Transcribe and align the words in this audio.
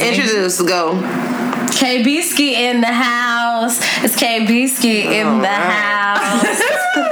Introduce. 0.00 0.58
The 0.58 0.64
go. 0.64 1.00
KB 1.70 2.22
Ski 2.22 2.66
in 2.68 2.80
the 2.80 2.86
house. 2.86 3.78
It's 4.02 4.16
KB 4.16 4.68
Ski 4.68 5.18
in 5.20 5.40
the 5.40 5.48
house. 5.48 6.62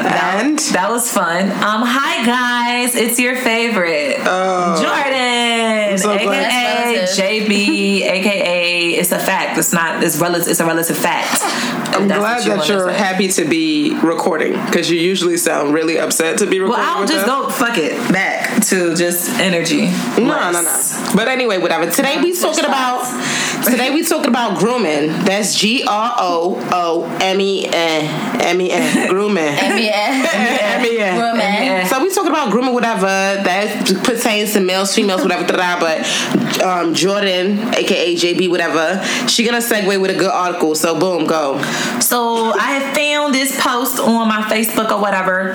And 0.00 0.58
That 0.58 0.90
was 0.90 1.12
fun. 1.12 1.50
Um, 1.50 1.82
hi 1.84 2.24
guys, 2.24 2.94
it's 2.94 3.18
your 3.18 3.34
favorite 3.34 4.18
Jordan, 4.18 5.98
so 5.98 6.12
aka 6.12 6.94
That's 6.94 7.18
JB, 7.18 8.02
aka 8.02 8.78
it's 8.98 9.12
a 9.12 9.18
fact. 9.18 9.58
It's 9.58 9.72
not. 9.72 10.02
It's 10.02 10.16
relative. 10.18 10.48
It's 10.48 10.60
a 10.60 10.66
relative 10.66 10.96
fact. 10.96 11.40
I'm 11.94 12.06
glad 12.06 12.42
that 12.44 12.68
you're 12.68 12.90
happy 12.90 13.28
to 13.28 13.44
be 13.44 13.98
recording 14.02 14.52
because 14.66 14.90
you 14.90 14.98
usually 14.98 15.36
sound 15.36 15.72
really 15.72 15.98
upset 15.98 16.38
to 16.38 16.46
be 16.46 16.60
recording. 16.60 16.84
Well. 16.84 16.96
I'll 16.96 17.00
with 17.02 17.10
just 17.10 17.26
us. 17.26 17.46
go 17.46 17.48
fuck 17.50 17.78
it 17.78 17.92
back 18.12 18.62
to 18.66 18.94
just 18.94 19.30
energy. 19.40 19.86
No, 20.20 20.52
no, 20.52 20.62
no. 20.62 21.12
But 21.14 21.28
anyway, 21.28 21.58
whatever. 21.58 21.90
Today 21.90 22.20
we 22.20 22.38
talking 22.38 22.64
about. 22.64 23.04
Today 23.70 23.92
we 23.92 24.02
talking 24.02 24.30
about 24.30 24.58
grooming. 24.58 25.08
That's 25.24 25.54
G 25.54 25.84
R 25.86 26.14
O 26.18 26.68
O 26.72 27.18
M 27.20 27.40
E 27.40 27.66
N 27.66 28.40
M 28.40 28.60
E 28.62 28.70
N 28.70 29.08
grooming. 29.08 29.44
yeah. 29.44 30.78
M 30.78 30.86
E 30.86 30.98
N. 30.98 31.18
Grooming. 31.18 31.86
So 31.86 32.02
we 32.02 32.14
talking 32.14 32.30
about 32.30 32.50
grooming, 32.50 32.72
whatever 32.72 33.06
that 33.06 33.86
pertains 34.04 34.54
to 34.54 34.60
males, 34.60 34.94
females, 34.94 35.22
whatever. 35.22 35.44
But 35.48 36.62
um, 36.62 36.94
Jordan, 36.94 37.58
aka 37.74 38.14
JB, 38.14 38.48
whatever, 38.48 39.04
she 39.28 39.44
gonna 39.44 39.58
segue 39.58 40.00
with 40.00 40.10
a 40.10 40.18
good 40.18 40.30
article. 40.30 40.74
So 40.74 40.98
boom, 40.98 41.26
go. 41.26 41.60
So 42.00 42.52
I 42.52 42.78
had 42.78 42.96
found 42.96 43.34
this 43.34 43.52
post 43.52 43.67
on 44.16 44.28
my 44.28 44.42
Facebook 44.42 44.90
or 44.90 45.00
whatever, 45.00 45.52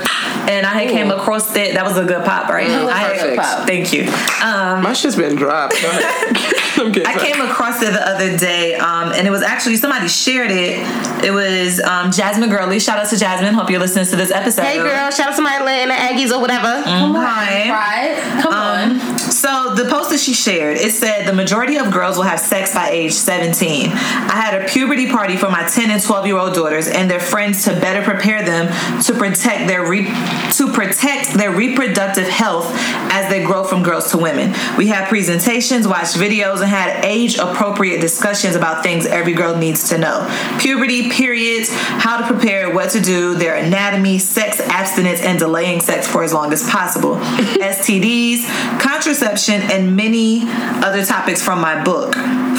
and 0.49 0.65
I 0.65 0.73
had 0.83 0.89
came 0.89 1.11
across 1.11 1.55
it. 1.55 1.73
That 1.73 1.85
was 1.85 1.97
a 1.97 2.05
good 2.05 2.23
pop, 2.25 2.49
right? 2.49 2.67
Mm, 2.67 2.87
I 2.87 2.97
had- 2.97 3.19
perfect. 3.19 3.41
pop. 3.41 3.67
Thank 3.67 3.93
you. 3.93 4.03
Um, 4.43 4.83
My 4.83 4.93
shit's 4.93 5.15
been 5.15 5.35
dropped. 5.35 5.81
Go 5.81 5.89
ahead. 5.89 6.37
I'm 6.75 6.91
kidding. 6.91 7.05
I 7.05 7.17
came 7.19 7.39
across 7.41 7.81
it 7.81 7.91
the 7.93 8.07
other 8.07 8.35
day, 8.37 8.75
um, 8.75 9.11
and 9.13 9.27
it 9.27 9.29
was 9.31 9.41
actually 9.43 9.75
somebody 9.77 10.07
shared 10.07 10.51
it. 10.51 10.79
It 11.23 11.31
was 11.31 11.79
um, 11.81 12.11
Jasmine 12.11 12.49
Gurley. 12.49 12.79
Shout 12.79 12.97
out 12.99 13.09
to 13.09 13.17
Jasmine. 13.17 13.53
Hope 13.53 13.69
you're 13.69 13.79
listening 13.79 14.05
to 14.07 14.15
this 14.15 14.31
episode. 14.31 14.63
Hey 14.63 14.77
girl, 14.77 15.09
shout 15.11 15.29
out 15.29 15.35
to 15.35 15.41
my 15.41 15.57
A&T 15.57 15.91
Aggies 15.91 16.35
or 16.35 16.41
whatever. 16.41 16.81
Hi. 16.85 17.69
Right? 17.69 18.41
Come 18.41 18.53
Um, 18.53 18.99
on. 19.01 19.22
So 19.43 19.73
the 19.75 19.89
post 19.89 20.09
that 20.11 20.21
she 20.21 20.33
shared, 20.33 20.77
it 20.77 20.93
said 20.93 21.27
the 21.27 21.33
majority 21.33 21.75
of 21.75 21.91
girls 21.91 22.15
will 22.15 22.23
have 22.23 22.39
sex 22.39 22.73
by 22.73 22.91
age 22.91 23.11
17. 23.11 23.91
I 23.91 24.35
had 24.35 24.61
a 24.61 24.65
puberty 24.69 25.09
party 25.09 25.35
for 25.35 25.49
my 25.49 25.67
10 25.67 25.91
and 25.91 26.01
12 26.01 26.27
year 26.27 26.37
old 26.37 26.53
daughters 26.53 26.87
and 26.87 27.11
their 27.11 27.19
friends 27.19 27.65
to 27.65 27.71
better 27.71 28.01
prepare 28.01 28.41
them 28.45 28.71
to 29.01 29.11
protect 29.11 29.67
their 29.67 29.85
re- 29.85 30.05
to 30.53 30.71
protect 30.71 31.33
their 31.33 31.51
reproductive 31.51 32.29
health 32.29 32.67
as 33.11 33.29
they 33.29 33.43
grow 33.43 33.65
from 33.65 33.83
girls 33.83 34.11
to 34.11 34.17
women. 34.17 34.55
We 34.77 34.87
had 34.87 35.09
presentations, 35.09 35.89
watched 35.89 36.15
videos, 36.15 36.61
and 36.61 36.69
had 36.69 37.03
age 37.03 37.37
appropriate 37.37 37.99
discussions 37.99 38.55
about 38.55 38.81
things 38.81 39.05
every 39.05 39.33
girl 39.33 39.57
needs 39.57 39.89
to 39.89 39.97
know: 39.97 40.25
puberty, 40.61 41.09
periods, 41.09 41.67
how 41.73 42.15
to 42.15 42.25
prepare, 42.27 42.73
what 42.73 42.91
to 42.91 43.01
do, 43.01 43.35
their 43.35 43.55
anatomy, 43.55 44.19
sex 44.19 44.61
abstinence, 44.61 45.19
and 45.19 45.37
delaying 45.37 45.81
sex 45.81 46.07
for 46.07 46.23
as 46.23 46.33
long 46.33 46.53
as 46.53 46.69
possible. 46.69 47.15
STDs, 47.59 48.47
contraception, 48.79 49.32
and 49.33 49.95
many 49.95 50.41
other 50.45 51.03
topics 51.03 51.41
from 51.41 51.59
my 51.59 51.83
book, 51.83 52.13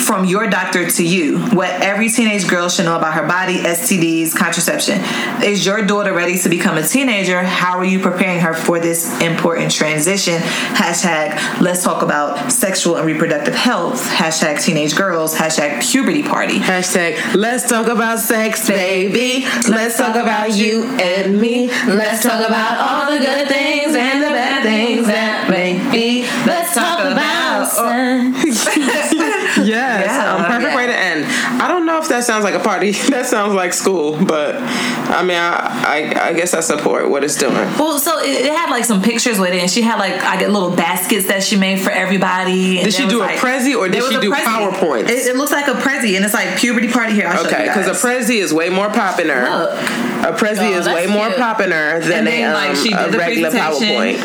From 0.05 0.25
Your 0.25 0.51
Doctor 0.51 0.91
to 0.91 1.07
You 1.07 1.39
What 1.51 1.71
Every 1.71 2.09
Teenage 2.09 2.49
Girl 2.49 2.69
Should 2.69 2.87
Know 2.87 2.97
About 2.97 3.15
Her 3.15 3.29
Body, 3.29 3.59
STDs, 3.59 4.35
Contraception. 4.35 5.01
Is 5.45 5.65
your 5.65 5.87
daughter 5.87 6.13
ready 6.13 6.37
to 6.39 6.49
become 6.49 6.77
a 6.77 6.83
teenager? 6.83 7.45
How 7.45 7.79
are 7.79 7.85
you 7.85 8.01
preparing 8.01 8.41
her 8.41 8.55
for 8.55 8.81
this 8.81 9.21
important 9.21 9.71
transition? 9.71 10.39
Hashtag 10.39 11.61
Let's 11.61 11.85
Talk 11.85 12.03
About 12.03 12.51
Sexual 12.51 12.97
and 12.97 13.07
Reproductive 13.07 13.55
Health. 13.55 14.05
Hashtag 14.09 14.61
Teenage 14.61 14.97
Girls. 14.97 15.37
Hashtag 15.37 15.89
Puberty 15.89 16.25
Party. 16.25 16.59
Hashtag 16.59 17.37
let's 17.37 17.69
talk 17.69 17.87
about 17.87 18.19
sex, 18.19 18.67
baby. 18.69 19.47
Let's 19.69 19.97
talk 19.97 20.17
about 20.17 20.57
you 20.57 20.85
and 20.99 21.41
me. 21.41 21.69
Let's 21.87 22.25
talk 22.25 22.45
about 22.45 22.79
all 22.81 23.13
the 23.13 23.25
good 23.25 23.47
things 23.47 23.95
and 23.95 24.23
the 24.25 24.31
bad 24.31 24.65
things 24.65 25.07
that 25.07 25.49
may 25.49 25.79
be. 25.93 26.23
Let's 26.47 26.64
Yes, 29.55 29.63
Yeah, 29.67 30.45
perfect 30.47 30.63
yeah. 30.71 30.77
way 30.77 30.87
to 30.87 30.97
end. 30.97 31.25
I 31.63 31.69
don't 31.69 31.87
know 31.87 31.99
if 31.99 32.09
that 32.09 32.25
sounds 32.25 32.45
like 32.45 32.55
a 32.55 32.61
party. 32.61 32.93
That 33.15 33.27
sounds 33.27 33.55
like 33.55 33.73
school, 33.73 34.17
but 34.25 34.57
I 34.57 35.23
mean, 35.23 35.37
I, 35.37 36.11
I, 36.19 36.29
I 36.29 36.33
guess 36.33 36.53
I 36.55 36.61
support 36.61 37.09
what 37.09 37.23
it's 37.23 37.37
doing. 37.39 37.55
Well, 37.55 37.99
so 38.01 38.19
it, 38.19 38.47
it 38.47 38.53
had 38.53 38.71
like 38.71 38.85
some 38.85 39.01
pictures 39.03 39.39
with 39.39 39.51
it, 39.53 39.61
and 39.61 39.71
she 39.71 39.83
had 39.83 39.99
like 39.99 40.15
I 40.23 40.37
get 40.39 40.51
little 40.51 40.75
baskets 40.75 41.27
that 41.29 41.45
she 41.45 41.57
made 41.57 41.81
for 41.81 41.91
everybody. 41.91 42.79
and 42.79 42.87
Did 42.87 42.95
she 42.95 43.07
do 43.07 43.21
was, 43.21 43.31
a 43.31 43.33
like- 43.33 43.39
Prezi 43.39 43.77
or 43.77 43.89
did 43.89 44.03
she 44.03 44.19
do 44.21 44.33
Prezi. 44.33 44.43
PowerPoints? 44.45 45.09
It, 45.11 45.27
it 45.29 45.37
looks 45.37 45.53
like 45.53 45.69
a 45.69 45.75
Prezi, 45.75 46.17
and 46.17 46.25
it's 46.25 46.35
like 46.35 46.57
puberty 46.59 46.89
party 46.91 47.13
here. 47.13 47.29
I'll 47.29 47.47
Okay, 47.47 47.65
because 47.69 47.87
a 47.87 48.07
Prezi 48.07 48.37
is 48.43 48.53
way 48.53 48.69
more 48.71 48.89
popular. 48.89 49.43
Look. 49.49 49.71
A 50.25 50.33
Prezi 50.33 50.73
Oh, 50.75 50.79
is 50.79 50.87
way 50.87 51.07
more 51.07 51.27
cute. 51.29 51.39
popular 51.39 52.01
than 52.01 52.27
And 52.27 52.29
a, 52.29 52.45
um, 52.45 52.55
like, 52.55 53.13
a 53.15 53.17
regular. 53.19 53.51
PowerPoint. 53.51 54.19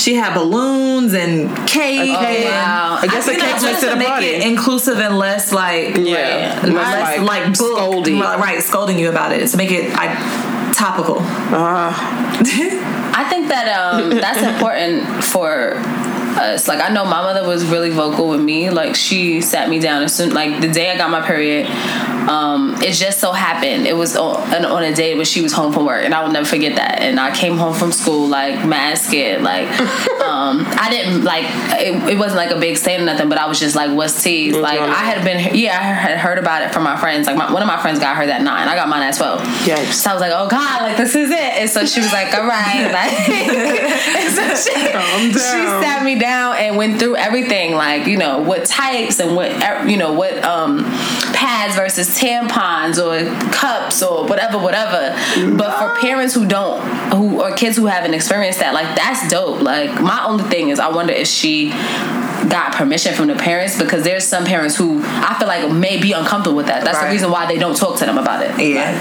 She 0.00 0.14
had 0.14 0.34
balloons 0.34 1.12
and 1.14 1.48
cake. 1.68 2.00
A 2.10 2.16
cake. 2.24 2.44
wow. 2.46 2.98
I 3.00 3.06
guess 3.06 3.28
I 3.28 3.32
a 3.32 3.36
think 3.36 3.40
cake 3.40 3.62
makes 3.62 3.82
it 3.82 3.92
a 3.92 3.96
make 3.96 4.08
party. 4.08 4.26
it 4.26 4.46
inclusive 4.46 4.98
and 4.98 5.18
less 5.18 5.52
like 5.52 5.96
Yeah, 5.96 6.60
less, 6.64 6.72
less, 6.72 7.18
like, 7.18 7.46
like, 7.46 7.58
book, 7.58 7.78
scoldy. 7.78 8.20
right? 8.20 8.62
Scolding 8.62 8.98
you 8.98 9.08
about 9.10 9.32
it 9.32 9.46
to 9.48 9.56
make 9.56 9.70
it 9.70 9.92
like 9.94 10.16
topical. 10.74 11.18
I 13.12 13.26
think 13.28 13.48
that 13.48 13.68
um, 13.68 14.10
that's 14.10 14.42
important 14.54 15.24
for 15.24 15.74
us. 16.40 16.68
Like 16.68 16.80
I 16.80 16.92
know 16.92 17.04
my 17.04 17.22
mother 17.22 17.46
was 17.46 17.64
really 17.64 17.90
vocal 17.90 18.28
with 18.28 18.40
me. 18.40 18.70
Like 18.70 18.94
she 18.94 19.40
sat 19.40 19.68
me 19.68 19.78
down 19.78 20.02
as 20.02 20.14
soon 20.14 20.32
like 20.34 20.60
the 20.60 20.68
day 20.68 20.90
I 20.90 20.96
got 20.96 21.10
my 21.10 21.26
period. 21.26 21.66
Um, 22.28 22.76
it 22.82 22.92
just 22.92 23.18
so 23.18 23.32
happened 23.32 23.86
it 23.86 23.96
was 23.96 24.16
on, 24.16 24.64
on 24.64 24.82
a 24.82 24.94
day 24.94 25.16
when 25.16 25.24
she 25.24 25.42
was 25.42 25.52
home 25.52 25.72
from 25.72 25.86
work, 25.86 26.04
and 26.04 26.14
I 26.14 26.22
will 26.22 26.32
never 26.32 26.46
forget 26.46 26.76
that. 26.76 27.00
And 27.00 27.18
I 27.18 27.34
came 27.34 27.56
home 27.56 27.74
from 27.74 27.92
school 27.92 28.28
like 28.28 28.64
mad 28.66 28.98
scared. 28.98 29.42
Like 29.42 29.68
um, 30.30 30.64
I 30.66 30.88
didn't 30.90 31.24
like 31.24 31.44
it, 31.80 32.12
it 32.12 32.18
wasn't 32.18 32.36
like 32.36 32.50
a 32.50 32.58
big 32.58 32.76
stain 32.76 33.00
or 33.00 33.04
nothing, 33.04 33.28
but 33.28 33.38
I 33.38 33.46
was 33.46 33.58
just 33.58 33.74
like, 33.74 33.90
"What's 33.90 34.22
teased?" 34.22 34.56
Like? 34.56 34.80
I 34.80 34.94
had 34.94 35.24
been 35.24 35.54
yeah 35.54 35.76
I 35.76 35.82
had 35.82 36.18
heard 36.18 36.38
about 36.38 36.62
it 36.62 36.72
from 36.72 36.84
my 36.84 36.96
friends. 36.96 37.26
Like 37.26 37.36
my, 37.36 37.52
one 37.52 37.62
of 37.62 37.68
my 37.68 37.80
friends 37.80 37.98
got 37.98 38.16
hers 38.16 38.28
that 38.28 38.42
nine. 38.42 38.68
I 38.68 38.74
got 38.74 38.88
mine 38.88 39.02
at 39.02 39.16
twelve. 39.16 39.40
Yikes. 39.40 39.92
So 39.92 40.10
I 40.10 40.12
was 40.14 40.20
like, 40.20 40.32
"Oh 40.34 40.48
God, 40.48 40.82
like 40.82 40.96
this 40.96 41.14
is 41.14 41.30
it." 41.30 41.38
And 41.38 41.68
so 41.68 41.84
she 41.84 42.00
was 42.00 42.12
like, 42.12 42.34
"All 42.34 42.46
right." 42.46 42.88
Like, 43.00 43.12
and 43.28 44.34
so 44.34 44.70
she, 44.70 45.32
she 45.32 45.38
sat 45.38 46.02
me 46.04 46.18
down 46.18 46.56
and 46.56 46.76
went 46.76 46.98
through 46.98 47.16
everything, 47.16 47.74
like 47.74 48.06
you 48.06 48.16
know 48.16 48.40
what 48.40 48.64
types 48.64 49.20
and 49.20 49.36
what 49.36 49.88
you 49.88 49.96
know 49.96 50.12
what 50.12 50.42
um, 50.44 50.80
pads 51.40 51.74
versus 51.74 52.06
tampons 52.20 52.98
or 52.98 53.24
cups 53.50 54.02
or 54.02 54.26
whatever, 54.26 54.58
whatever. 54.58 55.16
But 55.56 55.78
for 55.78 55.98
parents 55.98 56.34
who 56.34 56.46
don't, 56.46 56.80
who 57.14 57.40
or 57.40 57.54
kids 57.56 57.76
who 57.78 57.86
haven't 57.86 58.12
experienced 58.12 58.58
that, 58.60 58.74
like 58.74 58.94
that's 58.94 59.26
dope. 59.30 59.62
Like 59.62 60.02
my 60.02 60.22
only 60.26 60.44
thing 60.44 60.68
is, 60.68 60.78
I 60.78 60.88
wonder 60.88 61.14
if 61.14 61.26
she 61.26 61.70
got 62.50 62.72
permission 62.74 63.14
from 63.14 63.28
the 63.28 63.34
parents 63.36 63.78
because 63.78 64.02
there's 64.04 64.24
some 64.24 64.44
parents 64.44 64.76
who 64.76 65.00
I 65.04 65.34
feel 65.38 65.48
like 65.48 65.70
may 65.72 65.98
be 66.00 66.12
uncomfortable 66.12 66.56
with 66.58 66.66
that. 66.66 66.84
That's 66.84 66.98
Right. 66.98 67.06
the 67.06 67.12
reason 67.12 67.30
why 67.30 67.46
they 67.46 67.58
don't 67.58 67.76
talk 67.76 67.98
to 67.98 68.04
them 68.06 68.18
about 68.18 68.44
it. 68.44 68.58
Yeah. 68.60 68.92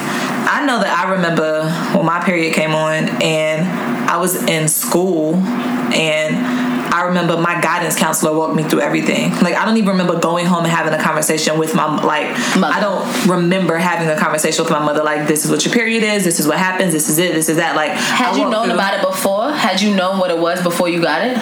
I 0.50 0.66
know 0.66 0.80
that 0.80 1.06
I 1.06 1.12
remember 1.12 1.70
when 1.96 2.06
my 2.06 2.24
period 2.24 2.54
came 2.54 2.74
on 2.74 3.10
and 3.22 4.10
I 4.10 4.18
was 4.18 4.42
in 4.44 4.68
school 4.70 5.36
and 5.36 6.59
I 7.00 7.04
remember 7.08 7.38
my 7.38 7.60
guidance 7.62 7.96
counselor 7.98 8.34
walked 8.38 8.56
me 8.56 8.64
through 8.64 8.82
everything. 8.82 9.32
Like 9.40 9.56
I 9.56 9.66
don't 9.66 9.78
even 9.78 9.90
remember 9.90 10.20
going 10.20 10.46
home 10.46 10.64
and 10.66 10.72
having 10.72 10.94
a 10.94 11.02
conversation 11.02 11.58
with 11.58 11.74
my 11.74 11.86
like 12.04 12.30
Mother. 12.58 12.74
I 12.74 12.80
don't 12.82 13.28
remember 13.28 13.78
having 13.78 14.10
a 14.10 14.18
conversation 14.20 14.64
with 14.64 14.72
my 14.72 14.84
mother 14.84 15.04
like 15.04 15.28
this 15.28 15.46
is 15.46 15.52
what 15.52 15.64
your 15.66 15.74
period 15.74 16.04
is, 16.04 16.24
this 16.24 16.40
is 16.40 16.48
what 16.48 16.58
happens, 16.58 16.92
this 16.94 17.08
is 17.10 17.18
it, 17.18 17.34
this 17.34 17.48
is 17.50 17.58
that. 17.58 17.76
Like 17.76 17.92
Had 17.92 18.34
I 18.34 18.38
you 18.38 18.50
known 18.50 18.66
through- 18.66 18.74
about 18.76 18.94
it 19.00 19.02
before? 19.06 19.52
Had 19.54 19.82
you 19.82 19.96
known 19.96 20.20
what 20.20 20.30
it 20.30 20.38
was 20.38 20.62
before 20.62 20.90
you 20.90 21.02
got 21.02 21.22
it? 21.26 21.38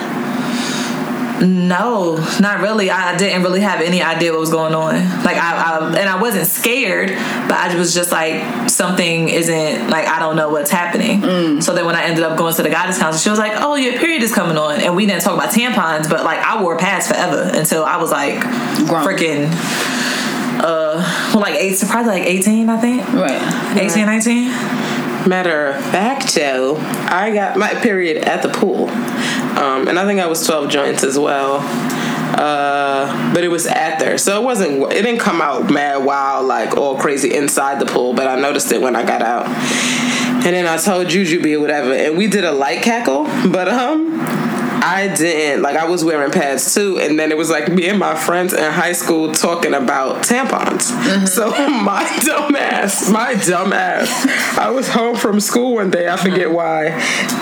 No, 1.40 2.16
not 2.40 2.60
really. 2.60 2.90
I 2.90 3.16
didn't 3.16 3.42
really 3.42 3.60
have 3.60 3.80
any 3.80 4.02
idea 4.02 4.32
what 4.32 4.40
was 4.40 4.50
going 4.50 4.74
on. 4.74 4.94
Like 5.24 5.36
I, 5.36 5.78
I 5.78 5.98
and 5.98 6.08
I 6.08 6.20
wasn't 6.20 6.46
scared, 6.46 7.10
but 7.10 7.52
I 7.52 7.74
was 7.76 7.94
just 7.94 8.10
like 8.10 8.68
something 8.70 9.28
isn't 9.28 9.90
like 9.90 10.06
I 10.06 10.18
don't 10.18 10.36
know 10.36 10.50
what's 10.50 10.70
happening. 10.70 11.20
Mm. 11.20 11.62
So 11.62 11.74
then 11.74 11.86
when 11.86 11.94
I 11.94 12.04
ended 12.04 12.24
up 12.24 12.36
going 12.36 12.54
to 12.54 12.62
the 12.62 12.70
guidance 12.70 12.98
counselor, 12.98 13.20
she 13.20 13.30
was 13.30 13.38
like, 13.38 13.52
"Oh, 13.56 13.76
your 13.76 13.98
period 13.98 14.22
is 14.22 14.34
coming 14.34 14.56
on," 14.56 14.80
and 14.80 14.96
we 14.96 15.06
didn't 15.06 15.22
talk 15.22 15.34
about 15.34 15.50
tampons, 15.52 16.08
but 16.08 16.24
like 16.24 16.38
I 16.38 16.62
wore 16.62 16.76
pads 16.76 17.08
forever 17.08 17.50
until 17.54 17.84
I 17.84 17.96
was 17.98 18.10
like 18.10 18.40
Grown. 18.40 19.04
freaking. 19.04 19.48
Uh, 20.60 21.30
well, 21.32 21.40
like 21.40 21.54
eight, 21.54 21.78
probably 21.88 22.10
like 22.12 22.24
eighteen, 22.24 22.68
I 22.68 22.80
think. 22.80 23.06
Right. 23.12 23.76
18, 23.80 24.06
19. 24.06 24.48
Matter 25.28 25.66
of 25.66 25.84
fact, 25.86 26.34
Joe, 26.34 26.76
I 26.78 27.32
got 27.32 27.56
my 27.56 27.74
period 27.74 28.24
at 28.24 28.42
the 28.42 28.48
pool, 28.48 28.86
um, 29.58 29.88
and 29.88 29.98
I 29.98 30.06
think 30.06 30.20
I 30.20 30.26
was 30.26 30.46
twelve 30.46 30.68
joints 30.70 31.02
as 31.04 31.18
well. 31.18 31.60
Uh, 32.38 33.34
but 33.34 33.42
it 33.42 33.48
was 33.48 33.66
at 33.66 33.98
there, 33.98 34.16
so 34.18 34.40
it 34.40 34.44
wasn't. 34.44 34.82
It 34.92 35.02
didn't 35.02 35.18
come 35.18 35.40
out 35.40 35.70
mad 35.70 36.04
wild 36.04 36.46
like 36.46 36.76
all 36.76 36.96
crazy 36.96 37.34
inside 37.34 37.80
the 37.80 37.86
pool. 37.86 38.14
But 38.14 38.28
I 38.28 38.38
noticed 38.38 38.70
it 38.70 38.80
when 38.80 38.94
I 38.94 39.02
got 39.02 39.22
out, 39.22 39.46
and 39.46 40.54
then 40.54 40.66
I 40.66 40.76
told 40.76 41.08
Juju 41.08 41.42
be 41.42 41.56
whatever, 41.56 41.92
and 41.92 42.16
we 42.16 42.28
did 42.28 42.44
a 42.44 42.52
light 42.52 42.82
cackle. 42.82 43.24
But 43.50 43.68
um, 43.68 44.20
I 44.82 45.12
didn't 45.14 45.62
like. 45.62 45.76
I 45.76 45.84
was 45.86 46.04
wearing 46.04 46.30
pads 46.30 46.74
too, 46.74 46.98
and 46.98 47.18
then 47.18 47.30
it 47.30 47.36
was 47.36 47.50
like 47.50 47.68
me 47.68 47.88
and 47.88 47.98
my 47.98 48.14
friends 48.14 48.52
in 48.52 48.72
high 48.72 48.92
school 48.92 49.32
talking 49.32 49.74
about 49.74 50.24
tampons. 50.24 50.90
Mm-hmm. 50.90 51.26
So 51.26 51.50
my 51.82 52.18
dumb 52.22 52.56
ass, 52.56 53.10
my 53.10 53.34
dumb 53.34 53.72
ass, 53.72 54.58
I 54.58 54.70
was 54.70 54.88
home 54.88 55.16
from 55.16 55.40
school 55.40 55.74
one 55.74 55.90
day. 55.90 56.08
I 56.08 56.16
forget 56.16 56.48
mm-hmm. 56.48 56.54
why, 56.54 56.86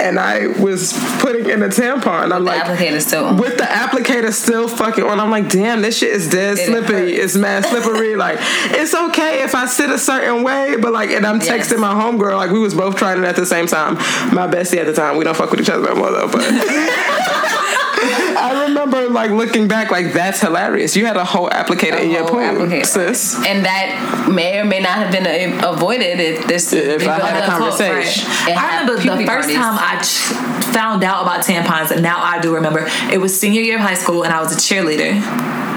and 0.03 0.19
I 0.19 0.49
was 0.61 0.93
putting 1.21 1.49
in 1.49 1.63
a 1.63 1.69
tampon. 1.69 2.25
I'm 2.25 2.29
The 2.31 2.41
like. 2.41 2.63
applicator 2.63 3.01
still. 3.01 3.37
With 3.37 3.57
the 3.59 3.65
applicator 3.65 4.33
still 4.33 4.69
fucking 4.69 5.05
on, 5.05 5.21
I'm 5.21 5.31
like, 5.31 5.49
damn, 5.49 5.83
this 5.83 5.99
shit 5.99 6.11
is 6.11 6.29
dead 6.31 6.59
It 6.59 6.67
slippery. 6.67 7.13
It's 7.15 7.37
mad 7.37 7.65
slippery. 7.65 8.17
like, 8.27 8.39
it's 8.41 8.95
okay 8.95 9.43
if 9.43 9.55
I 9.55 9.67
sit 9.67 9.91
a 9.91 9.99
certain 9.99 10.43
way, 10.43 10.77
but 10.81 10.93
like, 10.93 11.11
and 11.11 11.27
I'm 11.27 11.41
Yes. 11.41 11.69
texting 11.69 11.81
my 11.81 11.93
homegirl, 11.93 12.37
like, 12.37 12.51
we 12.51 12.59
was 12.59 12.75
both 12.75 12.97
trying 12.97 13.23
it 13.23 13.27
at 13.27 13.37
the 13.37 13.47
same 13.47 13.67
time. 13.67 13.95
My 14.35 14.49
bestie 14.49 14.79
at 14.79 14.87
the 14.87 14.93
time, 14.93 15.17
we 15.17 15.25
don't 15.25 15.37
fuck 15.37 15.51
with 15.51 15.61
each 15.61 15.71
other 15.71 15.87
no 15.87 15.95
more 15.95 16.11
though, 16.11 16.29
but. 16.29 16.43
I 18.39 18.67
remember 18.69 19.09
like 19.09 19.31
looking 19.31 19.69
back, 19.69 19.91
like 19.91 20.13
that's 20.13 20.41
hilarious. 20.41 20.95
You 20.97 21.07
had 21.07 21.17
a 21.17 21.25
whole 21.25 21.49
applicator 21.49 21.99
in 22.01 22.11
your 22.11 22.21
whole 22.23 22.31
pool, 22.33 22.41
applicator. 22.41 22.85
sis. 22.87 23.35
And 23.47 23.65
that 23.65 24.29
may 24.31 24.59
or 24.61 24.65
may 24.65 24.81
not 24.81 24.99
have 24.99 25.11
been 25.11 25.27
a- 25.27 25.67
avoided 25.69 26.21
if 26.21 26.47
this 26.47 26.73
If 26.73 27.01
big 27.01 27.09
I 27.09 27.19
had 27.27 27.43
a 27.43 27.47
conversation. 27.47 28.29
It 28.49 28.57
I 28.57 28.61
had 28.61 28.89
remember 28.89 29.23
the 29.23 29.27
first 29.27 29.49
parties. 29.49 29.57
time 29.57 29.79
I 29.79 30.01
ch- 30.03 30.75
found 30.75 31.03
out 31.05 31.23
about 31.23 31.45
tampons, 31.45 31.91
and 31.91 32.03
now 32.03 32.23
I 32.23 32.39
do 32.41 32.55
remember. 32.55 32.87
It 33.11 33.19
was 33.21 33.39
senior 33.39 33.63
year 33.63 33.77
of 33.77 33.81
high 33.83 33.95
school, 33.95 34.23
and 34.25 34.33
I 34.33 34.41
was 34.41 34.53
a 34.53 34.57
cheerleader. 34.57 35.13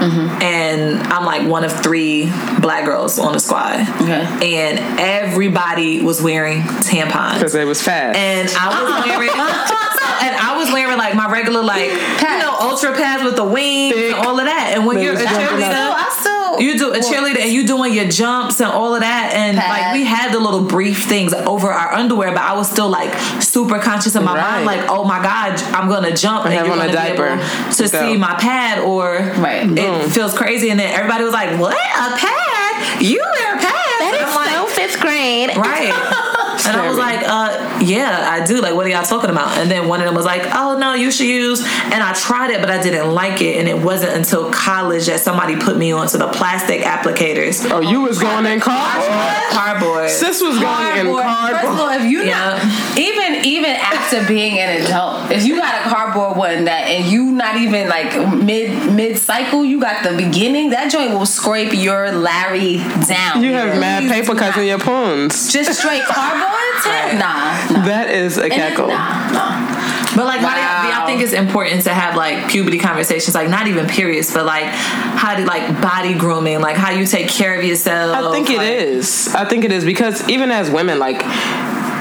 Mm-hmm. 0.00 0.42
And 0.42 1.02
I'm 1.12 1.26
like 1.26 1.46
one 1.46 1.62
of 1.64 1.72
three 1.82 2.24
black 2.60 2.84
girls 2.86 3.18
on 3.18 3.32
the 3.34 3.40
squad. 3.40 3.80
Okay. 4.00 4.58
And 4.58 4.78
everybody 4.98 6.00
was 6.02 6.22
wearing 6.22 6.62
tampons. 6.62 7.34
Because 7.34 7.54
it 7.54 7.66
was 7.66 7.82
fast. 7.82 8.16
And 8.18 8.48
I 8.58 8.68
was 8.82 9.06
wearing, 9.06 9.28
and 9.30 10.36
I 10.36 10.56
was 10.70 10.72
wearing 10.72 10.98
like 10.98 11.14
my 11.14 11.30
regular 11.30 11.62
like 11.62 11.90
you 11.90 12.38
know 12.38 12.56
ultra 12.60 12.92
pads 12.94 13.22
with 13.24 13.36
the 13.36 13.44
wings 13.44 13.94
Thick. 13.94 14.12
and 14.14 14.26
all 14.26 14.38
of 14.38 14.46
that. 14.46 14.72
And 14.74 14.86
when 14.86 14.96
They 14.96 15.04
you're 15.04 15.14
a 15.14 15.18
cheerleader. 15.18 15.92
I 15.92 16.08
still. 16.20 16.60
you 16.60 16.78
do 16.78 16.92
a 16.92 16.98
cheerleader 16.98 17.40
and 17.40 17.52
you 17.52 17.66
doing 17.66 17.94
your 17.94 18.08
jumps 18.08 18.60
and 18.60 18.70
all 18.70 18.94
of 18.94 19.00
that 19.00 19.32
and 19.34 19.56
Pad. 19.58 19.68
like 19.70 19.94
we 19.94 20.04
had 20.04 20.32
the 20.32 20.38
little 20.40 20.64
brief 20.64 21.04
things 21.04 21.32
over 21.32 21.70
our 21.72 21.92
underwear 21.94 22.32
but 22.32 22.42
I 22.42 22.54
was 22.56 22.70
still 22.70 22.88
like 22.88 23.12
super 23.42 23.78
conscious 23.78 24.14
in 24.16 24.24
my 24.24 24.34
Right. 24.36 24.64
mind 24.64 24.66
like 24.66 24.90
oh 24.90 25.04
my 25.04 25.22
god 25.22 25.60
I'm 25.74 25.88
gonna 25.88 26.14
jump 26.14 26.44
and 26.46 26.54
have 26.54 26.66
you're 26.66 26.74
on 26.74 26.80
a 26.80 26.92
gonna 26.92 26.92
be 26.92 27.16
diaper. 27.16 27.26
able 27.40 27.72
to 27.72 27.82
Go. 27.88 28.00
see 28.00 28.16
my 28.16 28.34
pad 28.34 28.78
or 28.80 29.12
Right. 29.40 29.62
it 29.62 29.68
mm-hmm. 29.68 30.10
feels 30.10 30.36
crazy 30.36 30.70
and 30.70 30.78
then 30.78 30.92
everybody 30.94 31.24
was 31.24 31.32
like 31.32 31.58
what 31.58 31.74
a 31.74 32.16
pad 32.16 33.02
you 33.02 33.18
wear 33.20 33.56
pads 33.56 34.00
that 34.00 34.24
I'm 34.26 34.64
like, 34.64 34.68
fifth 34.74 35.00
grade. 35.00 35.56
Right. 35.56 35.92
And 36.66 36.76
I 36.76 36.88
was 36.88 36.98
like, 36.98 37.20
uh, 37.26 37.80
yeah, 37.82 38.28
I 38.30 38.44
do. 38.44 38.60
Like, 38.60 38.74
what 38.74 38.86
are 38.86 38.88
y'all 38.88 39.02
talking 39.04 39.30
about? 39.30 39.56
And 39.58 39.70
then 39.70 39.88
one 39.88 40.00
of 40.00 40.06
them 40.06 40.14
was 40.14 40.24
like, 40.24 40.42
oh, 40.54 40.76
no, 40.78 40.94
you 40.94 41.10
should 41.10 41.26
use. 41.26 41.60
And 41.60 42.02
I 42.02 42.12
tried 42.14 42.50
it, 42.50 42.60
but 42.60 42.70
I 42.70 42.82
didn't 42.82 43.12
like 43.12 43.40
it. 43.42 43.56
And 43.58 43.68
it 43.68 43.78
wasn't 43.78 44.12
until 44.16 44.50
college 44.52 45.06
that 45.06 45.20
somebody 45.20 45.56
put 45.56 45.76
me 45.76 45.92
onto 45.92 46.18
the 46.18 46.28
plastic 46.28 46.82
applicators. 46.82 47.68
Oh, 47.70 47.80
you 47.80 48.02
was 48.02 48.18
going 48.18 48.46
in 48.46 48.60
cardboard. 48.60 49.50
Cardboard. 49.50 50.10
Sis 50.10 50.40
was 50.42 50.58
going 50.58 51.06
in 51.06 51.06
Cardboard. 51.14 51.52
First 51.52 51.64
of 51.64 51.70
all, 51.70 51.76
cardboard. 51.86 52.02
if 52.02 52.10
you 52.10 52.22
Yeah. 52.24 52.62
not 52.62 52.98
even 52.98 53.44
even 53.44 53.70
after 53.70 54.26
being 54.26 54.58
an 54.58 54.82
adult, 54.82 55.30
if 55.30 55.44
you 55.44 55.56
got 55.56 55.86
a 55.86 55.88
cardboard 55.88 56.36
one 56.36 56.64
that 56.64 56.88
and 56.88 57.10
you 57.10 57.24
not 57.32 57.56
even 57.56 57.88
like 57.88 58.10
mid 58.34 58.92
mid 58.92 59.18
cycle, 59.18 59.64
you 59.64 59.80
got 59.80 60.02
the 60.02 60.16
beginning. 60.16 60.70
That 60.70 60.90
joint 60.90 61.12
will 61.12 61.26
scrape 61.26 61.72
your 61.72 62.12
Larry 62.12 62.78
down. 63.06 63.42
You 63.42 63.52
have 63.52 63.78
mad 63.80 64.10
paper 64.10 64.34
cuts 64.34 64.56
in 64.58 64.66
your 64.66 64.78
poons. 64.78 65.52
Just 65.52 65.78
straight 65.78 66.04
cardboard? 66.04 66.49
Tim? 66.82 67.18
Nah, 67.18 67.68
nah. 67.70 67.84
That 67.86 68.10
is 68.10 68.38
a 68.38 68.44
And 68.44 68.52
cackle. 68.52 68.88
Nah, 68.88 69.30
nah. 69.32 70.16
But 70.16 70.24
like, 70.26 70.42
why 70.42 70.54
do 70.54 70.60
y'all- 70.88 71.02
I 71.02 71.06
think 71.06 71.22
it's 71.22 71.32
important 71.32 71.82
to 71.84 71.94
have 71.94 72.16
like 72.16 72.48
puberty 72.48 72.78
conversations, 72.78 73.34
like 73.34 73.48
not 73.48 73.68
even 73.68 73.86
periods, 73.86 74.32
but 74.34 74.44
like 74.44 74.64
how 74.64 75.36
do 75.36 75.44
like 75.44 75.80
body 75.80 76.14
grooming, 76.14 76.60
like 76.60 76.76
how 76.76 76.90
you 76.90 77.06
take 77.06 77.28
care 77.28 77.56
of 77.58 77.64
yourself. 77.64 78.16
I 78.16 78.32
think 78.32 78.50
it 78.50 78.58
like- 78.58 78.70
is. 78.72 79.32
I 79.34 79.44
think 79.44 79.64
it 79.64 79.72
is 79.72 79.84
because 79.84 80.28
even 80.28 80.50
as 80.50 80.70
women, 80.70 80.98
like 80.98 81.22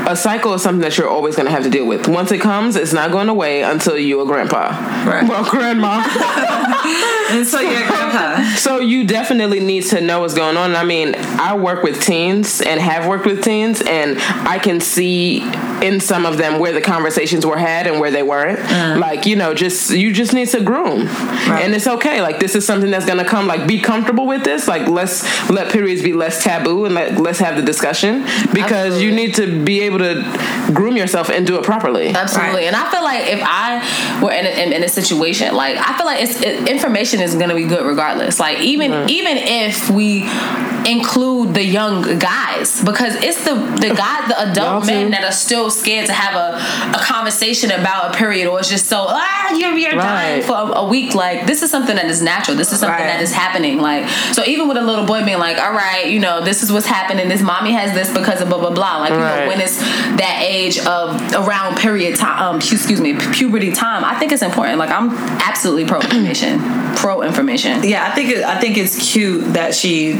a 0.07 0.16
cycle 0.16 0.54
is 0.54 0.62
something 0.62 0.81
that 0.81 0.98
you're 0.98 1.10
always 1.10 1.36
going 1.36 1.46
to 1.46 1.51
have 1.51 1.63
to 1.63 1.69
deal 1.69 1.86
with. 1.86 2.07
Once 2.07 2.31
it 2.31 2.42
comes, 2.42 2.75
it's 2.75 2.94
not 2.94 3.12
going 3.12 3.30
away 3.30 3.63
until 3.63 3.98
you're 3.98 4.24
a 4.24 4.25
grandpa. 4.25 4.69
Right. 5.06 5.28
Well, 5.28 5.50
grandma. 5.50 6.06
And 7.30 7.46
so 7.46 7.60
your 7.60 7.86
grandpa. 7.88 8.44
so 8.56 8.80
you 8.80 9.06
definitely 9.06 9.60
need 9.60 9.84
to 9.88 10.01
know 10.01 10.22
what's 10.22 10.34
going 10.34 10.57
on. 10.57 10.75
I 10.75 10.84
mean, 10.84 11.13
I 11.16 11.56
work 11.56 11.84
with 11.84 12.01
teens 12.01 12.62
and 12.62 12.80
have 12.81 13.07
worked 13.07 13.25
with 13.25 13.44
teens, 13.44 13.81
and 13.81 14.18
I 14.19 14.57
can 14.57 14.80
see 14.80 15.42
in 15.81 16.00
some 16.00 16.25
of 16.25 16.38
them 16.38 16.60
where 16.60 16.74
the 16.74 16.81
conversations 16.81 17.46
were 17.46 17.57
had 17.57 17.88
and 17.88 18.00
where 18.00 18.12
they 18.12 18.24
weren't. 18.24 18.60
Mm. 18.60 19.00
Like 19.00 19.25
you 19.25 19.36
know, 19.36 19.54
just 19.54 19.92
you 19.92 20.12
just 20.12 20.34
need 20.34 20.48
to 20.50 20.62
groom, 20.62 21.07
and 21.07 21.75
it's 21.75 21.88
okay. 21.88 22.22
Like 22.22 22.40
this 22.40 22.56
is 22.56 22.66
something 22.66 22.90
that's 22.90 23.06
gonna 23.06 23.25
come. 23.25 23.48
Like 23.48 23.68
be 23.68 23.80
comfortable 23.80 24.25
with 24.25 24.44
this. 24.44 24.68
Like 24.68 24.88
let's 24.88 25.24
let 25.50 25.72
periods 25.72 26.01
be 26.01 26.13
less 26.13 26.44
taboo 26.44 26.86
and 26.86 26.96
let 26.96 27.19
let's 27.19 27.40
have 27.40 27.56
the 27.56 27.62
discussion 27.62 28.25
because 28.54 29.01
you 29.01 29.12
need 29.12 29.36
to 29.36 29.63
be 29.63 29.81
able 29.81 29.88
to 29.97 30.71
groom 30.74 30.95
yourself 30.95 31.30
and 31.30 31.45
do 31.47 31.57
it 31.57 31.63
properly. 31.63 32.10
Absolutely, 32.10 32.67
and 32.67 32.75
I 32.75 32.89
feel 32.91 33.03
like 33.03 33.27
if 33.27 33.41
I 33.43 34.19
were 34.22 34.31
in 34.31 34.46
a, 34.46 34.50
in, 34.50 34.74
in 34.74 34.84
a 34.84 34.89
situation 34.89 35.55
like 35.55 35.77
I 35.77 35.98
feel 35.98 36.05
like 36.05 36.22
it's 36.22 36.39
it, 36.41 36.69
information 36.69 37.19
is 37.22 37.36
gonna 37.36 37.55
be 37.55 37.65
good 37.65 37.86
regardless. 37.86 38.39
Like 38.39 38.60
even 38.60 39.10
even 39.10 39.38
if 39.38 39.89
we 39.89 40.29
include 40.86 41.53
the 41.53 41.63
young 41.63 42.17
guys 42.19 42.81
because 42.84 43.15
it's 43.15 43.43
the 43.46 43.53
the 43.55 43.93
guy 43.96 44.27
the 44.27 44.51
adult 44.51 44.86
men 44.86 45.12
that 45.12 45.24
are 45.24 45.31
still 45.31 45.69
scared 45.69 46.05
to 46.08 46.13
have 46.13 46.36
a, 46.36 46.98
a 46.98 47.01
conversation 47.03 47.72
about 47.72 48.13
a 48.13 48.17
period 48.17 48.48
or 48.48 48.60
it's 48.60 48.69
just 48.69 48.86
so 48.88 49.05
ah 49.08 49.55
you're 49.55 49.77
you're 49.77 49.91
dying 49.91 50.41
for 50.41 50.53
a, 50.53 50.65
a 50.84 50.88
week 50.88 51.15
like 51.15 51.46
this 51.46 51.62
is 51.62 51.69
something 51.72 51.96
that 51.96 52.05
is 52.05 52.22
natural. 52.22 52.55
This 52.55 52.72
is 52.72 52.79
something 52.79 52.89
Right. 52.89 53.08
that 53.13 53.22
is 53.22 53.31
happening. 53.31 53.79
Like 53.79 54.08
so 54.34 54.43
even 54.46 54.67
with 54.67 54.77
a 54.77 54.81
little 54.81 55.05
boy 55.05 55.24
being 55.25 55.38
like 55.39 55.58
all 55.58 55.72
right 55.74 56.08
you 56.10 56.19
know 56.19 56.43
this 56.43 56.63
is 56.63 56.72
what's 56.72 56.86
happening. 56.86 57.27
This 57.29 57.41
mommy 57.41 57.72
has 57.74 57.93
this 57.93 58.12
because 58.13 58.41
of 58.41 58.50
blah 58.50 58.60
blah 58.60 58.72
blah. 58.72 58.98
Like 59.00 59.12
you 59.12 59.17
know 59.19 59.48
when 59.48 59.60
it's 59.62 59.78
that 60.17 60.39
age 60.45 60.77
of 60.79 61.19
around 61.33 61.77
period 61.77 62.15
time 62.17 62.39
um 62.41 62.55
excuse 62.57 63.00
me 63.01 63.13
puberty 63.33 63.71
time 63.71 64.03
i 64.03 64.17
think 64.19 64.31
it's 64.31 64.41
important 64.41 64.77
like 64.77 64.89
i'm 64.89 65.09
absolutely 65.41 65.86
pro 65.86 66.00
information 66.01 66.59
pro 66.95 67.21
information 67.21 67.81
Yeah, 67.83 68.05
I 68.05 68.12
think 68.15 68.29
it, 68.31 68.43
I 68.43 68.59
think 68.59 68.77
it's 68.77 69.12
cute 69.13 69.53
that 69.53 69.74
she 69.75 70.13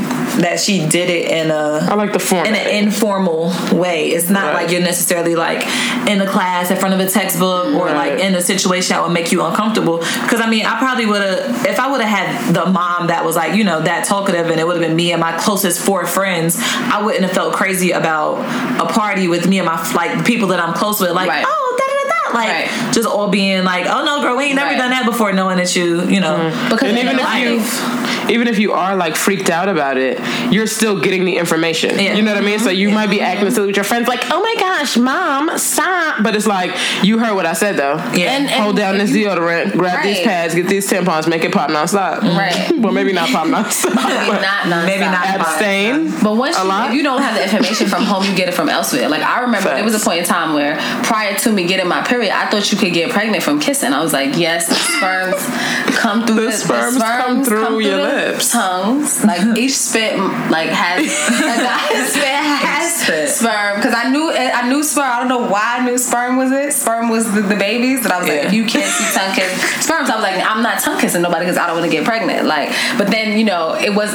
that 0.43 0.59
she 0.59 0.87
did 0.87 1.09
it 1.09 1.29
in 1.29 1.51
a 1.51 1.87
I 1.89 1.95
like 1.95 2.13
the 2.13 2.19
form 2.19 2.45
in 2.45 2.55
an 2.55 2.85
informal 2.85 3.51
way. 3.73 4.09
It's 4.11 4.29
not 4.29 4.53
Right. 4.53 4.63
like 4.63 4.71
you're 4.71 4.81
necessarily 4.81 5.35
like 5.35 5.65
in 6.07 6.21
a 6.21 6.27
class 6.27 6.71
in 6.71 6.77
front 6.77 6.93
of 6.93 6.99
a 6.99 7.09
textbook 7.09 7.73
or 7.75 7.87
Right. 7.87 8.13
like 8.13 8.19
in 8.23 8.33
a 8.35 8.41
situation 8.41 8.95
that 8.95 9.03
would 9.03 9.11
make 9.13 9.31
you 9.31 9.43
uncomfortable. 9.43 9.97
Because 9.97 10.39
I 10.41 10.49
mean, 10.49 10.65
I 10.65 10.77
probably 10.77 11.05
would 11.05 11.21
have 11.21 11.65
if 11.65 11.79
I 11.79 11.91
would 11.91 12.01
have 12.01 12.09
had 12.17 12.53
the 12.53 12.65
mom 12.67 13.07
that 13.07 13.25
was 13.25 13.35
like 13.35 13.55
you 13.55 13.63
know 13.63 13.81
that 13.81 14.05
talkative 14.05 14.47
and 14.49 14.59
it 14.59 14.65
would 14.65 14.77
have 14.77 14.85
been 14.87 14.95
me 14.95 15.11
and 15.11 15.19
my 15.19 15.37
closest 15.37 15.81
four 15.83 16.05
friends. 16.05 16.57
I 16.61 17.01
wouldn't 17.03 17.23
have 17.23 17.33
felt 17.33 17.53
crazy 17.55 17.91
about 17.91 18.37
a 18.79 18.85
party 18.91 19.27
with 19.27 19.47
me 19.49 19.59
and 19.59 19.65
my 19.65 19.77
like 19.93 20.25
people 20.25 20.49
that 20.49 20.59
I'm 20.59 20.73
close 20.73 20.99
with. 21.01 21.11
Like 21.11 21.27
Right. 21.29 21.43
oh 21.47 21.75
da 21.79 21.85
da 21.85 21.93
da 21.93 22.31
da. 22.31 22.37
Like 22.39 22.69
Right. 22.71 22.93
just 22.93 23.07
all 23.07 23.27
being 23.29 23.63
like 23.63 23.85
oh 23.87 24.03
no 24.05 24.21
girl 24.21 24.37
we 24.37 24.45
ain't 24.45 24.55
never 24.55 24.69
Right. 24.71 24.77
done 24.77 24.91
that 24.91 25.05
before, 25.05 25.33
knowing 25.33 25.57
that 25.57 25.75
you 25.75 26.03
you 26.07 26.19
know 26.19 26.35
mm-hmm. 26.37 26.69
because 26.69 26.89
and 26.89 26.97
even 26.97 27.17
your 27.17 27.27
if 27.27 27.35
you 27.39 27.57
life- 27.57 27.98
even 28.33 28.48
if 28.48 28.59
you 28.59 28.71
are 28.74 28.95
like 28.95 29.15
freaked 29.15 29.50
out 29.50 29.69
about 29.69 29.98
it, 29.98 30.19
you're 30.51 30.67
still 30.67 31.00
getting 31.00 31.25
the 31.25 31.38
information. 31.38 31.98
Yeah. 32.00 32.13
You 32.15 32.21
know 32.21 32.33
what 32.33 32.41
I 32.41 32.45
mean? 32.45 32.59
So 32.59 32.69
you 32.69 32.89
might 32.89 33.09
be 33.09 33.21
acting 33.21 33.50
silly 33.51 33.67
with 33.67 33.75
your 33.75 33.83
friends, 33.86 34.07
like, 34.07 34.29
"Oh 34.31 34.41
my 34.41 34.55
gosh, 34.59 34.98
mom, 34.98 35.57
stop!" 35.57 36.24
But 36.24 36.36
it's 36.36 36.48
like 36.48 36.71
you 37.03 37.19
heard 37.19 37.36
what 37.36 37.45
I 37.45 37.53
said 37.53 37.77
though. 37.77 37.95
Yeah. 38.13 38.36
And- 38.36 38.50
and 38.50 38.63
Hold 38.63 38.77
down 38.77 38.95
if 38.95 39.07
this 39.07 39.15
you- 39.15 39.27
deodorant, 39.27 39.74
grab 39.77 40.03
these 40.03 40.21
pads, 40.21 40.55
get 40.55 40.67
these 40.67 40.89
tampons, 40.89 41.27
make 41.27 41.43
it 41.43 41.51
pop 41.51 41.69
nonstop. 41.69 42.21
Right. 42.21 42.71
well, 42.79 42.93
maybe 42.93 43.13
not 43.13 43.29
pop 43.29 43.48
nonstop. 43.48 43.93
Maybe 44.09 44.31
but 44.31 44.41
not 44.41 44.63
nonstop. 44.63 44.86
Maybe 44.86 45.00
not. 45.05 45.27
Abstain. 45.39 46.12
But 46.24 46.36
once 46.36 46.57
A 46.57 46.62
you, 46.63 46.67
lot? 46.67 46.89
if 46.89 46.95
you 46.95 47.03
don't 47.03 47.21
have 47.21 47.36
the 47.36 47.43
information 47.43 47.88
from 47.88 48.03
home, 48.03 48.24
you 48.25 48.36
get 48.36 48.48
it 48.50 48.53
from 48.53 48.69
elsewhere. 48.69 49.07
Like 49.09 49.21
I 49.21 49.41
remember, 49.41 49.69
there 49.69 49.83
was 49.83 49.95
a 49.95 50.03
point 50.03 50.19
in 50.19 50.25
time 50.25 50.53
where 50.53 50.77
prior 51.03 51.36
to 51.39 51.51
me 51.51 51.65
getting 51.67 51.88
my 51.88 52.01
period, 52.01 52.31
I 52.36 52.50
thought 52.50 52.71
you 52.71 52.77
could 52.77 52.93
get 52.93 53.12
pregnant 53.12 53.43
from 53.43 53.59
kissing. 53.59 53.93
I 53.93 54.01
was 54.01 54.13
like, 54.13 54.38
yes, 54.38 54.67
the 54.67 54.75
sperms 54.75 55.95
come 55.98 56.25
through 56.25 56.36
The 56.36 56.41
the, 56.48 56.51
sperms 56.53 56.98
come 56.98 57.43
through 57.43 57.79
your 57.79 57.98
the 57.98 58.18
tongues. 58.51 59.23
Like 59.23 59.57
each 59.57 59.73
spit, 59.77 60.17
like 60.17 60.69
has 60.69 61.01
a 61.01 61.63
guy's 61.63 62.09
spit 62.13 62.23
has 62.23 62.95
Spit. 63.01 63.29
sperm. 63.29 63.75
Because 63.77 63.93
I 63.93 64.09
knew 64.09 64.31
I 64.31 64.67
knew 64.67 64.83
sperm. 64.83 65.09
I 65.09 65.19
don't 65.19 65.29
know 65.29 65.47
why 65.49 65.77
I 65.79 65.85
knew 65.85 65.97
sperm 65.97 66.38
was 66.38 66.51
it. 66.51 66.73
Sperm 66.73 67.09
was 67.09 67.31
the, 67.33 67.41
the 67.41 67.55
babies. 67.55 68.03
That 68.03 68.11
I 68.11 68.19
was 68.19 68.27
like, 68.27 68.41
Yeah. 68.41 68.47
if 68.47 68.53
you 68.53 68.65
can't 68.65 68.85
see 68.85 69.17
tongue 69.17 69.33
kiss 69.35 69.51
sperms, 69.85 70.09
I 70.09 70.15
was 70.15 70.23
like, 70.23 70.43
I'm 70.45 70.61
not 70.63 70.79
tongue 70.79 70.99
kissing 70.99 71.21
nobody 71.21 71.45
because 71.45 71.57
I 71.57 71.67
don't 71.67 71.77
want 71.77 71.89
to 71.89 71.95
get 71.95 72.05
pregnant. 72.05 72.45
Like, 72.45 72.69
but 72.97 73.07
then 73.09 73.38
you 73.38 73.45
know, 73.45 73.75
it 73.75 73.93
was 73.93 74.11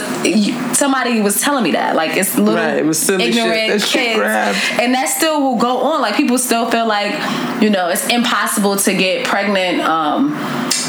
somebody 0.76 1.20
was 1.20 1.40
telling 1.40 1.64
me 1.64 1.72
that. 1.72 1.96
Like, 1.96 2.16
it's 2.16 2.36
little 2.36 2.54
Right, 2.54 2.76
it 2.78 2.84
was 2.84 2.98
silly 3.00 3.32
shit 3.32 3.36
ignorant 3.36 3.80
that 3.80 3.88
kids, 3.88 4.80
and 4.80 4.94
that 4.94 5.08
still 5.08 5.40
will 5.40 5.56
go 5.56 5.78
on. 5.78 6.00
Like, 6.02 6.16
people 6.16 6.38
still 6.38 6.70
feel 6.70 6.86
like 6.86 7.12
you 7.62 7.70
know 7.70 7.88
it's 7.88 8.06
impossible 8.08 8.76
to 8.76 8.94
get 8.94 9.26
pregnant. 9.26 9.80
Um, 9.80 10.34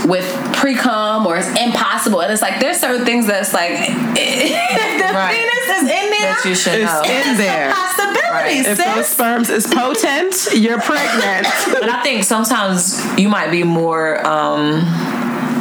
with 0.06 0.26
pre-cum 0.54 1.26
or 1.26 1.38
it's 1.38 1.48
impossible 1.60 2.22
and 2.22 2.32
it's 2.32 2.42
like 2.42 2.60
there's 2.60 2.78
certain 2.80 3.05
things 3.06 3.28
that's 3.28 3.54
like 3.54 3.72
the 3.88 5.12
Right. 5.16 5.36
penis 5.38 5.78
is 5.78 5.84
in 5.84 5.88
there 5.88 6.34
That 6.34 6.46
you 6.46 6.56
should 6.56 6.82
It's 6.82 6.92
know. 6.92 7.04
in 7.04 7.38
there. 7.38 7.72
possibility 7.72 8.60
If 8.60 8.78
sis. 8.78 8.86
those 8.86 9.08
sperms 9.08 9.50
is 9.50 9.66
potent, 9.68 10.36
you're 10.54 10.82
pregnant. 10.82 11.48
but 11.72 11.88
I 11.90 12.04
think 12.04 12.24
sometimes 12.24 13.02
you 13.18 13.30
might 13.30 13.50
be 13.52 13.64
more 13.64 14.26
um, 14.28 14.84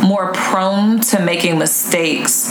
more 0.03 0.33
prone 0.33 1.01
to 1.01 1.21
making 1.21 1.59
mistakes 1.59 2.51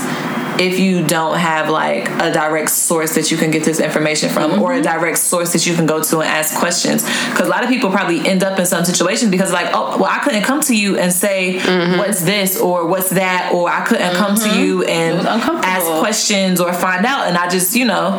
if 0.59 0.79
you 0.79 1.05
don't 1.05 1.37
have 1.37 1.69
like 1.69 2.07
a 2.09 2.31
direct 2.31 2.69
source 2.69 3.15
that 3.15 3.31
you 3.31 3.37
can 3.37 3.51
get 3.51 3.63
this 3.63 3.79
information 3.79 4.29
from 4.29 4.61
or 4.61 4.73
a 4.73 4.75
mm-hmm. 4.75 4.83
direct 4.83 5.17
source 5.17 5.53
that 5.53 5.65
you 5.65 5.75
can 5.75 5.85
go 5.85 6.01
to 6.01 6.19
and 6.19 6.29
ask 6.29 6.57
questions 6.57 7.03
because 7.03 7.47
a 7.47 7.49
lot 7.49 7.63
of 7.63 7.69
people 7.69 7.89
probably 7.89 8.27
end 8.27 8.43
up 8.43 8.59
in 8.59 8.65
some 8.65 8.85
situations 8.85 9.31
because 9.31 9.51
like 9.51 9.67
oh 9.73 9.97
well 9.97 10.09
i 10.09 10.19
couldn't 10.19 10.43
come 10.43 10.61
to 10.61 10.75
you 10.75 10.97
and 10.97 11.11
say 11.11 11.55
mm-hmm. 11.55 11.97
what's 11.97 12.21
this 12.21 12.59
or 12.59 12.85
what's 12.85 13.09
that 13.09 13.51
or 13.53 13.69
i 13.69 13.83
couldn't 13.85 14.15
come 14.15 14.35
to 14.35 14.43
mm-hmm. 14.43 14.59
you 14.59 14.83
and 14.83 15.25
ask 15.27 15.85
questions 15.99 16.61
or 16.61 16.71
find 16.73 17.05
out 17.05 17.27
and 17.27 17.37
i 17.37 17.49
just 17.49 17.75
you 17.75 17.85
know 17.85 18.09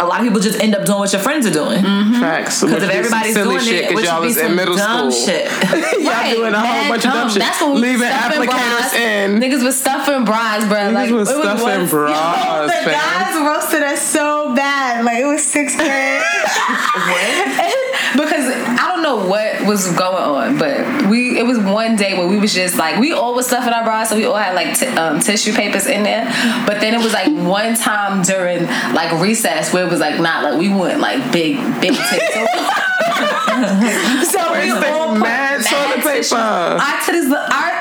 a 0.00 0.04
lot 0.04 0.20
of 0.20 0.26
people 0.26 0.40
just 0.40 0.60
end 0.60 0.74
up 0.74 0.84
doing 0.84 0.98
what 0.98 1.12
your 1.12 1.22
friends 1.22 1.46
are 1.46 1.52
doing 1.52 1.82
Facts. 1.82 2.62
because 2.62 2.82
if 2.82 2.90
everybody's 2.90 3.34
doing 3.34 3.60
shit 3.60 3.84
it, 3.84 3.94
which 3.94 4.04
y'all 4.04 4.20
would 4.20 4.26
be 4.26 4.28
was 4.28 4.36
in 4.38 4.46
some 4.46 4.56
middle 4.56 4.76
dumb 4.76 5.10
school. 5.10 5.26
shit. 5.26 5.44
Y'all 6.04 6.12
Right, 6.12 6.34
doing 6.34 6.54
a 6.54 6.58
whole 6.58 6.68
mad 6.68 6.88
bunch 6.88 7.04
of 7.04 7.12
dumb 7.12 7.20
dumb. 7.22 7.30
shit. 7.30 7.38
That's 7.40 7.60
when 7.60 7.74
we 7.74 7.80
Leaving 7.80 8.08
applicators 8.08 8.94
in. 8.94 9.40
Niggas 9.40 9.62
was 9.62 9.78
stuffing 9.78 10.24
bras, 10.24 10.66
bro. 10.68 10.90
Like 10.90 11.10
was 11.10 11.28
it 11.28 11.40
stuffing 11.40 11.83
one- 11.92 12.06
bras, 12.06 12.66
the 12.66 12.90
fam. 12.90 12.92
guys 12.92 13.46
roasted 13.46 13.82
us 13.82 14.02
so 14.02 14.54
bad. 14.54 15.04
Like 15.04 15.18
it 15.18 15.26
was 15.26 15.44
sixth 15.44 15.76
grade. 15.76 16.22
because 18.14 18.46
I 18.46 18.90
don't 18.92 19.02
know 19.02 19.26
what 19.26 19.66
was 19.66 19.90
going 19.92 20.22
on, 20.22 20.58
but 20.58 21.08
we 21.08 21.38
it 21.38 21.46
was 21.46 21.58
one 21.58 21.96
day 21.96 22.16
where 22.16 22.28
we 22.28 22.38
was 22.38 22.54
just 22.54 22.76
like 22.76 22.98
we 23.00 23.12
all 23.12 23.34
was 23.34 23.46
stuffing 23.46 23.72
our 23.72 23.84
bras, 23.84 24.10
so 24.10 24.16
we 24.16 24.24
all 24.24 24.36
had 24.36 24.54
like 24.54 24.78
t- 24.78 24.86
um, 24.86 25.20
tissue 25.20 25.52
papers 25.52 25.86
in 25.86 26.02
there. 26.02 26.24
But 26.66 26.80
then 26.80 26.94
it 26.94 27.02
was 27.02 27.12
like 27.12 27.28
one 27.28 27.74
time 27.74 28.22
during 28.22 28.66
like 28.94 29.12
recess 29.20 29.72
where 29.72 29.86
it 29.86 29.90
was 29.90 30.00
like 30.00 30.20
not 30.20 30.44
like 30.44 30.58
we 30.58 30.68
went 30.68 31.00
like 31.00 31.18
big 31.32 31.56
big 31.80 31.94
tissue. 31.94 32.46
so 34.24 34.52
we 34.52 34.72
Wasting 34.72 34.92
all 34.92 35.14
put 35.14 35.20
mad 36.14 36.22
toilet 36.22 36.22
tissue. 36.22 36.34
paper. 36.34 36.80
Our 36.80 36.98
titties, 37.00 37.30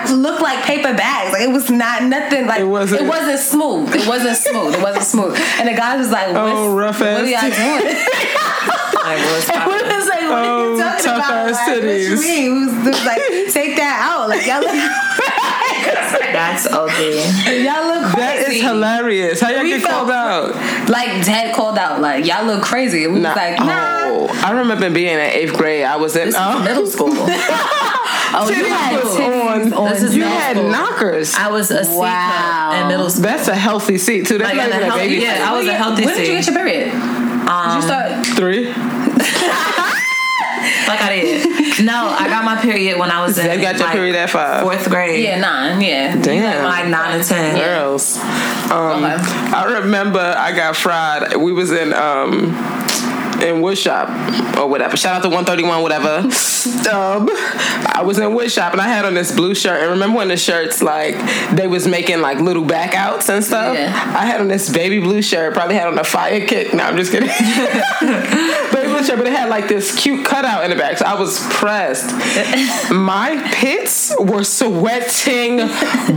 our 0.09 0.15
looked 0.15 0.41
like 0.41 0.63
paper 0.65 0.93
bags. 0.93 1.31
Like 1.33 1.41
it 1.43 1.51
was 1.51 1.69
not 1.69 2.03
nothing. 2.03 2.45
Like 2.47 2.61
It 2.61 2.65
wasn't- 2.65 3.01
It 3.01 3.07
wasn't 3.07 3.39
smooth. 3.39 3.93
It 3.95 4.07
wasn't 4.07 4.37
smooth. 4.37 4.75
It 4.75 4.81
wasn't 4.81 5.05
smooth. 5.05 5.37
And 5.59 5.67
the 5.69 5.73
guy 5.73 5.95
was 5.97 6.09
like, 6.11 6.29
Oh, 6.35 6.73
rough 6.75 6.99
What 6.99 7.07
ass 7.09 7.21
are 7.21 7.25
y'all 7.25 7.79
doing? 7.79 7.95
Like, 9.03 9.19
what's 9.19 9.49
we 9.49 9.55
was 9.95 10.07
like, 10.07 10.21
What 10.21 10.31
are 10.31 10.45
Oh, 10.45 10.71
you 10.75 10.81
talking 10.81 11.03
tough 11.03 11.15
about? 11.17 11.49
ass 11.49 11.67
Like, 11.67 11.83
what 11.83 11.99
you 11.99 12.19
mean? 12.21 12.53
We 12.55 12.65
was, 12.65 12.73
we 12.85 12.89
was 12.91 13.05
like, 13.05 13.21
Take 13.51 13.75
that 13.75 13.99
out. 14.01 14.29
Like 14.29 14.47
y'all 14.47 14.61
look, 14.61 14.71
That's 16.33 16.67
okay. 16.67 17.63
y'all 17.65 17.85
look 17.87 18.11
crazy. 18.11 18.21
That 18.43 18.47
is 18.49 18.61
hilarious. 18.61 19.41
How 19.41 19.49
y'all 19.49 19.63
We 19.63 19.69
get 19.69 19.81
felt- 19.81 20.07
called 20.07 20.11
out? 20.11 20.89
Like 20.89 21.25
dad 21.25 21.53
called 21.55 21.77
out. 21.77 22.01
Like 22.01 22.25
y'all 22.25 22.45
look 22.45 22.61
crazy. 22.63 23.07
We 23.07 23.19
Nah. 23.19 23.29
was 23.29 23.35
like, 23.37 23.59
oh, 23.61 23.65
Nah. 23.65 23.99
Oh, 24.05 24.41
I 24.45 24.51
remember 24.51 24.89
being 24.89 25.13
in 25.13 25.19
eighth 25.19 25.53
grade. 25.57 25.85
I 25.85 25.95
was 25.97 26.15
in 26.15 26.25
This 26.27 26.35
is 26.35 26.41
oh, 26.43 26.63
middle 26.63 26.87
school. 26.95 27.07
oh, 27.15 28.49
you 28.49 28.63
titties 28.63 28.67
had 28.69 29.03
was 29.03 29.15
titties 29.17 29.65
on. 29.65 29.73
on 29.73 29.89
This 29.89 30.01
is 30.03 30.15
you 30.15 30.23
had 30.23 30.57
school. 30.57 30.69
knockers. 30.69 31.33
I 31.35 31.49
was 31.49 31.71
a 31.71 31.83
C 31.83 31.95
Wow. 31.97 32.69
cup 32.71 32.81
in 32.81 32.87
middle 32.89 33.09
school. 33.09 33.23
That's 33.23 33.47
a 33.47 33.55
healthy 33.55 33.97
seat 33.97 34.27
too. 34.27 34.37
That's 34.37 34.55
Like 34.55 34.57
not 34.57 34.69
in 34.69 34.75
even 34.75 34.83
a 34.83 34.87
a 34.87 34.89
healthy- 34.91 35.07
baby. 35.09 35.21
yeah, 35.23 35.35
seat. 35.37 35.41
I 35.43 35.57
was 35.57 35.67
a 35.67 35.73
healthy 35.73 36.05
When 36.05 36.15
did 36.17 36.27
you 36.27 36.33
get 36.35 36.45
your 36.47 36.55
period? 36.55 36.93
Um, 36.93 37.69
did 37.69 37.75
you 37.75 37.81
start? 37.81 38.25
Three. 38.37 38.73
Like 40.87 41.01
I 41.01 41.09
did. 41.15 41.52
No, 41.81 42.07
I 42.19 42.27
got 42.27 42.45
my 42.45 42.61
period 42.61 42.99
when 42.99 43.09
I 43.09 43.21
was 43.25 43.37
in 43.37 43.47
They 43.47 43.59
got 43.61 43.75
your 43.75 43.85
like, 43.85 43.93
period 43.95 44.15
at 44.15 44.29
five. 44.29 44.61
fourth 44.61 44.87
grade. 44.89 45.23
Yeah, 45.23 45.39
nine. 45.39 45.81
Yeah. 45.81 46.15
Damn. 46.15 46.63
Like 46.63 46.87
nine 46.87 47.15
and 47.19 47.23
ten. 47.27 47.55
girls. 47.55 48.17
Um, 48.17 49.03
Okay. 49.03 49.15
I 49.15 49.79
remember 49.79 50.19
I 50.19 50.51
got 50.55 50.75
fried. 50.75 51.35
We 51.35 51.51
was 51.51 51.71
in 51.71 51.93
um 51.93 52.55
in 53.41 53.61
Woodshop 53.61 54.57
or 54.57 54.67
whatever. 54.67 54.95
Shout 54.95 55.15
out 55.15 55.23
to 55.23 55.27
131, 55.29 55.81
whatever. 55.81 56.07
um, 56.93 57.27
I 57.91 58.01
was 58.05 58.17
in 58.17 58.29
Woodshop 58.29 58.71
and 58.71 58.79
I 58.79 58.87
had 58.87 59.03
on 59.03 59.15
this 59.15 59.31
blue 59.35 59.53
shirt. 59.53 59.81
And 59.81 59.91
remember 59.91 60.17
when 60.19 60.27
the 60.29 60.37
shirts 60.37 60.81
like 60.81 61.15
they 61.51 61.67
was 61.67 61.85
making 61.87 62.21
like 62.21 62.39
little 62.39 62.63
backouts 62.63 63.27
and 63.33 63.43
stuff? 63.43 63.75
Yeah. 63.77 63.89
I 64.17 64.25
had 64.25 64.39
on 64.39 64.47
this 64.47 64.69
baby 64.69 64.99
blue 64.99 65.21
shirt. 65.21 65.53
Probably 65.53 65.75
had 65.75 65.87
on 65.87 65.97
a 65.99 66.03
fire 66.05 66.45
kick. 66.45 66.73
No, 66.73 66.83
I'm 66.83 66.95
just 66.95 67.11
kidding. 67.11 67.27
baby 68.73 68.82
shirt, 69.01 69.17
but 69.17 69.27
it 69.27 69.33
had 69.33 69.49
like 69.49 69.67
this 69.67 69.99
cute 69.99 70.25
cutout 70.25 70.63
in 70.63 70.69
the 70.69 70.75
back. 70.75 70.97
So 70.97 71.05
I 71.05 71.19
was 71.19 71.39
pressed. 71.49 72.11
My 72.93 73.41
pits 73.53 74.13
were 74.19 74.43
sweating 74.43 75.57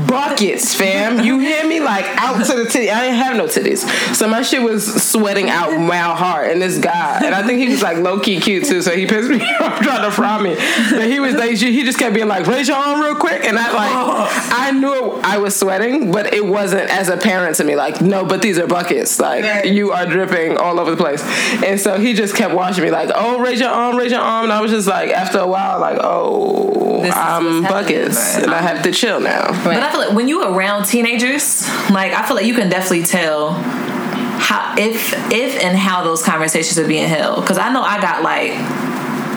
buckets, 0.06 0.74
fam. 0.74 1.24
You 1.24 1.38
hear 1.38 1.66
me? 1.66 1.80
Like 1.80 2.04
out 2.16 2.44
to 2.46 2.54
the 2.54 2.64
titty. 2.64 2.90
I 2.90 3.02
didn't 3.02 3.16
have 3.16 3.36
no 3.36 3.46
titties. 3.46 3.86
So 4.14 4.28
my 4.28 4.42
shit 4.42 4.62
was 4.62 5.02
sweating 5.02 5.50
out 5.50 5.78
my 5.78 5.96
heart. 5.96 6.50
And 6.50 6.60
this 6.60 6.78
guy, 6.78 7.20
and 7.24 7.34
I 7.34 7.46
think 7.46 7.60
he 7.60 7.68
was 7.68 7.82
like 7.82 7.98
low 7.98 8.20
key 8.20 8.40
cute 8.40 8.64
too, 8.64 8.82
so 8.82 8.96
he 8.96 9.06
pissed 9.06 9.30
me 9.30 9.40
off 9.60 9.80
trying 9.80 10.02
to 10.02 10.10
fry 10.10 10.40
me. 10.42 10.54
But 10.90 11.06
he 11.06 11.20
was 11.20 11.34
like, 11.34 11.56
he 11.56 11.82
just 11.84 11.98
kept 11.98 12.14
being 12.14 12.28
like, 12.28 12.46
raise 12.46 12.68
your 12.68 12.76
arm 12.76 13.00
real 13.00 13.14
quick. 13.14 13.44
And 13.44 13.58
I 13.58 13.72
like, 13.72 13.90
oh. 13.92 14.50
I 14.52 14.72
knew 14.72 15.20
I 15.22 15.38
was 15.38 15.56
sweating, 15.56 16.10
but 16.10 16.32
it 16.32 16.44
wasn't 16.44 16.90
as 16.90 17.08
apparent 17.08 17.56
to 17.56 17.64
me. 17.64 17.76
Like, 17.76 18.00
no, 18.00 18.24
but 18.24 18.42
these 18.42 18.58
are 18.58 18.66
buckets. 18.66 19.20
Like, 19.20 19.66
you 19.66 19.92
are 19.92 20.06
dripping 20.06 20.56
all 20.56 20.80
over 20.80 20.90
the 20.90 20.96
place. 20.96 21.22
And 21.62 21.80
so 21.80 21.98
he 21.98 22.12
just 22.14 22.34
kept 22.34 22.54
watching 22.68 22.84
me, 22.84 22.90
like, 22.90 23.10
oh, 23.14 23.38
raise 23.40 23.60
your 23.60 23.70
arm, 23.70 23.96
raise 23.96 24.10
your 24.10 24.20
arm. 24.20 24.44
And 24.44 24.52
I 24.52 24.60
was 24.60 24.70
just 24.70 24.86
like, 24.88 25.10
after 25.10 25.38
a 25.38 25.46
while, 25.46 25.80
like, 25.80 25.98
oh, 26.00 27.00
This 27.02 27.14
I'm 27.14 27.62
buckets. 27.62 28.16
right. 28.16 28.42
And 28.44 28.52
I 28.54 28.60
have 28.62 28.82
to 28.82 28.92
chill 28.92 29.20
now. 29.20 29.48
But 29.64 29.76
I 29.82 29.90
feel 29.90 30.00
like 30.00 30.12
when 30.12 30.28
you 30.28 30.42
around 30.44 30.84
teenagers, 30.84 31.68
like 31.90 32.12
I 32.12 32.26
feel 32.26 32.36
like 32.36 32.46
you 32.46 32.54
can 32.54 32.68
definitely 32.68 33.04
tell 33.04 33.52
how 33.52 34.74
if 34.78 35.12
if 35.32 35.62
and 35.64 35.76
how 35.76 36.02
those 36.04 36.22
conversations 36.22 36.78
are 36.78 36.86
being 36.86 37.08
held. 37.08 37.40
Because 37.42 37.58
I 37.58 37.72
know 37.72 37.82
I 37.82 38.00
got 38.00 38.22
like 38.22 38.52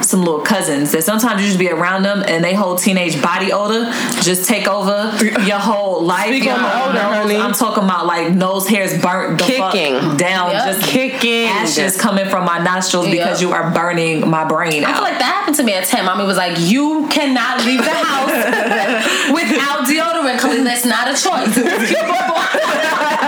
some 0.10 0.22
little 0.22 0.42
cousins 0.42 0.92
that 0.92 1.04
sometimes 1.04 1.40
you 1.42 1.48
just 1.48 1.60
be 1.60 1.70
around 1.70 2.02
them 2.04 2.24
and 2.28 2.44
they 2.44 2.54
whole 2.54 2.76
teenage 2.76 3.22
body 3.22 3.52
odor 3.54 3.86
just 4.24 4.48
take 4.50 4.68
over 4.68 5.16
your 5.44 5.60
whole 5.60 6.02
life. 6.14 6.28
Speak 6.28 6.46
your 6.46 6.56
whole 6.58 6.90
odor, 6.90 6.94
nose. 6.94 7.14
honey. 7.16 7.38
I'm 7.38 7.54
talking 7.54 7.84
about 7.84 8.06
like 8.08 8.32
nose 8.34 8.68
hairs 8.68 9.00
burnt 9.02 9.38
the 9.38 9.44
Kicking. 9.46 10.00
fuck 10.00 10.18
down, 10.18 10.50
Yep. 10.52 10.66
just 10.66 10.82
Kicking. 10.90 11.46
ashes 11.48 11.96
coming 12.00 12.28
from 12.28 12.44
my 12.46 12.58
nostrils 12.60 13.06
because 13.08 13.42
you 13.42 13.52
are 13.52 13.70
burning 13.72 14.28
my 14.30 14.46
brain 14.46 14.84
I 14.84 14.90
out. 14.90 14.96
feel 14.96 15.04
like 15.04 15.20
that 15.20 15.36
happened 15.40 15.56
to 15.58 15.64
me 15.64 15.74
at 15.74 15.86
10. 15.86 16.06
Mommy 16.06 16.26
was 16.26 16.38
like, 16.38 16.58
You 16.60 17.08
cannot 17.12 17.64
leave 17.66 17.84
the 17.84 17.90
house 17.92 18.32
without 19.32 19.86
deodorant, 19.88 20.40
Khalil. 20.40 20.64
That's 20.64 20.86
not 20.86 21.08
a 21.08 21.14
choice. 21.14 21.56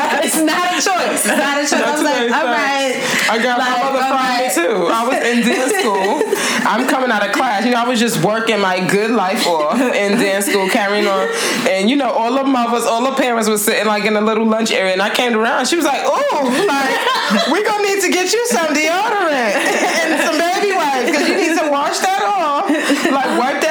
it's 0.85 0.87
not 0.87 1.01
a 1.01 1.09
choice. 1.09 1.25
It's 1.25 1.37
not 1.37 1.57
a 1.57 1.61
choice. 1.61 1.73
I 1.73 1.91
was 1.93 2.03
like, 2.03 2.31
All 2.31 2.45
right. 2.49 2.93
I 3.29 3.37
got 3.41 3.59
Like, 3.59 3.69
my 3.71 3.83
mother 3.83 4.01
all 4.03 4.11
fried 4.11 4.39
me 4.39 4.45
right. 4.45 4.53
too. 4.53 4.75
I 4.89 5.01
was 5.07 5.19
in 5.23 5.37
dance 5.45 5.73
school. 5.79 6.21
I'm 6.67 6.87
coming 6.87 7.11
out 7.11 7.25
of 7.25 7.31
class. 7.33 7.65
You 7.65 7.71
know, 7.71 7.81
I 7.83 7.87
was 7.87 7.99
just 7.99 8.23
working 8.23 8.59
my 8.59 8.85
good 8.87 9.11
life 9.11 9.45
off 9.47 9.79
in 9.79 10.17
dance 10.19 10.45
school, 10.45 10.67
carrying 10.69 11.07
on. 11.07 11.27
And 11.69 11.89
you 11.89 11.95
know, 11.95 12.11
all 12.11 12.33
the 12.35 12.43
mothers, 12.43 12.83
all 12.85 13.03
the 13.03 13.15
parents 13.15 13.47
were 13.49 13.57
sitting 13.57 13.85
like 13.87 14.05
in 14.05 14.15
a 14.15 14.21
little 14.21 14.45
lunch 14.45 14.71
area, 14.71 14.93
and 14.93 15.01
I 15.01 15.09
came 15.13 15.35
around. 15.35 15.67
She 15.67 15.75
was 15.75 15.85
like, 15.85 16.01
"Oh, 16.03 16.65
like 16.67 17.47
we 17.51 17.63
gonna 17.63 17.83
need 17.83 18.01
to 18.01 18.09
get 18.09 18.31
you 18.33 18.45
some 18.47 18.67
deodorant 18.75 19.55
and 19.55 20.19
some 20.21 20.37
baby 20.37 20.75
wipes 20.75 21.09
because 21.11 21.27
you 21.29 21.35
need 21.37 21.57
to 21.57 21.69
wash 21.71 21.99
that 21.99 22.21
off, 22.23 22.67
like 22.69 23.31
wipe 23.39 23.61
that 23.61 23.70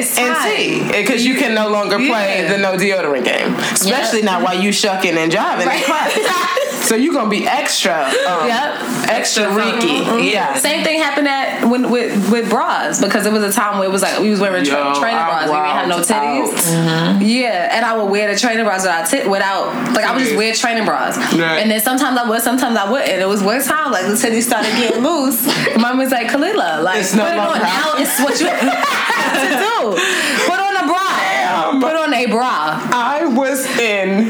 it's 0.00 0.18
and 0.18 0.34
time. 0.36 0.56
tea." 0.56 0.80
Right, 0.82 0.92
because 1.06 1.24
you 1.24 1.34
can 1.34 1.54
no 1.54 1.68
longer 1.68 1.96
play 1.96 2.42
Yeah. 2.42 2.52
the 2.52 2.58
no 2.58 2.76
deodorant 2.76 3.24
game, 3.24 3.54
especially 3.72 4.22
not 4.22 4.42
while 4.42 4.60
you 4.60 4.72
shucking 4.72 5.16
and 5.16 5.30
jiving. 5.32 5.62
in 5.72 5.82
class. 5.84 6.56
so 6.82 6.94
you're 6.96 7.12
gonna 7.14 7.30
be 7.30 7.46
extra, 7.46 8.04
um, 8.06 8.46
Yep. 8.48 8.80
extra 9.08 9.44
reeky. 9.54 10.00
Uh-huh. 10.00 10.10
Mm-hmm. 10.16 10.24
Yeah. 10.28 10.54
Same 10.54 10.82
thing 10.84 10.98
happened 11.00 11.28
at 11.28 11.64
when 11.66 11.90
with 11.90 12.30
with 12.30 12.48
bras 12.50 13.00
because 13.00 13.26
it 13.26 13.32
was 13.32 13.42
a 13.42 13.52
time 13.52 13.78
where 13.78 13.88
it 13.88 13.92
was 13.92 14.02
like 14.02 14.18
we 14.20 14.30
was 14.30 14.40
wearing 14.40 14.64
tra- 14.64 14.92
Yo, 14.94 15.00
trainer 15.00 15.24
bras. 15.24 15.48
We 15.48 15.56
didn't 15.56 15.76
have 15.78 15.88
no 15.88 15.98
titties. 15.98 16.52
Mm-hmm. 16.54 17.22
Yeah, 17.22 17.76
and 17.76 17.84
I 17.84 17.96
would 17.96 18.10
wear 18.10 18.32
the 18.32 18.38
training 18.38 18.64
bras 18.64 18.82
without 18.82 19.06
tit 19.08 19.28
without 19.28 19.74
like 19.94 20.04
I 20.04 20.12
would 20.12 20.20
just 20.24 20.36
wear 20.36 20.52
training 20.54 20.84
bras. 20.84 21.16
Right. 21.34 21.58
And 21.60 21.70
then 21.70 21.80
sometimes 21.80 22.18
I 22.18 22.28
would, 22.28 22.42
sometimes 22.42 22.76
I 22.76 22.90
wouldn't. 22.90 23.10
It 23.10 23.28
was 23.28 23.42
one 23.42 23.62
time 23.62 23.92
like 23.92 24.06
the 24.06 24.12
titties 24.12 24.42
started 24.42 24.70
getting 24.76 25.02
loose. 25.08 25.44
Mom 25.76 25.98
was 25.98 26.10
like, 26.10 26.28
Kalila, 26.28 26.82
like 26.82 27.00
It's 27.00 27.12
put 27.14 27.20
it 27.26 27.38
on. 27.38 27.58
Now 27.60 27.92
it's 27.96 28.18
what 28.20 28.40
you 28.40 28.46
have 28.46 28.60
to 28.60 29.48
do. 29.58 30.00
Put 30.46 30.58
on 30.60 30.76
a 30.76 30.86
bra. 30.86 31.08
Damn. 31.08 31.80
Put 31.80 31.96
on 31.96 32.14
a 32.14 32.26
bra. 32.26 32.80
I 32.92 33.26
was 33.26 33.64
in 33.78 34.28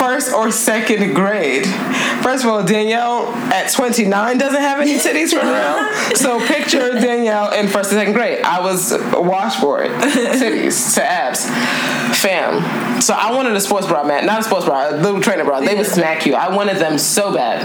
first 0.00 0.32
or 0.32 0.50
second 0.50 1.14
grade. 1.14 1.66
First 2.22 2.44
of 2.44 2.50
all, 2.50 2.64
Danielle 2.64 3.28
at 3.52 3.70
29 3.70 4.38
doesn't 4.38 4.60
have 4.60 4.80
any 4.80 4.94
titties 4.94 5.30
for 5.30 5.44
real. 5.44 6.16
So 6.16 6.44
picture 6.46 6.92
Danielle 6.94 7.52
in 7.52 7.68
first 7.68 7.92
or 7.92 7.96
second 7.96 8.14
grade. 8.14 8.42
I 8.42 8.60
was 8.60 8.92
a 8.92 9.20
washboard, 9.20 9.90
titties 9.90 10.94
to 10.94 11.04
abs. 11.04 11.44
Fam. 12.20 13.00
So 13.02 13.14
I 13.14 13.32
wanted 13.32 13.52
a 13.52 13.60
sports 13.60 13.86
bra, 13.86 14.02
man. 14.02 14.24
Not 14.24 14.40
a 14.40 14.42
sports 14.42 14.64
bra, 14.64 14.90
a 14.90 14.96
little 14.96 15.20
trainer 15.20 15.44
bra. 15.44 15.60
They 15.60 15.74
would 15.74 15.86
smack 15.86 16.24
you. 16.24 16.34
I 16.34 16.54
wanted 16.54 16.78
them 16.78 16.98
so 16.98 17.34
bad. 17.34 17.64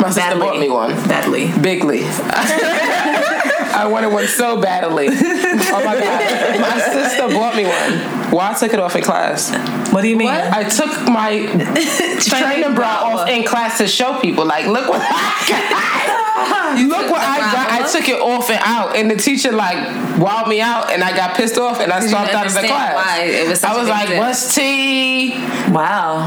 My 0.00 0.10
sister 0.10 0.38
bought 0.38 0.58
me 0.58 0.70
one. 0.70 0.90
Badly. 1.08 1.48
Bigly. 1.48 2.02
I 3.74 3.86
wanted 3.86 4.12
one 4.12 4.26
so 4.28 4.60
badly. 4.60 5.08
Oh 5.10 5.82
my 5.84 5.98
god. 5.98 6.60
My 6.60 6.78
sister 6.80 7.28
bought 7.28 7.56
me 7.56 7.64
one. 7.64 8.23
Well, 8.34 8.50
I 8.50 8.54
took 8.58 8.74
it 8.74 8.80
off 8.80 8.96
in 8.96 9.02
class. 9.02 9.52
What 9.92 10.02
do 10.02 10.08
you 10.08 10.16
mean? 10.16 10.26
What? 10.26 10.52
I 10.52 10.68
took 10.68 10.90
my 11.08 11.46
training 12.20 12.74
bra 12.74 12.88
off 13.04 13.28
in 13.28 13.44
class 13.44 13.78
to 13.78 13.86
show 13.86 14.18
people, 14.18 14.44
like, 14.44 14.66
look 14.66 14.88
what 14.88 15.00
I 15.00 15.46
got. 15.48 16.20
Look 16.34 17.10
what 17.10 17.20
I 17.20 17.38
bra 17.38 17.52
got. 17.52 17.70
I 17.70 17.92
took 17.92 18.08
it 18.08 18.20
off 18.20 18.50
and 18.50 18.60
out, 18.64 18.96
and 18.96 19.08
the 19.08 19.14
teacher 19.14 19.52
like 19.52 19.76
wowed 20.18 20.48
me 20.48 20.60
out, 20.60 20.90
and 20.90 21.04
I 21.04 21.14
got 21.16 21.36
pissed 21.36 21.56
off, 21.56 21.80
and 21.80 21.92
I 21.92 22.02
you 22.02 22.08
stomped 22.08 22.34
out 22.34 22.46
of 22.46 22.54
the 22.54 22.60
class. 22.60 22.94
why 22.94 23.22
it 23.22 23.48
was 23.48 23.60
such 23.60 23.70
I 23.70 23.74
a 23.74 23.78
was 23.78 23.88
like, 23.88 24.08
deal? 24.08 24.18
"What's 24.18 24.54
tea?" 24.54 25.30
Wow. 25.70 26.18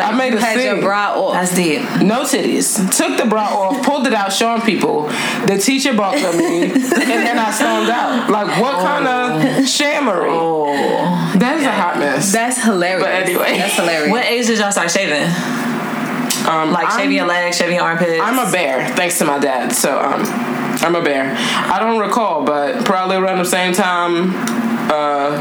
I 0.00 0.16
made 0.16 0.32
You 0.32 0.38
a 0.38 0.40
had 0.40 0.60
your 0.60 0.80
bra 0.80 1.14
off. 1.14 1.34
That's 1.34 1.54
deep. 1.54 1.80
No 2.02 2.22
titties. 2.22 2.76
Took 2.96 3.18
the 3.18 3.26
bra 3.26 3.42
off, 3.42 3.84
pulled 3.84 4.06
it 4.06 4.14
out, 4.14 4.32
showing 4.32 4.62
people. 4.62 5.08
The 5.46 5.58
teacher 5.60 5.94
balked 5.94 6.18
at 6.18 6.36
me, 6.36 6.64
and 6.64 6.72
then 6.72 7.38
I 7.38 7.50
stormed 7.50 7.90
out. 7.90 8.30
Like, 8.30 8.60
what 8.60 8.74
kind 8.80 9.06
of 9.06 9.42
oh. 9.42 9.64
shammery? 9.64 10.28
Oh. 10.30 11.32
That 11.38 11.55
is 11.56 11.66
a 11.66 11.72
hot 11.72 11.98
mess. 11.98 12.32
That's 12.32 12.62
hilarious. 12.62 13.02
But 13.04 13.12
anyway. 13.14 13.58
that's 13.58 13.74
hilarious. 13.74 14.10
What 14.10 14.24
age 14.24 14.46
did 14.46 14.58
y'all 14.58 14.72
start 14.72 14.90
shaving? 14.90 15.22
Um, 16.46 16.70
Like 16.72 16.86
I'm- 16.88 16.98
shaving 16.98 17.16
your 17.16 17.26
legs, 17.26 17.56
shaving 17.56 17.74
your 17.76 17.84
armpits? 17.84 18.20
I'm 18.22 18.38
a 18.38 18.50
bear, 18.52 18.86
thanks 18.94 19.18
to 19.18 19.24
my 19.24 19.38
dad. 19.38 19.72
So 19.72 19.98
um, 19.98 20.22
I'm 20.82 20.94
a 20.94 21.02
bear. 21.02 21.34
I 21.36 21.78
don't 21.80 21.98
recall, 21.98 22.44
but 22.44 22.84
probably 22.84 23.16
around 23.16 23.38
the 23.38 23.44
same 23.44 23.72
time, 23.72 24.30
uh, 24.90 25.40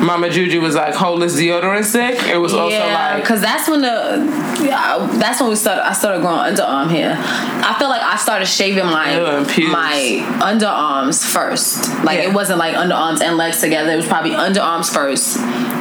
Mama 0.00 0.30
Juju 0.30 0.60
was 0.60 0.74
like, 0.74 0.94
"Hold 0.94 1.22
this 1.22 1.36
deodorant 1.38 1.84
stick." 1.84 2.22
It 2.28 2.38
was 2.38 2.54
also 2.54 2.74
yeah, 2.74 3.12
like, 3.14 3.22
because 3.22 3.40
that's 3.40 3.68
when 3.68 3.82
the 3.82 4.64
yeah, 4.64 5.06
that's 5.20 5.40
when 5.40 5.50
we 5.50 5.56
started. 5.56 5.86
I 5.86 5.92
started 5.92 6.22
growing 6.22 6.38
underarm 6.54 6.88
hair. 6.90 7.14
I 7.18 7.76
feel 7.78 7.88
like 7.88 8.02
I 8.02 8.16
started 8.16 8.46
shaving 8.46 8.86
my 8.86 9.14
Ew, 9.16 9.26
and 9.26 9.48
pubes. 9.48 9.72
my 9.72 10.24
underarms 10.40 11.22
first. 11.24 11.88
Like 12.04 12.18
Yeah. 12.18 12.28
it 12.30 12.34
wasn't 12.34 12.58
like 12.58 12.74
underarms 12.74 13.20
and 13.20 13.36
legs 13.36 13.60
together. 13.60 13.92
It 13.92 13.96
was 13.96 14.06
probably 14.06 14.32
underarms 14.32 14.92
first, 14.92 15.36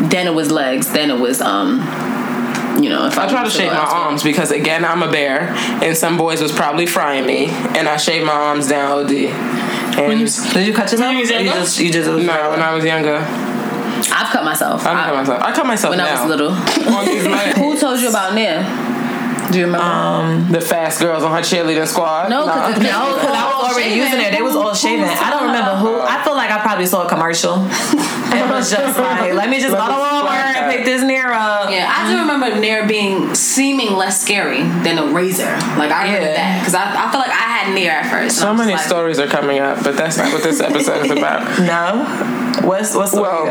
then 0.09 0.27
it 0.27 0.33
was 0.33 0.51
legs, 0.51 0.91
then 0.91 1.09
it 1.11 1.19
was 1.19 1.41
um. 1.41 1.79
You 2.81 2.87
know, 2.89 3.07
if 3.07 3.17
I, 3.17 3.25
I 3.25 3.27
try 3.29 3.43
to 3.43 3.49
shave 3.49 3.71
my 3.73 3.77
elsewhere. 3.79 4.01
arms 4.03 4.23
because 4.23 4.51
again, 4.51 4.85
I'm 4.85 5.03
a 5.03 5.11
bear, 5.11 5.49
and 5.83 5.97
some 5.97 6.15
boys 6.15 6.41
was 6.41 6.53
probably 6.53 6.85
frying 6.85 7.25
me, 7.25 7.47
and 7.47 7.89
I 7.89 7.97
shaved 7.97 8.25
my 8.25 8.31
arms 8.31 8.69
down 8.69 8.91
OD. 9.03 9.11
And 9.11 10.53
Did 10.53 10.65
you 10.67 10.73
cut 10.73 10.89
yourself? 10.89 10.99
When 11.09 11.15
you 11.17 11.21
was 11.23 11.31
Or 11.31 11.43
just, 11.43 11.79
you 11.79 11.91
just 11.91 12.07
no, 12.09 12.49
when 12.51 12.61
I 12.61 12.73
was 12.73 12.85
younger, 12.85 13.17
I've 14.11 14.31
cut 14.31 14.43
myself. 14.43 14.85
I 14.85 15.05
cut 15.05 15.15
myself. 15.15 15.41
I 15.43 15.51
cut 15.53 15.65
myself 15.65 15.91
when 15.91 15.99
I 15.99 16.11
was 16.21 16.29
little. 16.29 16.51
On 16.95 17.05
these 17.05 17.25
legs. 17.25 17.57
Who 17.57 17.77
told 17.77 17.99
you 17.99 18.09
about 18.09 18.33
Nair? 18.35 18.63
Do 19.51 19.57
you 19.57 19.65
remember? 19.65 19.83
Um, 19.85 20.51
the 20.51 20.61
fast 20.61 20.99
girls 21.01 21.23
on 21.23 21.31
her 21.31 21.39
cheerleading 21.41 21.87
squad. 21.87 22.29
No, 22.29 22.45
'cause 22.45 22.55
Nah. 22.55 22.69
it's- 22.69 22.83
No, 22.83 23.15
because 23.15 23.35
I 23.35 23.45
was 23.45 23.71
already 23.73 23.89
Shaving. 23.89 23.97
using 24.03 24.21
it. 24.21 24.31
They 24.31 24.41
was 24.43 24.55
all 24.55 24.75
shaving. 24.75 25.05
I 25.09 25.29
don't 25.31 25.47
remember 25.47 25.75
who. 25.75 26.01
I 26.01 26.21
feel 26.23 26.35
like 26.35 26.51
I 26.51 26.59
probably 26.59 26.85
saw 26.85 27.05
a 27.05 27.09
commercial. 27.09 27.55
it 28.31 28.47
was 28.47 28.69
just 28.69 28.99
like, 28.99 29.33
let 29.33 29.49
me 29.49 29.59
just 29.59 29.75
go 29.75 29.87
to 29.87 29.91
Walmart 29.93 30.53
and 30.55 30.71
pick 30.71 30.85
this 30.85 31.01
Nair 31.01 31.33
up. 31.33 31.71
Yeah, 31.71 31.91
I 31.91 32.11
do 32.11 32.17
mm. 32.17 32.21
remember 32.21 32.59
Nair 32.59 32.85
being 32.87 33.33
seeming 33.33 33.93
less 33.95 34.21
scary 34.21 34.61
than 34.83 34.99
a 34.99 35.07
razor. 35.07 35.49
Like 35.77 35.91
I 35.91 36.03
remember 36.03 36.27
Yeah. 36.27 36.35
that 36.35 36.59
because 36.59 36.75
I, 36.75 37.07
I 37.07 37.09
feel 37.09 37.19
like 37.19 37.31
I 37.31 37.33
had 37.33 37.73
Nair 37.73 37.91
at 37.93 38.11
first. 38.11 38.37
So 38.37 38.53
many 38.53 38.73
like, 38.73 38.81
stories 38.81 39.17
are 39.19 39.27
coming 39.27 39.57
up, 39.57 39.83
but 39.83 39.97
that's 39.97 40.17
not 40.17 40.31
what 40.31 40.43
this 40.43 40.59
episode 40.59 41.05
is 41.05 41.11
about. 41.11 41.39
No. 41.69 42.38
What's 42.61 42.95
what's 42.95 43.11
the 43.11 43.21
Well, 43.21 43.45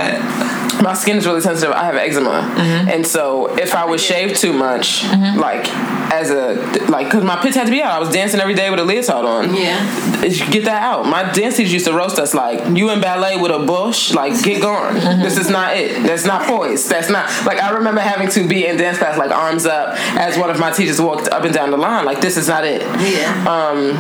my 0.83 0.95
skin 0.95 1.17
is 1.17 1.27
really 1.27 1.41
sensitive. 1.41 1.73
I 1.75 1.85
have 1.85 1.97
eczema, 1.97 2.29
Mm-hmm. 2.59 2.89
and 2.89 3.07
so 3.07 3.47
if 3.59 3.75
I 3.75 3.85
would 3.85 4.01
shave 4.01 4.37
too 4.37 4.53
much, 4.53 5.05
like 5.05 5.69
as 6.13 6.31
a 6.31 6.55
like, 6.89 7.07
because 7.09 7.25
my 7.25 7.37
pits 7.43 7.57
had 7.57 7.65
to 7.67 7.71
be 7.71 7.83
out. 7.83 7.93
I 7.93 7.99
was 7.99 8.11
dancing 8.11 8.41
every 8.41 8.55
day 8.55 8.71
with 8.71 8.79
a 8.81 8.85
leotard 8.85 9.25
on. 9.25 9.55
Yeah. 9.55 9.79
Get 10.51 10.65
that 10.65 10.83
out. 10.83 11.07
My 11.07 11.31
dance 11.33 11.57
teachers 11.57 11.73
used 11.73 11.87
to 11.87 11.93
roast 11.93 12.19
us 12.19 12.35
like, 12.35 12.77
"You 12.77 12.91
in 12.91 13.01
ballet 13.01 13.37
with 13.41 13.51
a 13.51 13.59
bush? 13.61 14.13
Like, 14.15 14.41
get 14.43 14.61
going. 14.63 14.97
Mm-hmm. 14.97 15.23
This 15.23 15.37
is 15.39 15.49
not 15.51 15.77
it. 15.77 16.03
That's 16.05 16.25
not 16.25 16.47
poised. 16.47 16.89
That's 16.89 17.09
not 17.11 17.29
like." 17.47 17.59
I 17.63 17.71
remember 17.71 18.01
having 18.01 18.29
to 18.31 18.47
be 18.49 18.67
in 18.67 18.77
dance 18.77 18.99
class 18.99 19.19
like 19.19 19.31
arms 19.31 19.67
up 19.67 19.95
as 20.17 20.39
one 20.39 20.51
of 20.51 20.59
my 20.59 20.71
teachers 20.71 21.01
walked 21.01 21.29
up 21.29 21.45
and 21.45 21.53
down 21.55 21.71
the 21.71 21.77
line. 21.77 22.05
Like, 22.05 22.21
this 22.21 22.37
is 22.37 22.49
not 22.49 22.65
it. 22.65 22.83
Yeah. 22.83 23.45
Um, 23.47 23.97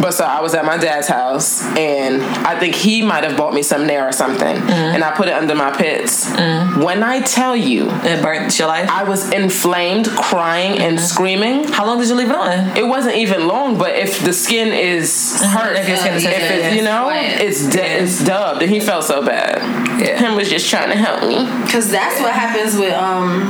but 0.00 0.12
so 0.12 0.24
I 0.24 0.40
was 0.40 0.54
at 0.54 0.64
my 0.64 0.76
dad's 0.76 1.08
house, 1.08 1.62
and 1.76 2.22
I 2.46 2.58
think 2.58 2.74
he 2.74 3.02
might 3.02 3.24
have 3.24 3.36
bought 3.36 3.54
me 3.54 3.62
some 3.62 3.86
Nair 3.86 4.08
or 4.08 4.12
something, 4.12 4.56
Mm-hmm. 4.56 4.94
and 4.94 5.04
I 5.04 5.12
put 5.14 5.28
it 5.28 5.34
under 5.34 5.54
my 5.54 5.70
pits. 5.76 6.30
When 6.76 7.02
I 7.02 7.20
tell 7.22 7.56
you, 7.56 7.88
it 7.90 8.22
burnt 8.22 8.58
your 8.58 8.68
life? 8.68 8.88
I 8.90 9.04
was 9.04 9.30
inflamed, 9.32 10.08
crying 10.08 10.78
and 10.80 10.94
Mm-hmm. 10.98 11.04
screaming. 11.06 11.64
How 11.68 11.86
long 11.86 11.98
did 11.98 12.08
you 12.08 12.14
leave 12.14 12.30
it 12.30 12.36
on? 12.36 12.76
It 12.76 12.86
wasn't 12.86 13.16
even 13.16 13.46
long, 13.48 13.78
but 13.78 13.94
if 13.96 14.22
the 14.24 14.32
skin 14.32 14.68
is 14.72 15.40
hurt, 15.42 15.76
If 15.76 15.98
skin 15.98 16.14
is 16.14 16.24
if 16.24 16.32
it's, 16.50 16.76
you 16.76 16.82
know, 16.82 17.10
it's 17.12 17.68
de- 17.68 18.02
it's 18.02 18.24
dubbed, 18.24 18.62
and 18.62 18.70
he 18.70 18.80
felt 18.80 19.04
so 19.04 19.24
bad. 19.24 19.58
Yeah. 20.00 20.18
Him 20.18 20.36
was 20.36 20.48
just 20.50 20.68
trying 20.70 20.90
to 20.90 20.96
help 20.96 21.22
me. 21.22 21.38
Because 21.64 21.90
that's 21.90 22.20
what 22.20 22.32
happens 22.32 22.76
with 22.76 22.92
um 22.94 23.42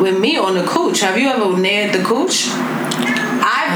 with 0.00 0.18
me 0.18 0.36
on 0.38 0.54
the 0.54 0.64
cooch. 0.64 1.00
Have 1.00 1.18
you 1.18 1.28
ever 1.28 1.56
nailed 1.58 1.92
the 1.94 2.04
cooch? 2.04 2.46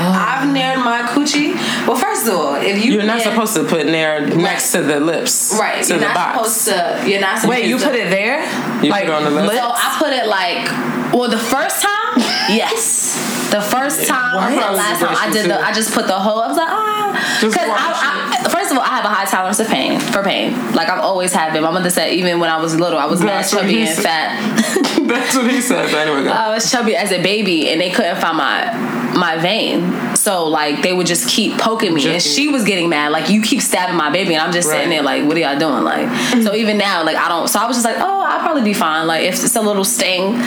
I've 0.02 0.32
I've 0.42 0.52
nailed 0.52 0.84
my 0.84 1.02
coochie. 1.02 1.54
Well, 1.86 1.96
first 1.96 2.26
of 2.26 2.34
all, 2.34 2.54
if 2.56 2.84
you 2.84 2.94
You're 2.94 3.04
not 3.04 3.22
supposed 3.22 3.54
to 3.54 3.64
put 3.64 3.86
Nair 3.86 4.26
next 4.26 4.72
to 4.72 4.82
the 4.82 4.98
lips, 4.98 5.56
right, 5.58 5.82
To 5.84 5.88
you're 5.90 5.98
the 6.00 6.04
not 6.06 6.14
box. 6.14 6.50
supposed 6.52 7.02
to. 7.02 7.08
You're 7.10 7.20
not 7.20 7.38
supposed 7.38 7.50
Wait, 7.60 7.66
you 7.68 7.78
to. 7.78 7.84
put 7.84 7.94
it 7.94 8.10
there? 8.10 8.42
You 8.82 8.90
like 8.90 9.04
put 9.04 9.10
it 9.10 9.14
on 9.14 9.24
the 9.24 9.30
lips? 9.30 9.54
So 9.54 9.70
I 9.72 9.96
put 9.98 10.12
it 10.12 10.26
like, 10.26 11.12
well, 11.14 11.30
the 11.30 11.38
first 11.38 11.82
time, 11.82 11.90
yes. 12.50 13.14
The 13.52 13.60
first 13.60 14.08
time, 14.08 14.34
Why 14.36 14.50
the 14.54 14.72
last 14.76 15.00
time 15.00 15.14
I 15.16 15.30
did 15.30 15.48
the, 15.50 15.60
I 15.60 15.72
just 15.72 15.92
put 15.92 16.06
the 16.06 16.18
whole. 16.18 16.40
I 16.40 16.48
was 16.48 16.56
like, 16.56 16.68
ah, 16.70 17.38
because 17.40 17.56
I, 17.58 18.40
I, 18.46 18.48
first 18.48 18.70
of 18.72 18.78
all, 18.78 18.82
I 18.82 18.88
have 18.88 19.04
a 19.04 19.08
high 19.08 19.26
tolerance 19.26 19.60
of 19.60 19.68
pain 19.68 20.00
for 20.00 20.22
pain. 20.22 20.52
Like 20.72 20.88
I've 20.88 21.00
always 21.00 21.32
had 21.34 21.52
been. 21.52 21.62
My 21.62 21.70
mother 21.70 21.90
said 21.90 22.14
even 22.14 22.40
when 22.40 22.48
I 22.48 22.58
was 22.60 22.74
little, 22.74 22.98
I 22.98 23.04
was 23.04 23.20
mad 23.20 23.40
That's 23.44 23.52
what 23.52 23.62
chubby 23.62 23.80
and 23.82 23.88
said. 23.90 24.02
fat. 24.02 24.98
That's 25.06 25.36
what 25.36 25.50
he 25.50 25.60
said. 25.60 25.90
But 25.92 26.08
anyway, 26.08 26.24
go. 26.24 26.30
I 26.32 26.48
was 26.54 26.70
chubby 26.70 26.96
as 26.96 27.12
a 27.12 27.22
baby, 27.22 27.68
and 27.70 27.78
they 27.80 27.90
couldn't 27.90 28.16
find 28.22 28.38
my 28.38 29.01
my 29.14 29.36
vein. 29.38 30.16
So 30.16 30.46
like 30.48 30.82
they 30.82 30.92
would 30.92 31.06
just 31.06 31.28
keep 31.28 31.58
poking 31.58 31.94
me, 31.94 32.06
and 32.12 32.22
she 32.22 32.48
was 32.48 32.64
getting 32.64 32.88
mad. 32.88 33.12
Like 33.12 33.28
you 33.30 33.42
keep 33.42 33.60
stabbing 33.60 33.96
my 33.96 34.10
baby, 34.10 34.34
and 34.34 34.42
I'm 34.42 34.52
just 34.52 34.68
sitting 34.68 34.90
there 34.90 35.02
like, 35.02 35.24
what 35.24 35.36
are 35.36 35.40
y'all 35.40 35.58
doing? 35.58 35.84
Like 35.84 36.08
so 36.42 36.54
even 36.62 36.78
now, 36.78 37.04
like 37.04 37.16
I 37.16 37.28
don't. 37.28 37.48
So 37.48 37.58
I 37.58 37.66
was 37.66 37.76
just 37.76 37.84
like, 37.84 37.96
oh, 37.98 38.20
I'll 38.22 38.40
probably 38.40 38.62
be 38.62 38.74
fine. 38.74 39.06
Like 39.06 39.24
if 39.24 39.34
it's 39.34 39.56
a 39.56 39.60
little 39.62 39.84
sting. 39.84 40.40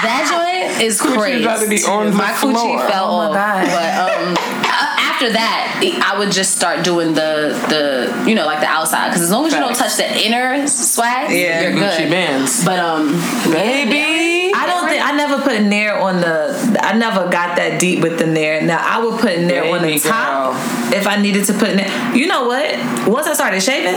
That 0.00 0.24
joint 0.32 0.80
is 0.82 0.98
crazy. 0.98 1.42
about 1.44 1.60
to 1.60 1.68
be 1.68 1.82
on 1.84 2.06
the 2.06 2.12
my 2.16 2.32
floor. 2.32 2.80
fell 2.88 3.20
Oh 3.20 3.32
my 3.34 3.38
off. 3.38 3.66
But 3.68 3.90
um, 4.00 4.34
after 4.96 5.30
that, 5.30 6.00
I 6.02 6.18
would 6.18 6.32
just 6.32 6.56
start 6.56 6.84
doing 6.84 7.12
the 7.12 7.52
the 7.68 8.24
you 8.26 8.34
know 8.34 8.46
like 8.46 8.60
the 8.60 8.66
outside 8.66 9.08
because 9.08 9.20
as 9.20 9.30
long 9.30 9.44
as 9.44 9.52
you 9.52 9.58
don't 9.60 9.76
touch 9.76 9.96
the 9.98 10.08
inner 10.24 10.66
swag, 10.66 11.30
Yeah. 11.30 11.60
you're 11.60 11.72
Gucci 11.72 11.98
good. 12.04 12.10
bands. 12.10 12.64
But 12.64 12.78
um, 12.78 13.12
Baby. 13.52 14.54
I 14.56 14.66
don't 14.66 14.88
think 14.88 15.04
I 15.04 15.12
never 15.30 15.42
put 15.42 15.52
a 15.54 15.62
Nair 15.62 15.98
on 15.98 16.20
the. 16.20 16.78
I 16.82 16.96
never 16.98 17.30
got 17.30 17.56
that 17.56 17.80
deep 17.80 18.02
with 18.02 18.18
the 18.18 18.26
Nair. 18.26 18.60
Now 18.62 18.78
I 18.82 19.04
would 19.04 19.20
put 19.20 19.38
Nair 19.38 19.64
on 19.64 19.82
the 19.82 19.88
Baby 19.88 20.00
top 20.00 20.54
girl. 20.54 20.92
if 20.94 21.06
I 21.06 21.16
needed 21.20 21.44
to 21.46 21.52
put 21.54 21.74
Nair. 21.74 22.14
You 22.14 22.26
know 22.26 22.46
what? 22.46 23.08
Once 23.08 23.26
I 23.26 23.34
started 23.34 23.62
shaving, 23.62 23.94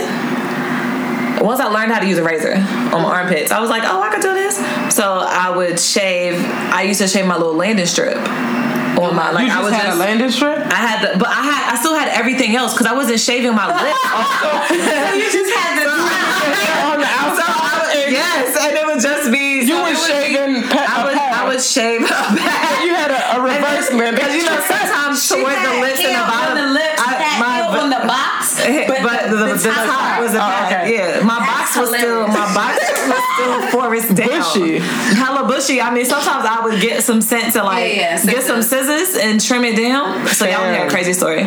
once 1.43 1.59
I 1.59 1.67
learned 1.67 1.91
how 1.91 1.99
to 1.99 2.07
use 2.07 2.17
a 2.17 2.23
razor 2.23 2.53
on 2.55 3.01
my 3.03 3.09
armpits, 3.21 3.51
I 3.51 3.59
was 3.59 3.69
like, 3.69 3.83
oh, 3.85 4.01
I 4.01 4.09
could 4.13 4.21
do 4.21 4.33
this. 4.33 4.55
So 4.95 5.03
I 5.27 5.49
would 5.55 5.79
shave. 5.79 6.35
I 6.71 6.83
used 6.83 7.01
to 7.01 7.07
shave 7.07 7.25
my 7.25 7.35
little 7.37 7.55
landing 7.55 7.85
strip. 7.85 8.15
on 8.17 9.15
my 9.15 9.31
like 9.31 9.43
you 9.43 9.49
just 9.49 9.59
I 9.59 9.63
was 9.63 9.73
had 9.73 9.85
just 9.85 9.97
a 9.97 9.99
landing 9.99 10.29
strip. 10.31 10.59
I 10.67 10.75
had 10.75 10.99
the 11.03 11.17
but 11.19 11.27
I 11.27 11.41
had 11.41 11.73
I 11.73 11.75
still 11.79 11.95
had 11.95 12.09
everything 12.09 12.55
else 12.55 12.73
because 12.73 12.85
I 12.87 12.93
wasn't 12.93 13.19
shaving 13.19 13.55
my 13.55 13.65
lips. 13.67 13.99
you 15.17 15.27
just 15.33 15.51
had 15.57 15.81
the 15.81 15.89
on 16.93 16.99
the 17.01 17.09
outside. 17.09 18.11
yes, 18.13 18.55
and 18.61 18.77
it 18.77 18.85
would 18.85 19.01
just 19.01 19.31
be 19.31 19.65
You 19.65 19.67
so 19.67 19.77
were 19.81 19.83
would 19.89 19.97
be- 19.97 20.05
shaving 20.05 20.63
pa- 20.69 20.85
I 20.87 21.01
a 21.01 21.05
would 21.53 21.61
pad. 21.61 22.01
I 22.01 22.01
would 22.01 22.01
shave 22.01 22.01
a 22.01 22.07
pad. 22.09 22.83
You 22.83 22.93
had 22.95 23.11
a, 23.11 23.37
a 23.37 23.41
reverse 23.41 23.91
landing 23.93 24.15
Because 24.19 24.35
you 24.35 24.43
know 24.43 24.59
strip. 24.59 24.79
sometimes 24.81 25.29
toward 25.29 25.55
the 25.55 25.73
lips 25.79 26.01
and 26.03 26.15
the 26.15 26.25
bottom, 26.27 26.57
on 26.57 26.67
the 26.67 26.73
lips, 26.73 26.99
I- 26.99 27.13
had 27.13 27.39
my- 27.39 27.55
heel 27.55 27.81
on 27.81 27.89
the 27.89 28.03
box, 28.07 28.59
but, 29.03 29.29
the, 29.29 29.37
the, 29.37 29.53
the 29.55 29.71
top 29.71 30.19
was 30.21 30.33
a 30.33 30.37
Oh, 30.37 30.39
pad. 30.39 30.83
okay. 30.83 30.95
Yeah, 30.97 31.23
my 31.23 31.39
box 31.39 31.77
was 31.77 31.89
still 31.95 32.27
my 32.39 32.47
box 32.53 32.75
was 33.07 33.23
still 33.33 33.71
forest 33.71 34.15
down. 34.15 34.27
Bushy. 34.29 34.79
hella 35.15 35.47
bushy. 35.47 35.81
I 35.81 35.93
mean, 35.93 36.05
sometimes 36.05 36.45
I 36.45 36.59
would 36.63 36.81
get 36.81 37.03
some 37.03 37.21
sense 37.21 37.53
to 37.53 37.63
like 37.63 37.95
Yeah, 37.95 38.19
yeah, 38.19 38.25
get 38.25 38.43
some 38.43 38.61
scissors 38.61 39.15
and 39.15 39.39
trim 39.41 39.63
it 39.63 39.75
down. 39.77 40.27
So 40.27 40.45
y'all 40.45 40.61
want 40.61 40.75
hear 40.75 40.87
a 40.87 40.89
crazy 40.89 41.13
story. 41.13 41.43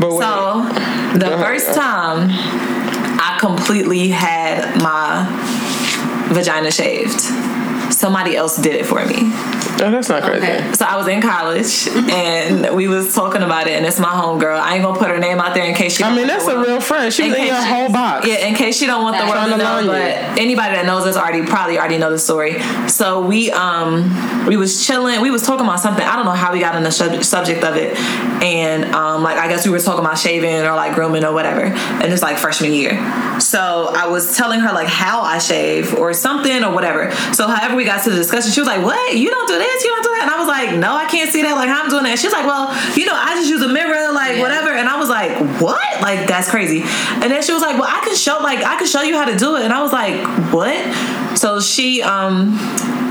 But 0.00 0.10
wait. 0.10 0.22
So 0.22 0.66
the 1.14 1.26
Go 1.28 1.34
ahead. 1.34 1.46
first 1.46 1.74
time 1.74 2.28
I 2.30 3.36
completely 3.40 4.08
had 4.08 4.80
my 4.82 5.24
vagina 6.32 6.70
shaved, 6.70 7.20
somebody 8.04 8.36
else 8.36 8.58
did 8.58 8.74
it 8.74 8.84
for 8.84 9.02
me. 9.06 9.16
Oh, 9.80 9.90
that's 9.90 10.10
not 10.10 10.22
crazy. 10.22 10.44
Okay. 10.44 10.72
So 10.74 10.84
I 10.84 10.96
was 10.96 11.08
in 11.08 11.22
college 11.22 11.88
and 11.88 12.76
we 12.76 12.86
was 12.86 13.14
talking 13.14 13.42
about 13.42 13.66
it, 13.66 13.72
and 13.72 13.86
it's 13.86 13.98
my 13.98 14.10
homegirl. 14.10 14.60
I 14.60 14.74
ain't 14.74 14.84
gonna 14.84 14.98
put 14.98 15.08
her 15.08 15.18
name 15.18 15.40
out 15.40 15.54
there 15.54 15.64
in 15.64 15.74
case 15.74 15.96
she. 15.96 16.04
I 16.04 16.14
mean, 16.14 16.26
that's 16.26 16.46
a 16.46 16.58
real 16.58 16.82
friend. 16.82 17.12
She 17.12 17.22
was 17.24 17.32
in 17.32 17.38
case 17.38 17.50
your 17.50 17.62
whole 17.62 17.88
box. 17.90 18.26
Yeah, 18.26 18.46
in 18.46 18.54
case 18.54 18.76
she 18.76 18.84
don't 18.84 19.02
want 19.02 19.16
the 19.16 19.24
That's 19.24 19.32
world 19.32 19.58
to 19.58 19.64
trying 19.64 19.84
to 19.84 19.86
know, 19.86 19.92
learn 19.92 20.32
but 20.34 20.38
anybody 20.40 20.74
that 20.74 20.84
knows 20.84 21.06
us 21.06 21.16
already 21.16 21.46
probably 21.46 21.78
already 21.78 21.96
know 21.96 22.10
the 22.10 22.18
story. 22.18 22.60
So 22.88 23.24
we 23.26 23.50
um 23.52 24.46
we 24.46 24.56
was 24.58 24.86
chilling. 24.86 25.22
We 25.22 25.30
was 25.30 25.42
talking 25.42 25.64
about 25.64 25.80
something. 25.80 26.04
I 26.04 26.14
don't 26.14 26.26
know 26.26 26.32
how 26.32 26.52
we 26.52 26.60
got 26.60 26.74
on 26.74 26.82
the 26.82 26.92
sub- 26.92 27.24
subject 27.24 27.64
of 27.64 27.76
it, 27.76 27.96
and 28.42 28.84
um 28.94 29.22
like 29.22 29.38
I 29.38 29.48
guess 29.48 29.64
we 29.64 29.72
were 29.72 29.80
talking 29.80 30.04
about 30.04 30.18
shaving 30.18 30.62
or 30.66 30.74
like 30.76 30.94
grooming 30.94 31.24
or 31.24 31.32
whatever, 31.32 31.62
and 31.64 32.12
it's 32.12 32.22
like 32.22 32.36
freshman 32.36 32.72
year. 32.72 32.92
So 33.40 33.90
I 33.92 34.06
was 34.08 34.36
telling 34.36 34.60
her 34.60 34.72
like 34.72 34.88
how 34.88 35.22
I 35.22 35.38
shave 35.38 35.94
or 35.94 36.12
something 36.12 36.62
or 36.62 36.72
whatever. 36.72 37.10
So 37.32 37.48
however 37.48 37.76
we 37.76 37.84
got 37.84 37.93
to 38.02 38.10
the 38.10 38.16
discussion, 38.16 38.50
she 38.50 38.60
was 38.60 38.66
like, 38.66 38.82
"What? 38.82 39.16
You 39.16 39.30
don't 39.30 39.46
do 39.48 39.56
this? 39.58 39.84
You 39.84 39.90
don't 39.90 40.02
do 40.02 40.10
that?" 40.10 40.22
And 40.22 40.30
I 40.30 40.38
was 40.38 40.48
like, 40.48 40.76
"No, 40.76 40.94
I 40.94 41.04
can't 41.06 41.30
see 41.30 41.42
that. 41.42 41.54
Like 41.54 41.68
how 41.68 41.82
I'm 41.84 41.90
doing 41.90 42.02
that." 42.04 42.18
She's 42.18 42.32
like, 42.32 42.46
"Well, 42.46 42.68
you 42.96 43.06
know, 43.06 43.14
I 43.14 43.34
just 43.36 43.48
use 43.48 43.62
a 43.62 43.68
mirror, 43.68 44.12
like 44.12 44.36
Yeah. 44.36 44.40
whatever." 44.42 44.70
And 44.70 44.88
I 44.88 44.98
was 44.98 45.08
like, 45.08 45.38
"What? 45.60 46.00
Like 46.02 46.26
that's 46.26 46.50
crazy." 46.50 46.82
And 46.82 47.30
then 47.30 47.42
she 47.42 47.52
was 47.52 47.62
like, 47.62 47.78
"Well, 47.78 47.88
I 47.88 48.00
can 48.04 48.16
show 48.16 48.38
like 48.42 48.58
I 48.64 48.76
can 48.76 48.86
show 48.86 49.02
you 49.02 49.16
how 49.16 49.24
to 49.26 49.36
do 49.36 49.56
it." 49.56 49.62
And 49.64 49.72
I 49.72 49.80
was 49.82 49.92
like, 49.92 50.16
"What?" 50.52 50.76
So 51.38 51.60
she 51.60 52.02
um 52.02 52.56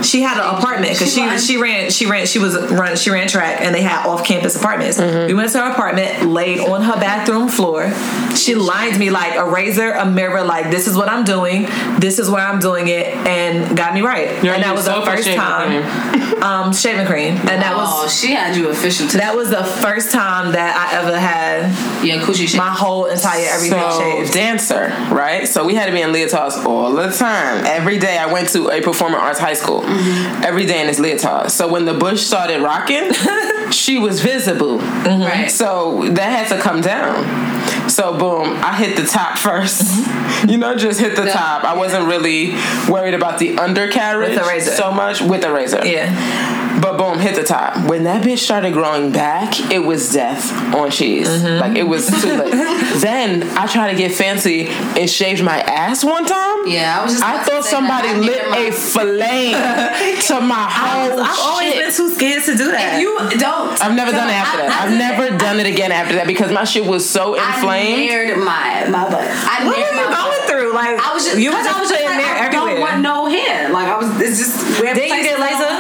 she 0.04 0.22
had 0.22 0.38
an 0.38 0.56
apartment 0.58 0.94
because 0.94 1.14
She 1.14 1.38
she 1.38 1.58
ran 1.58 1.90
she 1.90 2.06
ran 2.06 2.26
she 2.26 2.40
was 2.40 2.56
run 2.72 2.96
she 2.96 3.10
ran 3.10 3.28
track 3.28 3.62
and 3.62 3.74
they 3.74 3.82
had 3.82 4.06
off 4.06 4.26
campus 4.26 4.56
apartments. 4.56 5.00
Mm-hmm. 5.00 5.28
We 5.28 5.34
went 5.34 5.52
to 5.52 5.60
her 5.60 5.72
apartment, 5.72 6.30
laid 6.30 6.60
on 6.60 6.82
her 6.82 6.96
bathroom 7.00 7.50
floor. 7.50 7.92
She 8.36 8.56
lined 8.56 9.00
me 9.00 9.10
like 9.10 9.36
a 9.36 9.46
razor, 9.46 9.92
a 9.92 10.06
mirror, 10.06 10.44
like 10.44 10.72
this 10.72 10.88
is 10.88 10.96
what 10.96 11.10
I'm 11.10 11.24
doing, 11.24 11.64
this 12.00 12.20
is 12.20 12.30
where 12.30 12.46
I'm 12.46 12.60
doing 12.60 12.88
it, 12.88 13.08
and 13.28 13.78
got 13.78 13.94
me 13.94 14.02
right. 14.02 14.44
Yo, 14.44 14.52
and 14.52 14.64
that 14.64 14.76
was 14.76 14.86
the 14.86 15.02
first 15.02 15.28
time. 15.34 16.24
um, 16.44 16.74
shaving 16.74 17.06
cream, 17.06 17.36
and 17.36 17.62
that 17.62 17.74
oh, 17.74 18.04
was 18.04 18.20
she 18.20 18.34
had 18.34 18.56
you 18.56 18.70
official 18.70 19.08
to 19.08 19.18
that 19.18 19.36
was 19.36 19.50
the 19.50 19.64
first 19.64 20.12
time 20.12 20.52
that 20.52 20.76
I 20.76 21.00
ever 21.00 21.18
had 21.18 22.04
yeah, 22.04 22.20
coochie 22.22 22.58
my 22.58 22.70
whole 22.70 23.06
entire 23.06 23.46
everything 23.50 23.80
So 23.80 24.00
shaved. 24.00 24.34
dancer, 24.34 24.88
right? 25.12 25.48
So 25.48 25.66
we 25.66 25.76
had 25.76 25.86
to 25.86 25.92
be 25.92 26.02
in 26.02 26.12
leotards 26.12 26.66
all 26.66 26.92
the 26.94 27.10
time. 27.12 27.66
Every 27.66 27.98
day 27.98 28.18
I 28.18 28.32
went 28.32 28.50
to 28.50 28.70
a 28.70 28.82
performing 28.82 29.20
arts 29.20 29.40
high 29.40 29.54
school. 29.54 29.82
Mm-hmm. 29.94 30.44
Every 30.44 30.66
day 30.66 30.82
in 30.82 30.88
this 30.88 31.00
leotard. 31.00 31.52
So 31.52 31.68
when 31.68 31.86
the 31.86 31.94
bush 31.94 32.22
started 32.22 32.62
rocking, 32.62 33.12
she 33.72 33.98
was 34.00 34.22
visible. 34.22 34.80
Mm-hmm. 34.80 35.22
right. 35.24 35.52
So 35.52 36.10
that 36.12 36.48
had 36.48 36.56
to 36.56 36.62
come 36.62 36.82
down. 36.82 37.90
So 37.90 38.18
boom, 38.18 38.58
I 38.64 38.76
hit 38.76 38.96
the 38.98 39.06
top 39.06 39.38
first. 39.38 39.82
Mm-hmm. 39.84 40.50
you 40.50 40.58
know, 40.58 40.76
just 40.76 41.00
hit 41.00 41.16
the 41.16 41.26
Yeah. 41.26 41.34
top. 41.34 41.64
I 41.64 41.74
wasn't 41.76 42.08
really 42.08 42.54
worried 42.90 43.14
about 43.14 43.40
the 43.40 43.58
undercarriage 43.58 44.30
With 44.36 44.40
the 44.40 44.48
razor. 44.50 44.72
so 44.72 44.92
much 44.92 45.22
with 45.22 45.42
the 45.42 45.52
razor. 45.54 45.82
Yeah, 45.86 46.73
But 46.84 46.98
boom, 46.98 47.18
hit 47.20 47.36
the 47.36 47.44
top. 47.44 47.88
When 47.90 48.04
that 48.04 48.24
bitch 48.26 48.40
started 48.40 48.74
growing 48.74 49.12
back, 49.14 49.72
it 49.72 49.80
was 49.80 50.12
death 50.12 50.52
on 50.76 50.92
cheese. 50.92 51.30
Mm-hmm. 51.30 51.60
Like 51.62 51.78
it 51.78 51.84
was 51.88 52.08
too 52.08 52.28
late. 52.36 52.52
then 53.00 53.44
I 53.58 53.68
tried 53.68 53.92
to 53.92 53.98
get 53.98 54.12
fancy 54.12 54.68
and 54.68 55.10
shaved 55.10 55.42
my 55.44 55.60
ass 55.62 56.04
one 56.04 56.26
time. 56.26 56.68
Yeah, 56.68 57.00
I 57.00 57.04
was 57.04 57.14
just 57.14 57.24
I 57.24 57.42
thought 57.44 57.64
somebody. 57.64 58.10
I 58.10 58.18
lit 58.20 58.50
my- 58.50 58.58
a 58.58 58.72
flame 58.72 59.54
to 60.28 60.42
my 60.42 60.68
whole 60.70 61.20
I've 61.22 61.40
always 61.40 61.74
been 61.74 61.92
too 61.94 62.14
scared 62.16 62.44
to 62.46 62.52
do 62.56 62.72
that. 62.72 62.96
If 62.96 63.02
You 63.02 63.40
don't. 63.40 63.82
I've 63.82 63.96
never 63.96 64.12
done 64.12 64.30
it 64.30 64.34
after 64.34 64.60
I- 64.60 64.68
that. 64.68 64.72
I 64.72 64.84
I've 64.84 64.90
did- 64.92 65.00
never 65.00 65.38
done 65.38 65.60
it 65.60 65.68
again 65.68 65.92
after 65.94 66.16
that 66.16 66.28
because 66.28 66.52
my 66.52 66.66
shit 66.66 66.86
was 66.86 67.10
so 67.10 67.36
inflamed. 67.36 68.12
I 68.12 68.14
nared 68.14 68.38
my 68.44 68.90
my 68.90 69.10
butt. 69.10 69.24
I 69.24 69.64
what 69.66 69.78
were 69.78 69.84
you 69.84 69.92
going 70.04 70.12
butt. 70.12 70.50
through? 70.50 70.74
Like 70.74 71.00
I 71.00 71.14
was 71.14 71.24
just 71.26 71.38
you 71.40 71.50
because 71.52 71.66
were 71.66 71.72
I 71.76 71.80
was 71.80 71.90
just 71.90 72.02
just 72.04 72.16
like, 72.18 72.28
I 72.28 72.50
don't 72.52 72.80
want 72.80 73.00
no 73.02 73.28
hair. 73.28 73.70
Like 73.72 73.88
I 73.88 73.98
was. 73.98 74.10
It's 74.20 74.40
just. 74.40 74.82
Did 74.84 74.98
you 74.98 75.24
get 75.24 75.40
laser? 75.40 75.72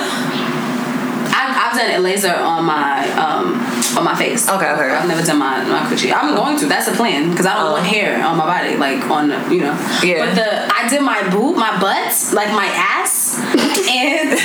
I, 1.73 1.75
I've 1.75 1.79
done 1.79 1.89
it 1.91 1.99
laser 2.03 2.33
on 2.33 2.65
my 2.65 3.09
um 3.13 3.53
on 3.97 4.03
my 4.05 4.15
face. 4.15 4.47
Okay, 4.49 4.69
okay. 4.71 4.89
I've 4.91 5.07
never 5.07 5.23
done 5.25 5.38
my 5.39 5.63
my 5.63 5.79
coochie. 5.89 6.12
I'm 6.13 6.36
going 6.36 6.57
to. 6.59 6.65
That's 6.67 6.86
the 6.89 6.95
plan 6.95 7.29
because 7.31 7.45
I 7.45 7.55
don't 7.55 7.71
want 7.71 7.86
hair 7.86 8.21
on 8.23 8.38
my 8.38 8.45
body, 8.45 8.75
like 8.77 9.03
on 9.09 9.29
you 9.51 9.62
know. 9.62 9.75
Yeah. 10.03 10.25
But 10.25 10.36
the 10.36 10.67
I 10.73 10.88
did 10.89 11.01
my 11.01 11.23
boob, 11.29 11.55
my 11.57 11.79
butt, 11.79 12.13
like 12.33 12.51
my 12.53 12.65
ass, 12.67 13.38
and 13.39 14.31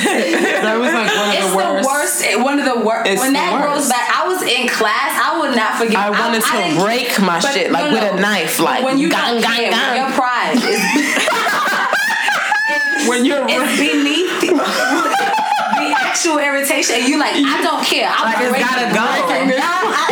That 0.65 0.77
was 0.79 0.91
like 0.93 1.11
one 1.15 1.29
of 1.29 1.35
the 1.51 1.55
worst. 1.55 1.77
It's 1.79 1.83
the 1.83 1.83
worst. 1.87 2.23
eh, 2.25 2.35
One 2.35 2.59
of 2.59 2.65
the 2.65 2.79
worst. 2.85 3.07
It's 3.09 3.21
When 3.21 3.31
the 3.33 3.39
that 3.39 3.53
worst. 3.53 3.65
grows 3.65 3.87
back, 3.89 4.09
I 4.09 4.27
was 4.27 4.41
in 4.43 4.67
class. 4.67 5.17
I 5.21 5.37
would 5.39 5.55
not 5.55 5.77
forget. 5.77 5.95
I 5.97 6.09
wanted 6.09 6.41
to 6.43 6.51
didn't- 6.51 6.77
break 6.83 7.19
my 7.21 7.39
shit, 7.39 7.71
like, 7.71 7.91
with 7.91 8.03
a 8.03 8.15
knife, 8.19 8.59
like, 8.59 8.83
when 8.83 8.97
you 8.99 9.09
gang, 9.09 9.39
gang, 9.41 9.71
gang. 9.71 9.95
your 9.97 10.11
pride 10.11 10.55
is 10.57 10.81
When 13.07 13.23
you're 13.25 13.45
it's 13.47 13.79
beneath 13.79 14.43
actual 16.09 16.39
irritation, 16.39 16.95
and 16.97 17.05
you 17.07 17.19
like, 17.19 17.35
I 17.37 17.61
don't 17.61 17.85
care. 17.85 18.09
I'm 18.09 18.25
Like, 18.25 18.41
it's 18.41 18.57
gotta 18.65 18.89
go. 18.89 19.05
breaking 19.29 19.49
down. 19.53 19.85
I, 19.93 20.07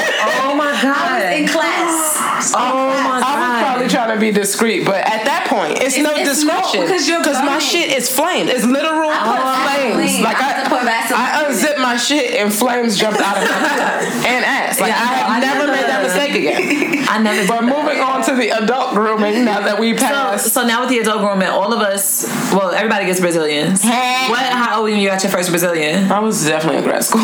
Oh 0.46 0.54
my 0.56 0.70
I 0.70 1.18
was 1.18 1.40
in 1.40 1.48
class. 1.50 2.27
Oh 2.56 2.88
my 2.88 3.20
god! 3.20 3.24
I 3.24 3.52
was 3.54 3.64
probably 3.64 3.88
trying 3.90 4.14
to 4.16 4.20
be 4.20 4.32
discreet, 4.32 4.86
but 4.86 4.96
at 4.98 5.26
that 5.26 5.48
point, 5.50 5.78
it's, 5.82 5.96
It's- 5.98 6.04
no 6.04 6.16
it's 6.16 6.30
discretion 6.30 6.82
because 6.88 7.42
my 7.44 7.60
shit 7.60 7.92
is 7.96 8.12
flame. 8.12 8.48
It's 8.48 8.66
literal 8.66 9.10
flames. 9.12 10.20
Like 10.22 10.38
I 10.42 10.64
I, 10.68 11.42
I 11.42 11.46
unzipped 11.48 11.80
my 11.80 11.98
shit 11.98 12.36
and 12.36 12.54
flames 12.54 12.98
jumped 12.98 13.20
out 13.22 13.38
of 13.38 13.44
my 13.44 14.28
and 14.28 14.46
ass. 14.46 14.80
Like 14.80 14.90
Yeah, 14.90 14.96
I 15.02 15.06
have 15.16 15.30
I 15.30 15.40
never 15.40 15.60
never- 15.68 15.72
made 15.72 15.86
that 15.90 16.04
mistake 16.04 16.36
again. 16.36 17.06
I 17.10 17.18
never. 17.20 17.48
But 17.48 17.64
moving 17.64 18.00
on 18.00 18.22
to 18.26 18.36
the 18.36 18.50
adult 18.50 18.94
grooming, 18.94 19.46
now 19.46 19.62
that 19.62 19.80
we 19.80 19.98
So, 19.98 20.06
passed. 20.06 20.54
so 20.54 20.66
now 20.66 20.82
with 20.82 20.90
the 20.90 21.00
adult 21.00 21.20
grooming, 21.22 21.48
all 21.48 21.74
of 21.74 21.80
us, 21.82 22.26
well, 22.54 22.72
everybody 22.72 23.06
gets 23.06 23.20
Brazilians. 23.20 23.82
Hey. 23.82 24.28
what? 24.30 24.40
How 24.44 24.82
old 24.82 24.90
were 24.92 24.96
you 24.96 25.10
at 25.10 25.24
your 25.24 25.32
first 25.32 25.50
Brazilian? 25.50 26.12
I 26.12 26.20
was 26.20 26.46
definitely 26.46 26.80
in 26.80 26.84
grad 26.84 27.04
school. 27.04 27.22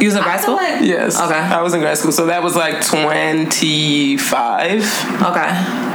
You 0.00 0.06
was 0.06 0.16
in 0.16 0.22
grad 0.22 0.40
school. 0.40 0.56
like- 0.56 0.80
Yes. 0.82 1.20
Okay. 1.20 1.34
I 1.34 1.60
was 1.62 1.74
in 1.74 1.80
grad 1.80 1.98
school, 1.98 2.12
so 2.12 2.26
that 2.26 2.42
was 2.42 2.54
like 2.56 2.84
twenty 2.86 4.16
five. 4.16 4.82
okay. 5.22 5.48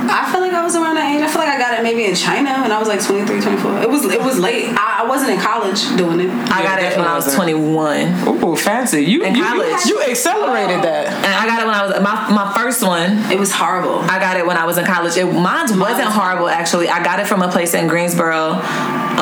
I 0.05 0.29
feel 0.31 0.41
like 0.41 0.51
I 0.51 0.61
was 0.63 0.75
around 0.75 0.95
that 0.95 1.15
age. 1.15 1.21
I 1.23 1.27
feel 1.27 1.39
like 1.39 1.47
I 1.49 1.57
got 1.57 1.79
it 1.79 1.83
maybe 1.83 2.03
in 2.05 2.13
China 2.13 2.59
when 2.61 2.73
I 2.73 2.77
was 2.79 2.89
like 2.89 3.01
23, 3.01 3.39
24. 3.39 3.81
It 3.83 3.89
was 3.89 4.03
it 4.05 4.21
was 4.21 4.37
late. 4.37 4.67
I, 4.77 5.03
I 5.03 5.05
wasn't 5.07 5.31
in 5.31 5.39
college 5.39 5.79
doing 5.95 6.19
it. 6.19 6.29
I 6.51 6.61
got 6.61 6.81
it 6.83 6.97
when 6.97 7.07
I 7.07 7.15
was 7.15 7.25
definitely 7.25 7.53
21, 7.53 8.43
Ooh, 8.43 8.55
fancy! 8.57 9.05
You 9.05 9.23
In 9.23 9.33
you, 9.33 9.43
college. 9.43 9.85
you 9.85 10.01
accelerated 10.03 10.81
that. 10.83 11.07
and 11.07 11.33
I 11.33 11.45
got 11.47 11.61
it 11.61 11.65
when 11.65 11.73
I 11.75 11.85
was 11.87 12.01
my 12.03 12.29
my 12.35 12.53
first 12.53 12.83
one. 12.83 13.31
It 13.31 13.39
was 13.39 13.51
horrible. 13.53 13.99
I 13.99 14.19
got 14.19 14.35
it 14.35 14.45
when 14.45 14.57
I 14.57 14.65
was 14.65 14.77
in 14.77 14.83
college. 14.85 15.15
It, 15.15 15.25
mine 15.25 15.79
wasn't 15.79 16.09
horrible 16.09 16.49
actually. 16.49 16.89
I 16.89 17.01
got 17.01 17.19
it 17.21 17.27
from 17.27 17.41
a 17.41 17.49
place 17.49 17.73
in 17.73 17.87
Greensboro. 17.87 18.59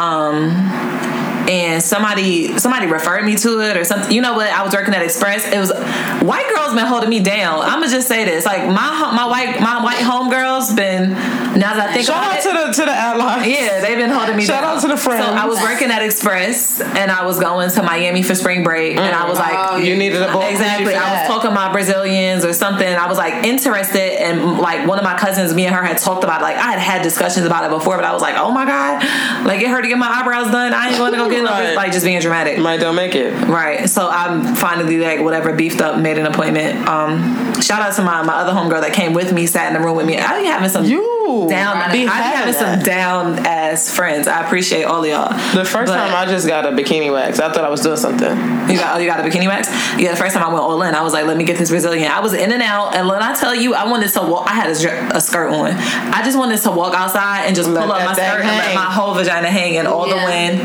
Um, 0.02 0.50
and 1.50 1.82
somebody 1.82 2.58
somebody 2.60 2.88
referred 2.88 3.26
me 3.26 3.36
to 3.38 3.60
it 3.62 3.78
or 3.78 3.84
something. 3.84 4.12
You 4.12 4.22
know 4.22 4.34
what? 4.34 4.48
I 4.48 4.64
was 4.64 4.74
working 4.74 4.94
at 4.94 5.02
Express. 5.02 5.52
It 5.52 5.60
was 5.60 5.72
white 6.22 6.48
girls 6.56 6.74
been 6.74 6.86
holding 6.86 7.10
me 7.10 7.20
down. 7.20 7.62
I'm 7.62 7.80
gonna 7.80 7.90
just 7.90 8.08
say 8.08 8.26
this. 8.26 8.46
Like 8.46 8.66
my 8.68 9.12
my 9.16 9.28
white 9.28 9.60
my 9.60 9.84
white 9.84 10.04
homegirls 10.04 10.76
been 10.76 11.12
now 11.12 11.76
that 11.76 11.90
I 11.90 11.94
think 11.94 12.08
about 12.08 12.38
it. 12.38 12.44
Shout 12.44 12.56
out 12.56 12.66
it, 12.66 12.74
to 12.74 12.82
the 12.82 12.84
to 12.84 12.86
the 12.86 12.96
allies. 12.96 13.48
yeah, 13.48 13.82
they've 13.82 13.98
been 13.98 14.10
holding 14.10 14.36
me 14.36 14.44
Shout 14.44 14.64
down. 14.64 14.78
out 14.78 14.82
to 14.82 14.88
the 14.88 14.98
friends. 14.98 15.26
So 15.26 15.32
I 15.32 15.46
was 15.46 15.60
working 15.62 15.92
at 15.92 16.02
Express 16.02 16.82
and 16.82 17.12
I 17.12 17.26
was 17.26 17.40
going 17.40 17.70
to 17.72 17.84
Miami 17.84 18.24
for 18.24 18.36
spring 18.36 18.64
break 18.64 18.98
and 18.98 19.16
I 19.16 19.28
was 19.28 19.40
mm-hmm. 19.40 19.56
like, 19.56 19.72
Oh, 19.72 19.78
You 19.78 19.96
needed 19.96 20.22
a 20.22 20.32
boy 20.32 20.52
Exactly. 20.52 20.96
I 20.96 21.22
was 21.22 21.28
talking 21.28 21.52
about 21.52 21.74
Brazilians 21.74 22.46
or 22.46 22.54
something. 22.54 22.88
I 22.88 23.08
was 23.08 23.18
like 23.18 23.46
interested, 23.46 24.22
and 24.22 24.60
like 24.60 24.88
one 24.88 24.98
of 24.98 25.04
my 25.04 25.18
cousins, 25.18 25.54
me 25.54 25.66
and 25.66 25.76
her 25.76 25.84
had 25.84 25.98
talked 25.98 26.24
about. 26.24 26.42
It. 26.42 26.44
Like 26.44 26.58
I 26.58 26.72
had 26.72 26.80
had 26.80 27.02
discussions 27.02 27.46
about 27.46 27.66
it 27.66 27.70
before, 27.70 27.96
but 27.96 28.06
I 28.06 28.14
was 28.14 28.22
like, 28.22 28.36
oh 28.38 28.52
my 28.52 28.66
god, 28.66 29.46
like 29.46 29.60
get 29.60 29.72
her 29.72 29.82
to 29.82 29.88
get 29.88 29.98
my 29.98 30.10
eyebrows 30.10 30.52
done. 30.52 30.74
I 30.74 30.90
ain't 30.90 30.98
going 30.98 31.12
to 31.14 31.18
go 31.18 31.30
get 31.32 31.44
no 31.44 31.52
Right. 31.52 31.76
like 31.76 31.92
just 31.92 32.06
being 32.06 32.20
dramatic. 32.22 32.58
Might 32.60 32.80
don't 32.80 32.96
make 32.96 33.16
it. 33.16 33.32
Right. 33.48 33.90
So 33.90 34.10
I'm 34.10 34.56
finally 34.56 34.98
like 34.98 35.22
whatever 35.22 35.54
beefed 35.54 35.82
up, 35.82 35.98
made 36.00 36.18
an 36.18 36.26
appointment. 36.26 36.88
Um, 36.88 37.60
shout 37.62 37.82
out 37.82 37.94
to 37.96 38.02
my 38.04 38.22
my 38.24 38.34
other 38.36 38.52
homegirl 38.54 38.82
that 38.82 38.94
came 38.94 39.14
with 39.14 39.34
me, 39.34 39.46
sat 39.48 39.68
in 39.74 39.80
the 39.80 39.86
room 39.86 39.96
with 39.96 40.06
me. 40.06 40.18
I 40.18 40.40
be 40.40 40.46
having 40.46 40.70
some. 40.70 40.86
You 40.86 41.02
Ooh, 41.28 41.48
down. 41.48 41.78
I 41.78 41.92
be 41.92 42.06
having 42.06 42.54
some 42.54 42.80
down 42.80 43.40
ass 43.46 43.90
friends. 43.96 44.28
I 44.28 44.44
appreciate 44.46 44.84
all 44.84 45.04
of 45.04 45.10
y'all. 45.10 45.30
The 45.54 45.64
first 45.66 45.92
But- 45.92 45.98
time 45.98 46.14
I 46.16 46.26
just 46.26 46.48
got 46.48 46.66
a 46.66 46.70
bikini 46.70 47.12
wax, 47.12 47.40
I 47.40 47.52
thought 47.52 47.64
I 47.64 47.70
was 47.70 47.82
doing 47.82 47.98
something. 47.98 48.30
You 48.70 48.78
got 48.78 48.96
oh, 48.96 49.00
you 49.00 49.08
got 49.08 49.20
a 49.20 49.24
bikini 49.24 49.48
wax? 49.48 49.70
Yeah, 49.98 50.12
the 50.12 50.18
first 50.18 50.34
time 50.36 50.44
I 50.44 50.48
went 50.50 50.62
all 50.62 50.82
in, 50.84 50.96
I 50.96 51.02
was 51.02 51.14
like, 51.14 51.26
let 51.26 51.38
me 51.38 51.44
get 51.44 51.58
this 51.58 51.70
Brazilian. 51.70 52.12
I 52.12 52.20
was 52.20 52.34
in 52.34 52.52
and 52.52 52.62
out, 52.64 52.96
and 52.96 53.08
when 53.08 53.22
I 53.22 53.34
tell 53.34 53.54
you, 53.56 53.74
I 53.76 53.86
wanted 53.90 54.10
to 54.14 54.22
walk. 54.22 54.48
I 54.50 54.54
had 54.54 54.70
a, 54.70 55.16
a 55.18 55.22
skirt 55.22 55.50
on. 55.52 55.72
I 55.72 56.22
just 56.24 56.38
wanted 56.38 56.58
to 56.62 56.72
walk 56.72 56.94
outside 56.96 57.46
and 57.46 57.56
just 57.56 57.70
Let 57.70 57.84
pull 57.84 57.92
up 57.94 58.04
my 58.06 58.14
thing 58.14 58.26
skirt 58.30 58.42
and 58.42 58.58
let 58.58 58.76
my 58.76 58.86
whole 58.92 59.14
vagina 59.14 59.50
hang 59.50 59.76
in 59.76 59.86
all 59.88 60.08
the 60.10 60.16
Yeah. 60.16 60.26
wind 60.26 60.62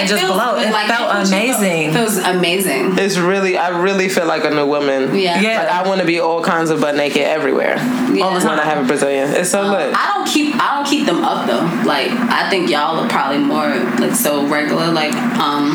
and 0.00 0.08
just 0.08 0.22
feels 0.22 0.32
blow. 0.32 0.56
It 0.56 0.70
like, 0.72 0.88
felt 0.88 1.08
what 1.08 1.20
you 1.20 1.26
feel- 1.26 1.54
amazing. 1.56 1.92
Feels 1.92 2.16
amazing. 2.18 2.98
It's 2.98 3.16
really, 3.16 3.56
I 3.56 3.68
really 3.82 4.08
feel 4.08 4.26
like 4.26 4.44
a 4.44 4.50
new 4.50 4.66
woman. 4.66 5.14
Yeah. 5.14 5.40
Yeah. 5.40 5.58
Like 5.58 5.68
I 5.68 5.88
want 5.88 6.00
to 6.00 6.06
be 6.06 6.20
all 6.20 6.42
kinds 6.42 6.70
of 6.70 6.80
butt 6.80 6.94
naked 6.96 7.22
everywhere. 7.22 7.76
Yeah. 8.12 8.24
All 8.24 8.34
the 8.34 8.40
time 8.40 8.58
I 8.58 8.64
have 8.64 8.84
a 8.84 8.86
Brazilian. 8.86 9.30
It's 9.30 9.50
so 9.50 9.62
lit. 9.62 9.94
I 9.94 10.12
don't 10.14 10.26
keep 10.26 10.54
I 10.56 10.76
don't 10.76 10.86
keep 10.86 11.06
them 11.06 11.24
up 11.24 11.46
though. 11.46 11.64
Like 11.88 12.10
I 12.10 12.48
think 12.50 12.70
y'all 12.70 12.98
are 12.98 13.08
probably 13.08 13.38
more 13.38 13.68
like 13.98 14.14
so 14.14 14.46
regular. 14.46 14.90
Like 14.90 15.14
um, 15.38 15.70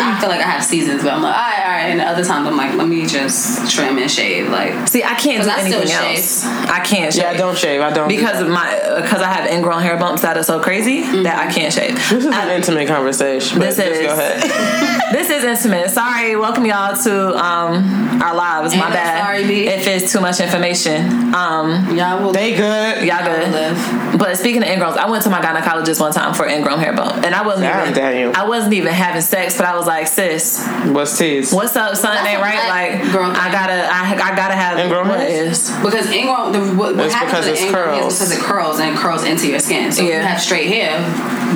I 0.00 0.20
feel 0.20 0.28
like 0.28 0.40
I 0.40 0.48
have 0.50 0.64
seasons, 0.64 1.02
but 1.02 1.12
I'm 1.12 1.22
like 1.22 1.34
all 1.34 1.40
right, 1.40 1.60
all 1.64 1.70
right. 1.72 1.90
And 1.90 2.00
other 2.00 2.24
times 2.24 2.46
I'm 2.46 2.56
like, 2.56 2.74
let 2.74 2.88
me 2.88 3.06
just 3.06 3.70
trim 3.70 3.98
and 3.98 4.10
shave. 4.10 4.48
Like 4.50 4.88
See, 4.88 5.02
I 5.04 5.14
can't 5.14 5.42
do 5.44 5.50
I 5.50 5.66
still 5.66 5.80
anything 5.82 5.88
shave. 5.96 6.18
else. 6.18 6.44
I 6.44 6.80
can't 6.84 7.12
shave. 7.12 7.22
yeah, 7.22 7.30
I 7.30 7.36
don't 7.36 7.56
shave. 7.56 7.80
I 7.80 7.92
don't 7.92 8.08
do 8.08 8.16
because 8.16 8.38
that. 8.38 8.42
of 8.46 8.48
my 8.48 9.00
because 9.02 9.22
I 9.22 9.32
have 9.32 9.50
ingrown 9.50 9.82
hair 9.82 9.96
bumps 9.96 10.22
that 10.22 10.36
are 10.36 10.42
so 10.42 10.60
crazy 10.60 11.02
that 11.22 11.38
I 11.48 11.52
can't 11.52 11.72
shave. 11.72 11.94
This 11.94 12.12
is 12.12 12.26
an 12.26 12.48
intimate 12.50 12.88
conversation. 12.88 13.58
But 13.58 13.66
This 13.66 13.76
just 13.76 13.90
is. 14.00 14.06
go 14.06 14.12
ahead. 14.12 14.42
this 15.12 15.30
is 15.30 15.44
intimate. 15.44 15.90
Sorry, 15.90 16.36
welcome 16.36 16.66
y'all 16.66 16.96
to 17.04 17.36
um 17.36 18.20
our 18.22 18.34
lives. 18.34 18.74
My 18.76 18.90
bad. 18.90 19.24
sorry, 19.24 19.46
B. 19.46 19.66
If 19.68 19.86
it's 19.86 20.12
too 20.12 20.20
much 20.20 20.40
information. 20.40 21.34
Um 21.34 21.96
y'all 21.96 22.22
will 22.22 22.32
they 22.32 22.56
good. 22.56 23.04
y'all 23.04 23.18
y'all 23.18 23.24
good. 23.36 23.52
live. 23.52 24.18
But 24.18 24.36
speaking 24.36 24.62
of 24.62 24.68
ingrowns, 24.68 24.96
I 24.96 25.08
went 25.08 25.22
to 25.24 25.30
my 25.30 25.40
gynecologist 25.40 26.00
one 26.00 26.12
time 26.12 26.34
for 26.34 26.46
ingrown 26.46 26.78
hair 26.80 26.92
bump, 26.92 27.24
and 27.24 27.34
I 27.34 27.42
wasn't 27.46 27.64
Damn, 27.64 27.82
even 27.82 27.94
Daniel. 27.94 28.32
I 28.34 28.46
wasn't 28.48 28.74
even 28.74 28.92
having 28.92 29.20
sex, 29.22 29.56
but 29.56 29.66
I 29.66 29.76
was 29.78 29.86
like, 29.86 30.06
sis, 30.06 30.66
What's 30.86 31.16
tease? 31.16 31.52
what's 31.52 31.74
up, 31.76 31.96
son? 31.96 32.14
That's 32.14 32.28
Ain't 32.28 32.40
right? 32.42 32.68
Like 33.00 33.12
girl 33.12 33.30
I 33.34 33.50
gotta 33.50 33.88
I, 33.90 34.30
I 34.32 34.36
gotta 34.36 34.54
have 34.54 34.78
Ingrown 34.78 35.08
what 35.08 35.20
hairs? 35.20 35.70
is. 35.70 35.76
Because 35.82 36.10
ingrown, 36.10 36.52
the, 36.52 36.60
what, 36.74 36.96
what 36.96 37.06
It's 37.06 37.14
happens 37.14 37.30
because 37.32 37.44
with 37.46 37.54
it's 37.54 37.62
ingrown 37.64 38.00
curls. 38.00 38.12
is 38.20 38.28
because 38.28 38.38
it 38.38 38.42
curls 38.44 38.80
and 38.80 38.94
it 38.94 38.98
curls 38.98 39.24
into 39.24 39.48
your 39.48 39.60
skin. 39.60 39.90
So 39.92 40.02
if 40.02 40.08
you 40.08 40.14
have 40.14 40.40
straight 40.40 40.66
hair, 40.68 40.98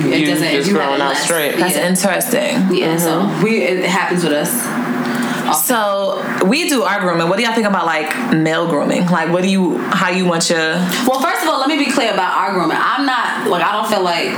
it 0.09 0.19
You 0.21 0.25
doesn't. 0.25 0.51
just 0.51 0.69
you 0.69 0.75
have 0.77 0.87
growing 0.87 1.01
out 1.01 1.09
less. 1.09 1.23
straight. 1.23 1.57
That's 1.57 1.75
yeah. 1.75 1.87
interesting. 1.89 2.75
Yeah, 2.75 2.97
so 2.97 3.21
mm-hmm. 3.21 3.43
we 3.43 3.61
it 3.61 3.85
happens 3.85 4.23
with 4.23 4.33
us. 4.33 4.51
So 5.67 6.23
we 6.47 6.67
do 6.69 6.83
our 6.83 6.99
grooming. 7.01 7.29
What 7.29 7.37
do 7.37 7.43
y'all 7.43 7.53
think 7.53 7.67
about 7.67 7.85
like 7.85 8.33
male 8.33 8.67
grooming? 8.67 9.05
Like, 9.07 9.29
what 9.31 9.43
do 9.43 9.49
you? 9.49 9.77
How 9.77 10.09
you 10.09 10.25
want 10.25 10.49
your? 10.49 10.59
Well, 11.05 11.19
first 11.21 11.43
of 11.43 11.49
all, 11.49 11.59
let 11.59 11.67
me 11.67 11.77
be 11.77 11.91
clear 11.91 12.11
about 12.13 12.33
our 12.37 12.53
grooming. 12.53 12.77
I'm 12.79 13.05
not 13.05 13.47
like 13.49 13.61
I 13.63 13.71
don't 13.73 13.87
feel 13.87 14.01
like 14.03 14.29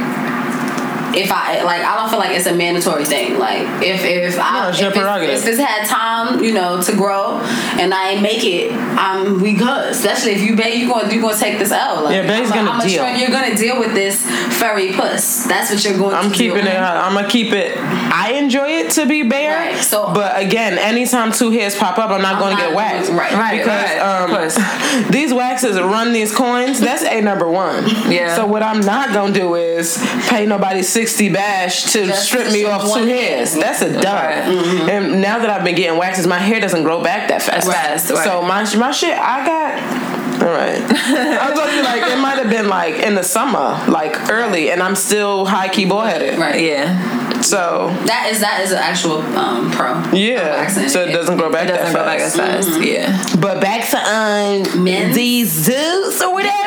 if 1.15 1.31
I 1.31 1.63
like 1.63 1.81
I 1.81 1.95
don't 1.97 2.09
feel 2.09 2.19
like 2.19 2.31
it's 2.35 2.45
a 2.47 2.53
mandatory 2.55 3.05
thing. 3.05 3.37
Like 3.39 3.61
if 3.83 4.03
if 4.03 4.39
I 4.39 4.63
No, 4.63 4.69
it's 4.69 4.79
if, 4.81 4.95
it's, 4.95 5.43
if 5.43 5.47
it's 5.47 5.59
had 5.59 5.85
time, 5.87 6.43
you 6.43 6.53
know, 6.53 6.81
to 6.81 6.91
grow 6.95 7.39
and 7.79 7.93
I 7.93 8.09
ain't 8.11 8.21
make 8.21 8.43
it, 8.43 8.71
I'm 8.73 9.39
we 9.41 9.53
good. 9.53 9.91
Especially 9.91 10.31
if 10.33 10.41
you 10.41 10.55
bet 10.55 10.77
you 10.77 10.87
going 10.87 11.11
you 11.11 11.21
gonna 11.21 11.37
take 11.37 11.59
this 11.59 11.71
out. 11.71 12.03
Like, 12.03 12.15
Yeah, 12.15 12.27
Bae's 12.27 12.51
I'm, 12.51 12.65
gonna 12.65 12.71
I'm 12.71 12.87
deal. 12.87 13.05
Sure 13.05 13.15
you're 13.15 13.29
gonna 13.31 13.55
deal 13.55 13.79
with 13.79 13.93
this 13.93 14.25
furry 14.59 14.93
puss. 14.93 15.45
That's 15.45 15.71
what 15.71 15.83
you're 15.83 15.97
going 15.97 16.15
I'm 16.15 16.31
to 16.31 16.37
keeping 16.37 16.65
it. 16.65 16.75
I'm 16.77 17.13
gonna 17.13 17.27
keep 17.27 17.53
it. 17.53 17.77
I 17.77 18.33
enjoy 18.33 18.67
it 18.69 18.91
to 18.91 19.05
be 19.05 19.23
bare. 19.23 19.57
Right, 19.57 19.77
so- 19.83 20.11
but 20.13 20.39
again, 20.39 20.77
anytime 20.77 21.31
two 21.31 21.51
hairs 21.51 21.75
pop 21.75 21.97
up, 21.97 22.09
I'm 22.11 22.21
not 22.21 22.35
I'm 22.35 22.39
going 22.41 22.55
to 22.55 22.61
not 22.61 22.69
get 22.69 22.75
waxed. 22.75 23.11
right, 23.11 23.33
right, 23.33 23.57
Because 23.59 24.57
right, 24.57 25.03
um, 25.05 25.11
these 25.11 25.33
waxes 25.33 25.77
run 25.79 26.13
these 26.13 26.33
coins. 26.33 26.79
That's 26.79 27.03
a 27.03 27.21
number 27.21 27.49
one. 27.49 27.83
Yeah. 28.05 28.35
So 28.35 28.45
what 28.45 28.61
I'm 28.61 28.81
not 28.81 29.13
gonna 29.13 29.33
do 29.33 29.55
is 29.55 29.97
pay 30.29 30.45
nobody 30.45 30.83
sixty 31.05 31.29
bash 31.29 31.83
to 31.93 32.05
Just 32.07 32.27
strip 32.27 32.51
me 32.51 32.65
off 32.65 32.81
two 32.93 33.05
hair. 33.05 33.37
hairs. 33.37 33.53
That's 33.53 33.81
a 33.81 33.91
done. 34.01 34.03
Right. 34.03 34.89
And 34.89 35.21
now 35.21 35.39
that 35.39 35.49
I've 35.49 35.63
been 35.63 35.75
getting 35.75 35.97
waxes, 35.99 36.25
my 36.27 36.39
hair 36.39 36.59
doesn't 36.59 36.83
grow 36.83 37.03
back 37.03 37.27
that 37.29 37.41
fast. 37.41 37.67
Fast, 37.69 38.09
right. 38.11 38.23
So 38.23 38.41
my 38.41 38.63
my 38.77 38.91
shit, 38.91 39.17
I 39.17 39.45
got. 39.45 40.15
All 40.35 40.49
right. 40.51 40.81
I 40.81 41.49
was 41.49 41.59
gonna 41.59 41.81
like, 41.83 42.11
it 42.11 42.19
might 42.19 42.37
have 42.37 42.49
been 42.49 42.67
like 42.67 42.95
in 42.95 43.15
the 43.15 43.23
summer, 43.23 43.81
like 43.87 44.29
early, 44.29 44.69
and 44.71 44.81
I'm 44.83 44.95
still 44.95 45.45
high 45.45 45.69
key 45.69 45.85
bullheaded. 45.85 46.37
Right. 46.37 46.61
Yeah, 46.61 47.39
So 47.41 47.87
That 48.05 48.27
is 48.31 48.41
that 48.41 48.59
is 48.61 48.71
an 48.71 48.79
actual 48.79 49.21
um, 49.37 49.71
pro. 49.71 49.93
yeah, 50.11 50.67
so 50.67 51.01
it 51.03 51.13
doesn't 51.13 51.37
grow 51.37 51.49
back 51.51 51.69
it 51.69 51.73
doesn't 51.73 51.93
that 51.93 51.99
go 51.99 52.03
back 52.05 52.19
as 52.19 52.35
fast. 52.35 52.67
fast. 52.69 52.81
Yeah. 52.83 53.23
But 53.39 53.61
back 53.61 53.89
to 53.91 53.97
um 53.97 54.83
Men's? 54.83 55.15
these 55.15 55.49
zoos 55.51 56.21
or 56.21 56.33
whatever. 56.33 56.64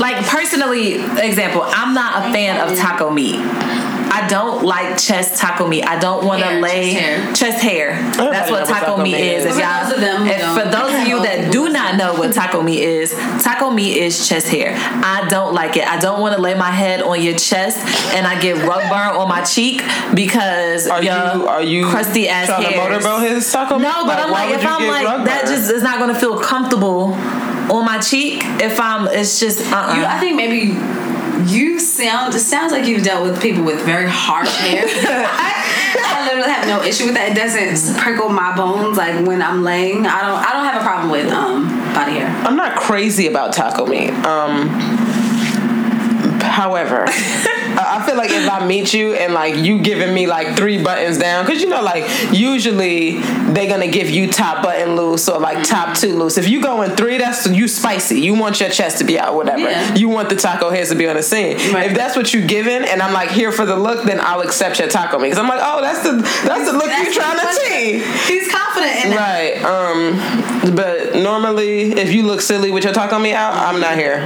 Like 0.00 0.24
personally, 0.26 0.94
example, 0.94 1.62
I'm 1.64 1.94
not 1.94 2.28
a 2.28 2.32
fan 2.32 2.60
of 2.68 2.76
taco 2.78 3.10
meat. 3.10 3.40
I 4.14 4.26
don't 4.28 4.62
like 4.62 4.98
chest 4.98 5.40
taco 5.40 5.66
meat. 5.66 5.84
I 5.84 5.98
don't 5.98 6.26
want 6.26 6.42
to 6.42 6.60
lay 6.60 6.92
chest 6.92 7.00
hair. 7.00 7.32
chest 7.34 7.62
hair. 7.62 8.12
That's 8.12 8.50
what 8.50 8.60
knows 8.60 8.68
taco, 8.68 9.02
meat 9.02 9.14
is. 9.14 9.46
If 9.46 9.54
For 9.54 9.60
y'all, 9.60 9.84
those 9.84 9.94
of 9.94 10.00
them 10.02 10.22
who 10.26 10.30
if, 10.30 10.40
for 10.52 10.68
those 10.70 10.94
of 11.00 11.08
you 11.08 11.22
that 11.22 11.50
do 11.50 11.70
not 11.70 11.96
know 11.96 12.12
what 12.14 12.34
taco 12.34 12.62
meat 12.62 12.82
is, 12.82 13.12
taco 13.42 13.70
meat 13.70 13.96
is 13.96 14.28
chest 14.28 14.48
hair. 14.48 14.74
I 14.76 15.26
don't 15.30 15.54
like 15.54 15.78
it. 15.78 15.86
I 15.88 15.98
don't 15.98 16.20
want 16.20 16.36
to 16.36 16.42
lay 16.42 16.52
my 16.54 16.70
head 16.70 17.00
on 17.00 17.22
your 17.22 17.38
chest 17.38 17.78
and 18.14 18.26
I 18.26 18.38
get 18.38 18.56
rug 18.68 18.82
burn 18.90 19.16
on 19.16 19.28
my 19.30 19.42
cheek 19.44 19.80
because 20.14 20.88
Are 20.88 21.02
you 21.02 21.10
are 21.10 21.62
you 21.62 21.86
crusty 21.86 22.28
ass 22.28 22.48
trying 22.48 22.64
hairs. 22.64 22.74
to 22.74 23.08
motorboat 23.08 23.30
his 23.30 23.50
taco? 23.50 23.78
meat? 23.78 23.84
No, 23.84 24.04
but 24.04 24.18
I'm 24.18 24.30
like, 24.30 24.50
if 24.50 24.66
I'm 24.66 24.86
like, 24.88 25.24
that 25.24 25.44
burn? 25.46 25.54
just 25.54 25.70
is 25.72 25.82
not 25.82 25.98
gonna 25.98 26.14
feel 26.18 26.38
comfortable 26.38 27.12
on 27.70 27.84
my 27.84 27.98
cheek. 27.98 28.40
If 28.60 28.80
I'm, 28.80 29.06
it's 29.08 29.40
just, 29.40 29.70
uh, 29.72 29.76
uh 29.76 29.94
You, 29.96 30.04
I 30.04 30.18
think 30.18 30.36
maybe 30.36 30.76
you 31.50 31.78
sound. 31.78 32.34
It 32.34 32.40
sounds 32.40 32.72
like 32.72 32.86
you've 32.86 33.02
dealt 33.02 33.24
with 33.24 33.40
people 33.40 33.64
with 33.64 33.80
very 33.82 34.08
harsh 34.08 34.54
hair. 34.56 34.84
I, 34.86 35.52
I 36.14 36.24
literally 36.26 36.50
have 36.50 36.66
no 36.66 36.82
issue 36.82 37.06
with 37.06 37.14
that. 37.14 37.32
It 37.32 37.34
doesn't 37.34 37.98
prickle 37.98 38.28
my 38.28 38.54
bones 38.56 38.96
like 38.96 39.26
when 39.26 39.42
I'm 39.42 39.62
laying. 39.62 40.06
I 40.06 40.22
don't. 40.22 40.38
I 40.38 40.52
don't 40.52 40.64
have 40.64 40.80
a 40.80 40.84
problem 40.84 41.10
with 41.10 41.32
um 41.32 41.68
body 41.94 42.12
hair. 42.12 42.28
I'm 42.46 42.56
not 42.56 42.76
crazy 42.76 43.26
about 43.26 43.52
taco 43.52 43.86
meat. 43.86 44.10
Um, 44.10 44.68
however, 46.40 47.06
I 47.78 48.02
I 48.02 48.06
feel 48.06 48.16
like 48.16 48.30
if 48.30 48.50
I 48.50 48.66
meet 48.66 48.92
you 48.92 49.14
and 49.14 49.32
like 49.32 49.56
you 49.56 49.80
giving 49.80 50.12
me 50.12 50.26
like 50.26 50.56
three 50.56 50.82
buttons 50.82 51.18
down, 51.18 51.44
because 51.44 51.62
you 51.62 51.68
know, 51.68 51.82
like 51.82 52.04
usually 52.32 53.18
they're 53.52 53.68
gonna 53.68 53.88
give 53.88 54.10
you 54.10 54.30
top 54.30 54.62
button 54.62 54.96
loose 54.96 55.28
or 55.28 55.38
like 55.38 55.64
top 55.64 55.96
two 55.96 56.16
loose. 56.16 56.36
If 56.38 56.48
you 56.48 56.60
go 56.62 56.82
in 56.82 56.90
three, 56.96 57.18
that's 57.18 57.46
you 57.46 57.68
spicy. 57.68 58.20
You 58.20 58.34
want 58.34 58.60
your 58.60 58.70
chest 58.70 58.98
to 58.98 59.04
be 59.04 59.18
out, 59.18 59.34
whatever. 59.34 59.62
Yeah. 59.62 59.94
You 59.94 60.08
want 60.08 60.30
the 60.30 60.36
taco 60.36 60.70
heads 60.70 60.90
to 60.90 60.96
be 60.96 61.06
on 61.06 61.16
the 61.16 61.22
scene. 61.22 61.56
Right. 61.72 61.90
If 61.90 61.96
that's 61.96 62.16
what 62.16 62.34
you 62.34 62.44
giving, 62.46 62.82
and 62.84 63.00
I'm 63.02 63.12
like 63.12 63.30
here 63.30 63.52
for 63.52 63.66
the 63.66 63.76
look, 63.76 64.04
then 64.04 64.18
I'll 64.20 64.40
accept 64.40 64.78
your 64.78 64.88
taco 64.88 65.18
meat. 65.18 65.30
Because 65.30 65.38
I'm 65.38 65.48
like, 65.48 65.60
oh, 65.62 65.80
that's 65.80 66.02
the 66.02 66.12
that's 66.46 66.70
the 66.70 66.72
look 66.72 66.86
you 66.86 67.04
That's 67.04 67.16
trying 67.16 67.38
to 67.38 67.54
see. 67.54 68.32
He's 68.32 68.50
confident 68.50 69.04
in. 69.04 69.10
Right. 69.12 69.62
Um. 69.62 70.74
But 70.74 71.16
normally, 71.16 71.92
if 71.92 72.12
you 72.12 72.22
look 72.22 72.40
silly 72.40 72.70
with 72.70 72.84
your 72.84 72.92
taco 72.92 73.18
meat 73.18 73.34
out, 73.34 73.54
I'm 73.54 73.80
not 73.80 73.96
here. 73.96 74.20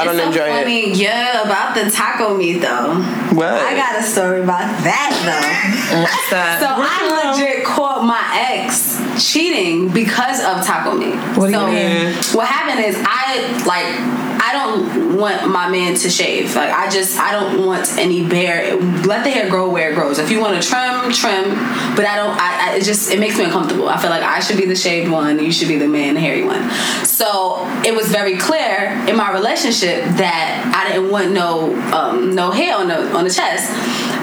I 0.00 0.04
don't 0.04 0.16
so 0.16 0.26
enjoy 0.28 0.46
it. 0.46 0.62
funny, 0.62 0.92
yeah, 0.94 1.42
about 1.42 1.74
the 1.74 1.90
taco 1.90 2.36
meat 2.36 2.58
though. 2.58 2.94
What? 3.36 3.48
I 3.52 3.74
got 3.76 3.98
a 3.98 4.02
story 4.02 4.42
about 4.42 4.66
that 4.84 5.12
though. 5.24 5.96
Mm, 5.96 6.02
what's 6.02 6.30
that? 6.30 6.60
So 6.60 6.66
I 6.68 7.32
legit 7.32 7.64
caught 7.64 8.04
my 8.04 8.22
ex 8.32 9.00
cheating 9.18 9.88
because 9.88 10.40
of 10.40 10.64
taco 10.64 10.96
meat. 10.96 11.16
What 11.36 11.50
do 11.50 11.58
you 11.58 11.66
mean? 11.66 12.14
What 12.32 12.46
happened 12.48 12.84
is 12.84 12.96
I 13.04 13.62
like 13.66 14.29
I 14.42 14.52
don't 14.52 15.18
want 15.18 15.50
my 15.50 15.68
man 15.68 15.94
to 15.96 16.08
shave. 16.08 16.56
Like 16.56 16.70
I 16.70 16.88
just 16.88 17.18
I 17.18 17.32
don't 17.32 17.66
want 17.66 17.98
any 17.98 18.26
bare. 18.26 18.74
Let 18.76 19.22
the 19.22 19.30
hair 19.30 19.50
grow 19.50 19.70
where 19.70 19.90
it 19.90 19.94
grows. 19.94 20.18
If 20.18 20.30
you 20.30 20.40
want 20.40 20.60
to 20.60 20.66
trim, 20.66 21.12
trim. 21.12 21.50
But 21.94 22.06
I 22.06 22.16
don't. 22.16 22.36
I, 22.38 22.70
I 22.70 22.76
it 22.76 22.84
just 22.84 23.10
it 23.10 23.20
makes 23.20 23.36
me 23.36 23.44
uncomfortable. 23.44 23.88
I 23.88 23.98
feel 23.98 24.10
like 24.10 24.22
I 24.22 24.40
should 24.40 24.56
be 24.56 24.64
the 24.64 24.74
shaved 24.74 25.10
one. 25.10 25.38
You 25.38 25.52
should 25.52 25.68
be 25.68 25.76
the 25.76 25.88
man, 25.88 26.16
hairy 26.16 26.42
one. 26.42 26.70
So 27.04 27.58
it 27.84 27.94
was 27.94 28.08
very 28.08 28.38
clear 28.38 28.88
in 29.06 29.14
my 29.16 29.30
relationship 29.30 30.04
that 30.16 30.72
I 30.74 30.90
didn't 30.90 31.10
want 31.10 31.32
no 31.32 31.74
um, 31.92 32.34
no 32.34 32.50
hair 32.50 32.76
on 32.76 32.88
the 32.88 33.14
on 33.14 33.24
the 33.24 33.30
chest. 33.30 33.68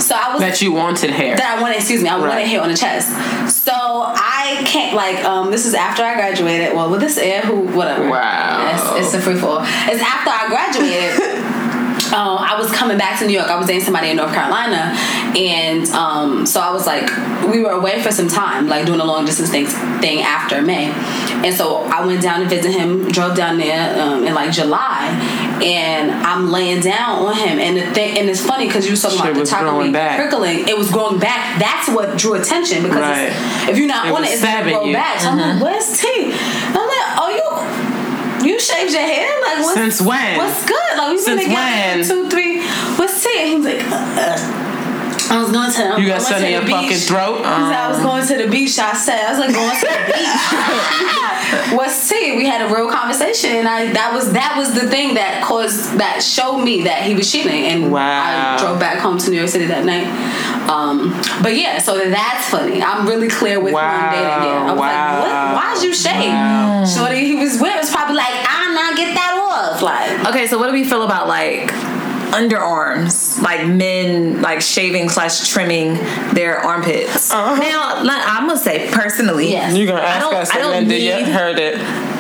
So 0.02 0.16
I 0.16 0.32
was 0.32 0.42
that 0.42 0.62
you 0.62 0.72
wanted 0.72 1.10
hair. 1.10 1.36
that 1.36 1.58
I 1.58 1.62
wanted, 1.62 1.78
excuse 1.78 2.02
me, 2.02 2.10
I 2.10 2.18
wanted 2.18 2.48
hair 2.48 2.62
on 2.62 2.70
the 2.70 2.78
chest. 2.78 3.10
So 3.64 3.74
I 3.74 4.64
can't 4.66 4.96
like 4.96 5.24
um 5.26 5.52
this 5.52 5.66
is 5.66 5.74
after 5.74 6.04
I 6.04 6.16
graduated. 6.16 6.76
Well, 6.76 6.90
with 6.90 7.02
this 7.02 7.18
air, 7.18 7.42
who 7.42 7.62
whatever. 7.76 8.10
Wow. 8.10 8.96
It's, 8.98 9.08
it's 9.08 9.14
a 9.16 9.22
free 9.22 9.36
fall. 9.36 9.60
It's 9.62 10.02
after 10.08 10.32
I 10.32 10.48
graduated. 10.48 11.44
Um, 12.08 12.38
I 12.38 12.56
was 12.58 12.72
coming 12.72 12.98
back 12.98 13.20
to 13.20 13.26
New 13.28 13.34
York. 13.34 13.50
I 13.50 13.58
was 13.58 13.68
dating 13.68 13.82
somebody 13.82 14.10
in 14.12 14.16
North 14.16 14.32
Carolina, 14.34 14.96
and 15.36 15.86
um, 15.90 16.46
so 16.46 16.62
I 16.62 16.72
was 16.72 16.88
like, 16.88 17.10
we 17.52 17.60
were 17.62 17.72
away 17.72 18.02
for 18.02 18.12
some 18.14 18.30
time, 18.30 18.68
like 18.70 18.86
doing 18.86 19.02
a 19.02 19.04
long 19.04 19.26
distance 19.26 19.50
thing, 19.50 19.66
thing 20.00 20.22
after 20.22 20.62
May, 20.62 20.86
and 21.44 21.54
so 21.54 21.80
I 21.84 22.06
went 22.06 22.22
down 22.22 22.40
to 22.42 22.46
visit 22.48 22.72
him. 22.72 23.10
Drove 23.12 23.36
down 23.36 23.58
there 23.58 24.00
um, 24.02 24.26
in 24.26 24.34
like 24.36 24.54
July, 24.54 25.10
and 25.62 26.12
I'm 26.12 26.50
laying 26.50 26.80
down 26.82 27.26
on 27.26 27.36
him, 27.36 27.60
and 27.60 27.76
the 27.76 27.94
thing, 27.94 28.18
and 28.18 28.30
it's 28.30 28.46
funny 28.46 28.68
because 28.68 28.86
you 28.86 28.92
was 28.92 29.02
talking 29.02 29.18
Shit 29.18 29.26
about 29.26 29.34
the 29.34 29.40
was 29.42 29.50
taco 29.50 29.70
growing 29.72 29.88
meat 29.88 29.94
back. 29.94 30.18
prickling. 30.18 30.66
It 30.70 30.78
was 30.78 30.90
growing 30.90 31.20
back. 31.20 31.60
That's 31.60 31.90
what 31.90 32.18
drew 32.18 32.36
attention 32.36 32.84
because 32.84 33.00
it's- 33.02 33.34
Right. 33.66 33.70
if 33.70 33.78
you're 33.78 33.88
not 33.88 34.08
It 34.08 34.14
on 34.14 34.24
it, 34.24 34.28
it's 34.30 34.42
gonna 34.42 34.54
stabbing 34.54 34.74
grow 34.76 34.86
you. 34.86 34.94
back. 34.94 35.20
So 35.20 35.30
I'm 35.30 35.38
like, 35.40 35.62
where's 35.62 36.00
T? 36.00 36.32
You. 38.48 38.58
Shaved 38.60 38.94
your 38.94 39.02
hair? 39.02 39.42
Like, 39.42 39.58
what's, 39.60 39.74
Since 39.74 40.02
when? 40.02 40.38
What's 40.38 40.66
good? 40.66 40.98
Like, 40.98 41.10
we've 41.10 41.26
been 41.26 41.38
Since 41.38 42.08
together 42.08 42.24
two, 42.24 42.30
three. 42.30 42.62
What's 42.96 43.26
it? 43.26 43.48
He's 43.48 43.66
like, 43.66 43.84
uh, 43.92 44.16
uh. 44.18 44.67
I 45.30 45.40
was 45.42 45.52
going 45.52 45.72
to. 45.72 45.84
I 45.84 45.98
You 45.98 46.08
got 46.08 46.14
went 46.20 46.24
sun 46.24 46.44
in 46.44 46.52
your 46.52 46.62
beach. 46.62 46.72
fucking 46.72 46.98
throat? 46.98 47.38
He 47.38 47.44
said, 47.44 47.74
I 47.76 47.88
was 47.90 47.98
Um, 48.00 48.04
going 48.04 48.28
to 48.28 48.38
the 48.44 48.48
beach. 48.50 48.80
I 48.80 48.94
said, 48.94 49.26
I 49.26 49.30
was 49.32 49.40
like, 49.40 49.54
going 49.54 49.76
to 49.76 49.88
the 49.88 50.14
beach. 50.14 51.74
What's 51.78 52.10
tea? 52.10 52.36
We 52.38 52.46
had 52.46 52.62
a 52.70 52.74
real 52.74 52.90
conversation, 52.90 53.52
and 53.52 53.68
I 53.68 53.92
that 53.94 54.12
was 54.14 54.34
that 54.34 54.56
was 54.58 54.74
the 54.74 54.88
thing 54.90 55.14
that 55.16 55.44
caused 55.44 55.98
that 55.98 56.22
showed 56.22 56.58
me 56.64 56.84
that 56.84 57.04
he 57.04 57.16
was 57.16 57.32
cheating, 57.32 57.66
and 57.66 57.92
Wow. 57.92 58.56
I 58.56 58.58
drove 58.60 58.80
back 58.80 59.00
home 59.00 59.18
to 59.20 59.30
New 59.32 59.38
York 59.38 59.50
City 59.50 59.66
that 59.66 59.86
night. 59.86 60.08
Um, 60.70 61.12
but 61.42 61.56
yeah, 61.56 61.80
so 61.80 61.98
that's 61.98 62.50
funny. 62.50 62.82
I'm 62.84 63.08
really 63.08 63.30
clear 63.30 63.60
with 63.60 63.72
who 63.72 63.78
I'm 63.80 64.12
dating. 64.12 64.26
Yeah, 64.28 64.68
I 64.68 64.72
was 64.72 64.80
Wow. 64.80 65.20
like, 65.20 65.24
what? 65.24 65.56
Why'd 65.76 65.84
you 65.84 65.94
shave? 65.94 66.30
Wow. 66.34 66.86
Shorty 66.86 67.26
he 67.26 67.36
was 67.36 67.60
with 67.62 67.76
was 67.80 67.90
probably 67.92 68.16
like, 68.16 68.34
I'm 68.48 68.74
not 68.76 68.98
get 68.98 69.14
that 69.16 69.34
off. 69.40 69.82
Like, 69.82 70.28
Okay, 70.28 70.48
so 70.48 70.58
what 70.58 70.68
do 70.68 70.74
we 70.74 70.84
feel 70.84 71.04
about 71.04 71.28
like 71.30 71.72
underarms, 72.32 73.42
like 73.42 73.66
men 73.68 74.42
like 74.42 74.62
shaving 74.62 75.10
slash 75.10 75.48
trimming 75.50 75.96
their 76.34 76.60
armpits? 76.60 77.32
Uh-huh. 77.32 77.56
Now, 77.56 78.04
like, 78.04 78.22
I'm 78.26 78.48
gonna 78.48 78.60
say 78.60 78.90
personally, 78.92 79.52
Yes. 79.52 79.76
you 79.76 79.86
gonna 79.88 80.02
I 80.02 80.06
ask 80.06 80.22
don't- 80.22 80.34
us 80.36 80.52
I 80.52 80.58
don't 80.60 80.72
then 80.72 80.88
did 80.88 81.02
you 81.02 81.16
need- 81.16 81.28
heard 81.28 81.60
it? 81.60 81.78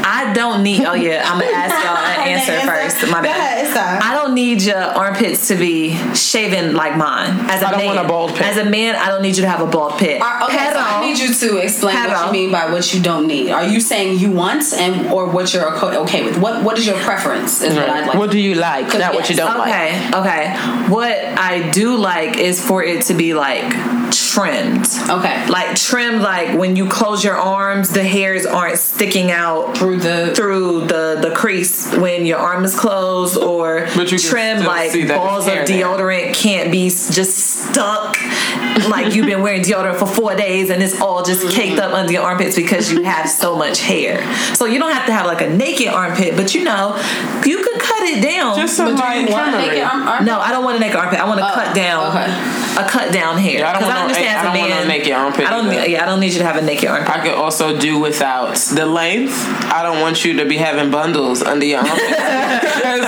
I 0.09 0.31
don't 0.33 0.63
need. 0.63 0.85
Oh 0.85 0.93
yeah, 0.93 1.23
I'm 1.25 1.39
gonna 1.39 1.51
ask 1.63 1.75
y'all 1.83 1.97
an 1.97 2.29
answer 2.29 2.65
first. 2.65 3.11
My 3.11 3.21
bad. 3.21 3.65
ahead. 3.65 4.01
I 4.01 4.15
don't 4.15 4.33
need 4.33 4.61
your 4.63 4.77
armpits 4.77 5.49
to 5.49 5.55
be 5.55 5.95
shaven 6.15 6.73
like 6.75 6.95
mine. 6.97 7.31
As 7.49 7.61
a 7.61 7.67
I 7.67 7.71
don't 7.71 7.79
man, 7.79 7.95
want 7.95 7.99
a 7.99 8.07
bald 8.07 8.31
pit. 8.31 8.41
As 8.41 8.57
a 8.57 8.65
man, 8.65 8.95
I 8.95 9.07
don't 9.09 9.21
need 9.21 9.35
you 9.35 9.43
to 9.43 9.49
have 9.49 9.61
a 9.61 9.67
bald 9.67 9.99
pit. 9.99 10.21
Are- 10.21 10.43
okay, 10.45 10.69
so 10.71 10.79
I 10.79 11.05
need 11.05 11.19
you 11.19 11.33
to 11.33 11.57
explain 11.57 11.95
what 11.95 12.07
Pero- 12.09 12.25
you 12.27 12.31
mean 12.31 12.51
by 12.51 12.71
what 12.71 12.93
you 12.93 13.01
don't 13.01 13.27
need. 13.27 13.49
Are 13.51 13.65
you 13.65 13.79
saying 13.81 14.19
you 14.19 14.31
want 14.31 14.63
and 14.73 15.07
or 15.11 15.27
what 15.29 15.53
you're 15.53 15.75
okay 15.75 15.97
okay 15.97 16.23
with? 16.23 16.37
What 16.37 16.63
what 16.63 16.77
is 16.79 16.85
your 16.87 16.97
preference? 16.99 17.61
Is 17.61 17.75
what 17.75 17.89
I'd 17.89 18.07
like. 18.07 18.17
What 18.17 18.31
do 18.31 18.39
you 18.39 18.55
like? 18.55 18.87
Not 18.97 19.13
what 19.13 19.29
you 19.29 19.35
don't 19.35 19.57
like. 19.57 19.69
Okay, 19.69 20.09
okay. 20.19 20.43
What 20.89 21.11
I 21.37 21.69
do 21.71 21.97
like 21.97 22.37
is 22.37 22.65
for 22.65 22.81
it 22.83 23.03
to 23.07 23.13
be 23.13 23.33
like 23.33 23.65
trimmed. 24.11 24.87
okay, 25.09 25.47
Like 25.47 25.75
trimmed 25.75 26.21
like 26.21 26.57
when 26.57 26.75
you 26.75 26.87
close 26.87 27.23
your 27.23 27.35
arms, 27.35 27.89
the 27.89 28.03
hairs 28.03 28.45
aren't 28.45 28.77
sticking 28.79 29.31
out 29.31 29.75
through 29.99 30.27
the 30.27 30.35
through 30.35 30.81
the 30.87 31.19
the 31.21 31.31
crease 31.35 31.93
when 31.97 32.25
your 32.25 32.37
arm 32.39 32.63
is 32.63 32.77
closed 32.79 33.37
or 33.37 33.87
But 33.95 34.11
you 34.11 34.17
trim 34.19 34.63
like 34.63 34.91
balls 35.07 35.47
of 35.47 35.53
it's 35.53 35.69
hair 35.69 35.77
there. 35.79 35.85
deodorant 35.85 36.33
can't 36.35 36.71
be 36.71 36.89
just 36.89 37.37
stuck 37.37 38.17
like 38.89 39.13
you've 39.15 39.25
been 39.25 39.41
wearing 39.41 39.61
deodorant 39.61 39.97
for 39.97 40.05
four 40.05 40.35
days 40.35 40.69
and 40.69 40.81
it's 40.83 40.99
all 41.01 41.23
just 41.23 41.47
caked 41.51 41.79
up 41.79 41.93
under 41.93 42.11
your 42.11 42.23
armpits 42.23 42.55
because 42.55 42.91
you 42.91 43.03
have 43.03 43.29
so 43.29 43.55
much 43.55 43.79
hair 43.79 44.21
so 44.55 44.65
you 44.65 44.79
don't 44.79 44.93
have 44.93 45.05
to 45.05 45.13
have 45.13 45.25
like 45.25 45.41
a 45.41 45.49
naked 45.49 45.87
armpit 45.87 46.35
but 46.35 46.53
you 46.55 46.63
know 46.63 46.95
you 47.45 47.57
could 47.63 47.79
cut 47.81 48.01
it 48.03 48.21
down 48.21 48.55
Just 48.57 48.75
some 48.77 48.95
But 48.95 49.13
do 49.13 49.19
you 49.19 49.31
want 49.31 49.53
trimmery. 49.55 49.67
naked 49.69 49.83
arm, 49.83 50.07
arm? 50.07 50.25
no, 50.25 50.39
I 50.39 50.51
don't 50.51 50.63
want 50.63 50.77
a 50.77 50.79
naked 50.79 50.95
armpit. 50.95 51.19
I 51.19 51.25
want 51.27 51.39
to 51.39 51.49
Oh, 51.49 51.53
cut 51.53 51.75
down 51.75 52.11
okay. 52.17 52.66
A 52.77 52.87
cut 52.87 53.11
down 53.11 53.37
hair. 53.37 53.59
Yeah, 53.59 53.69
I 53.69 53.73
don't 53.73 53.83
want 53.83 53.95
no- 53.95 54.01
understand 54.03 54.37
I 54.37 54.39
as 54.39 54.43
don't 54.45 54.57
want 54.59 54.69
no 54.83 54.87
naked 54.87 55.11
armpit 55.11 55.45
I 55.47 55.49
don't. 55.49 55.67
either. 55.67 55.87
Yeah, 55.89 56.03
I 56.03 56.05
don't 56.05 56.19
need 56.19 56.33
you 56.33 56.39
to 56.39 56.45
have 56.45 56.57
a 56.57 56.61
naked 56.61 56.87
armpit. 56.89 57.09
I 57.09 57.19
could 57.23 57.33
also 57.33 57.77
do 57.77 57.99
without 57.99 58.55
the 58.55 58.85
length. 58.85 59.33
I 59.73 59.81
don't 59.83 59.99
want 60.01 60.23
you 60.23 60.33
to 60.37 60.45
be 60.45 60.57
having 60.57 60.91
bundles 60.91 61.41
under 61.41 61.65
your 61.65 61.81
because 61.81 61.97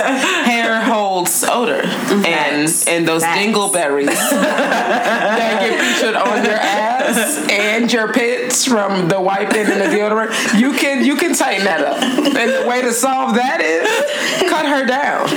hair 0.50 0.80
holds 0.82 1.44
odor 1.44 1.82
and 1.84 2.84
and 2.88 3.06
those 3.08 3.22
Facts. 3.22 3.38
dingleberries 3.40 4.06
that 4.30 5.60
get 5.60 5.80
featured 5.98 6.16
on 6.16 6.44
your 6.44 6.54
ass 6.54 7.48
and 7.50 7.92
your 7.92 8.12
pits 8.12 8.64
from 8.66 9.08
the 9.08 9.20
wiping 9.20 9.66
and 9.66 9.80
the 9.80 9.86
deodorant. 9.86 10.58
You 10.58 10.72
can 10.72 11.04
you 11.04 11.16
can 11.16 11.34
tighten 11.34 11.64
that 11.64 11.80
up, 11.84 12.02
and 12.02 12.50
the 12.64 12.66
way 12.68 12.82
to 12.82 12.92
solve 12.92 13.34
that 13.36 13.60
is 13.60 14.50
cut 14.50 14.66
her 14.66 14.84
down. 14.84 15.28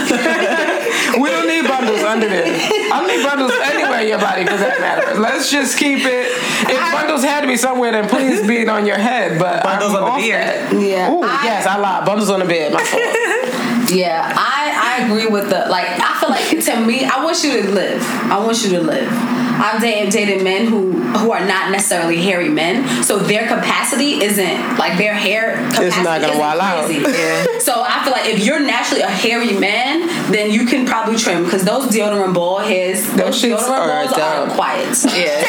We 1.19 1.29
don't 1.29 1.47
need 1.47 1.67
bundles 1.67 2.01
under 2.01 2.27
there. 2.27 2.45
I 2.45 2.99
don't 2.99 3.07
need 3.07 3.23
bundles 3.23 3.51
anywhere 3.63 4.01
in 4.01 4.07
your 4.07 4.19
body 4.19 4.43
for 4.45 4.57
that 4.57 4.79
matter. 4.79 5.19
Let's 5.19 5.49
just 5.51 5.77
keep 5.77 5.99
it. 5.99 6.27
If 6.69 6.93
bundles 6.93 7.23
had 7.23 7.41
to 7.41 7.47
be 7.47 7.57
somewhere, 7.57 7.91
then 7.91 8.07
please 8.09 8.45
be 8.47 8.57
it 8.57 8.69
on 8.69 8.85
your 8.85 8.97
head. 8.97 9.39
But 9.39 9.63
Bundles 9.63 9.91
I'm 9.91 9.97
on 9.97 10.03
the 10.03 10.11
off 10.11 10.19
beard. 10.21 10.41
that. 10.41 10.73
Yeah. 10.73 11.11
Ooh, 11.11 11.21
I- 11.23 11.41
yes, 11.45 11.65
I 11.67 11.77
lied. 11.77 12.05
Bundles 12.05 12.29
on 12.29 12.39
the 12.39 12.45
bed. 12.45 12.73
My 12.73 12.83
fault. 12.83 13.03
Yeah, 13.93 14.23
I, 14.35 15.01
I 15.01 15.05
agree 15.05 15.27
with 15.27 15.49
the 15.49 15.67
like. 15.69 15.85
I 15.85 16.17
feel 16.19 16.29
like 16.29 16.47
to 16.65 16.85
me, 16.85 17.03
I 17.05 17.23
want 17.23 17.43
you 17.43 17.61
to 17.61 17.69
live. 17.69 18.01
I 18.31 18.39
want 18.43 18.63
you 18.63 18.69
to 18.71 18.81
live. 18.81 19.07
I've 19.11 19.81
dated, 19.81 20.11
dated 20.11 20.43
men 20.43 20.65
who 20.67 20.93
who 20.93 21.31
are 21.31 21.45
not 21.45 21.69
necessarily 21.69 22.17
hairy 22.21 22.47
men, 22.49 23.03
so 23.03 23.19
their 23.19 23.45
capacity 23.47 24.23
isn't 24.23 24.77
like 24.77 24.97
their 24.97 25.13
hair 25.13 25.57
capacity 25.67 25.85
is 25.87 25.95
not 25.97 26.21
gonna 26.21 26.27
isn't 26.27 26.39
wild 26.39 26.61
out. 26.61 26.89
Yeah. 26.91 27.59
So 27.59 27.83
I 27.85 28.03
feel 28.03 28.13
like 28.13 28.25
if 28.33 28.43
you're 28.43 28.61
naturally 28.61 29.01
a 29.01 29.09
hairy 29.09 29.51
man, 29.59 30.07
then 30.31 30.51
you 30.51 30.65
can 30.65 30.85
probably 30.85 31.17
trim 31.17 31.43
because 31.43 31.63
those 31.65 31.87
deodorant 31.87 32.33
ball 32.33 32.59
hairs, 32.59 33.05
those, 33.13 33.41
shits 33.41 33.57
deodorant 33.57 33.69
are 33.69 34.05
balls 34.07 34.17
are 34.17 34.55
quiet. 34.55 34.83
Yeah, 35.13 35.39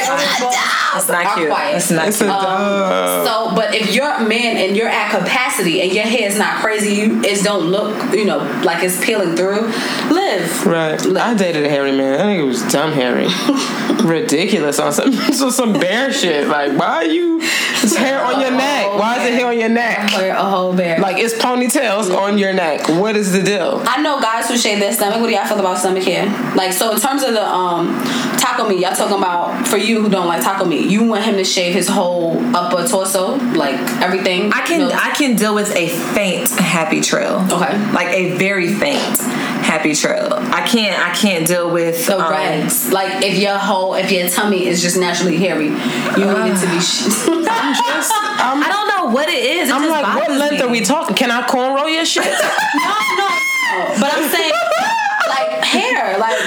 it's 0.96 1.06
That's 1.06 1.08
not 1.08 1.36
cute. 1.36 1.48
quiet. 1.48 1.72
That's 1.72 1.90
not 1.90 2.08
It's 2.08 2.18
cute. 2.18 2.30
a 2.30 2.34
Um, 2.34 3.26
so, 3.26 3.52
but 3.56 3.74
if 3.74 3.94
you're 3.94 4.10
a 4.10 4.24
man 4.26 4.56
and 4.56 4.76
you're 4.76 4.88
at 4.88 5.10
capacity 5.10 5.82
and 5.82 5.92
your 5.92 6.04
hair 6.04 6.28
is 6.28 6.38
not 6.38 6.60
crazy, 6.62 6.94
you 6.94 7.20
it 7.22 7.42
don't 7.42 7.64
look, 7.66 8.14
you 8.14 8.24
know, 8.24 8.38
like 8.64 8.82
it's 8.84 9.04
peeling 9.04 9.34
through. 9.36 9.62
Live. 10.10 10.66
Right. 10.66 11.00
Live. 11.04 11.22
I 11.22 11.34
dated 11.34 11.64
a 11.64 11.68
hairy 11.68 11.92
man. 11.92 12.20
I 12.20 12.24
think 12.24 12.40
it 12.42 12.46
was 12.46 12.62
dumb 12.72 12.92
hairy. 12.92 13.26
Ridiculous 14.04 14.78
on 14.78 14.92
some 14.92 15.12
so 15.32 15.50
some 15.50 15.72
bear 15.72 16.12
shit. 16.12 16.46
Like, 16.48 16.78
why 16.78 16.96
are 16.96 17.04
you 17.04 17.38
it's 17.42 17.96
hair 17.96 18.22
on 18.24 18.40
your 18.40 18.50
neck? 18.50 18.86
Why 18.98 19.18
is 19.20 19.26
it 19.28 19.34
hair 19.34 19.46
on 19.48 19.58
your 19.58 19.68
neck? 19.68 20.12
Wear 20.14 20.34
a 20.34 20.42
whole 20.44 20.74
bear. 20.74 20.98
Like 21.00 21.16
it's 21.18 21.34
ponytails 21.34 22.14
on 22.16 22.38
your 22.38 22.52
neck. 22.52 22.88
What 22.88 23.16
is 23.16 23.32
the 23.32 23.42
deal? 23.42 23.82
I 23.86 24.00
know 24.02 24.20
guys 24.20 24.48
who 24.48 24.56
shave 24.64 24.80
their 24.80 24.92
stomach. 24.92 25.20
What 25.20 25.26
do 25.26 25.34
y'all 25.34 25.46
feel 25.46 25.60
about 25.60 25.78
stomach 25.78 26.04
hair? 26.04 26.24
Like, 26.54 26.72
so 26.72 26.92
in 26.92 27.00
terms 27.00 27.22
of 27.22 27.34
the 27.34 27.46
um 27.46 27.88
taco 28.38 28.66
meat, 28.68 28.80
y'all 28.80 28.96
talking 28.96 29.18
about 29.18 29.66
for 29.66 29.76
you 29.76 30.02
who 30.02 30.08
don't 30.08 30.26
like 30.26 30.42
taco 30.42 30.64
meat, 30.64 30.88
you 30.90 31.04
want 31.04 31.24
him 31.24 31.36
to 31.36 31.44
shave 31.44 31.74
his 31.74 31.88
whole 31.88 32.38
upper 32.56 32.86
torso, 32.88 33.36
like 33.54 33.78
everything. 34.00 34.52
I 34.52 34.62
can 34.62 34.90
I 34.90 35.10
can 35.14 35.36
deal 35.36 35.54
with 35.54 35.74
a 35.76 35.88
faint 36.14 36.50
happy 36.52 37.00
trail. 37.00 37.46
Okay. 37.50 37.92
Like 37.92 38.08
a 38.08 38.36
very 38.38 38.72
faint 38.72 39.18
happy 39.64 39.94
trail. 39.94 40.28
I 40.32 40.66
can't 40.66 40.98
I 40.98 41.14
can't 41.14 41.46
deal 41.46 41.70
with 41.70 42.06
the 42.06 42.18
um, 42.18 42.30
rags. 42.30 42.92
Like 42.92 43.22
if 43.24 43.38
your 43.38 43.58
whole 43.58 43.94
if 43.94 44.10
your 44.10 44.28
tummy 44.28 44.66
is 44.66 44.80
just 44.80 44.96
naturally 44.96 45.36
hairy, 45.36 45.66
you 45.66 45.72
need 45.72 46.52
it 46.52 46.60
to 46.60 46.68
be. 46.70 46.80
Sh- 46.80 47.28
I'm 47.28 47.74
just 47.74 48.12
I'm, 48.44 48.62
I 48.62 48.68
don't 48.68 48.88
know 48.88 49.14
what 49.14 49.28
it 49.28 49.44
is. 49.44 49.68
It 49.68 49.74
I'm 49.74 49.88
like, 49.88 50.04
what 50.04 50.30
length 50.30 50.60
me. 50.60 50.62
are 50.62 50.68
we 50.68 50.80
talking? 50.80 51.16
Can 51.16 51.30
I 51.30 51.46
cornrow 51.46 51.92
your 51.92 52.04
shit? 52.04 52.24
no, 52.24 53.13
But 54.00 54.10
I'm 54.14 54.30
saying 54.30 54.52
like 55.28 55.64
hair, 55.64 56.18
like 56.18 56.38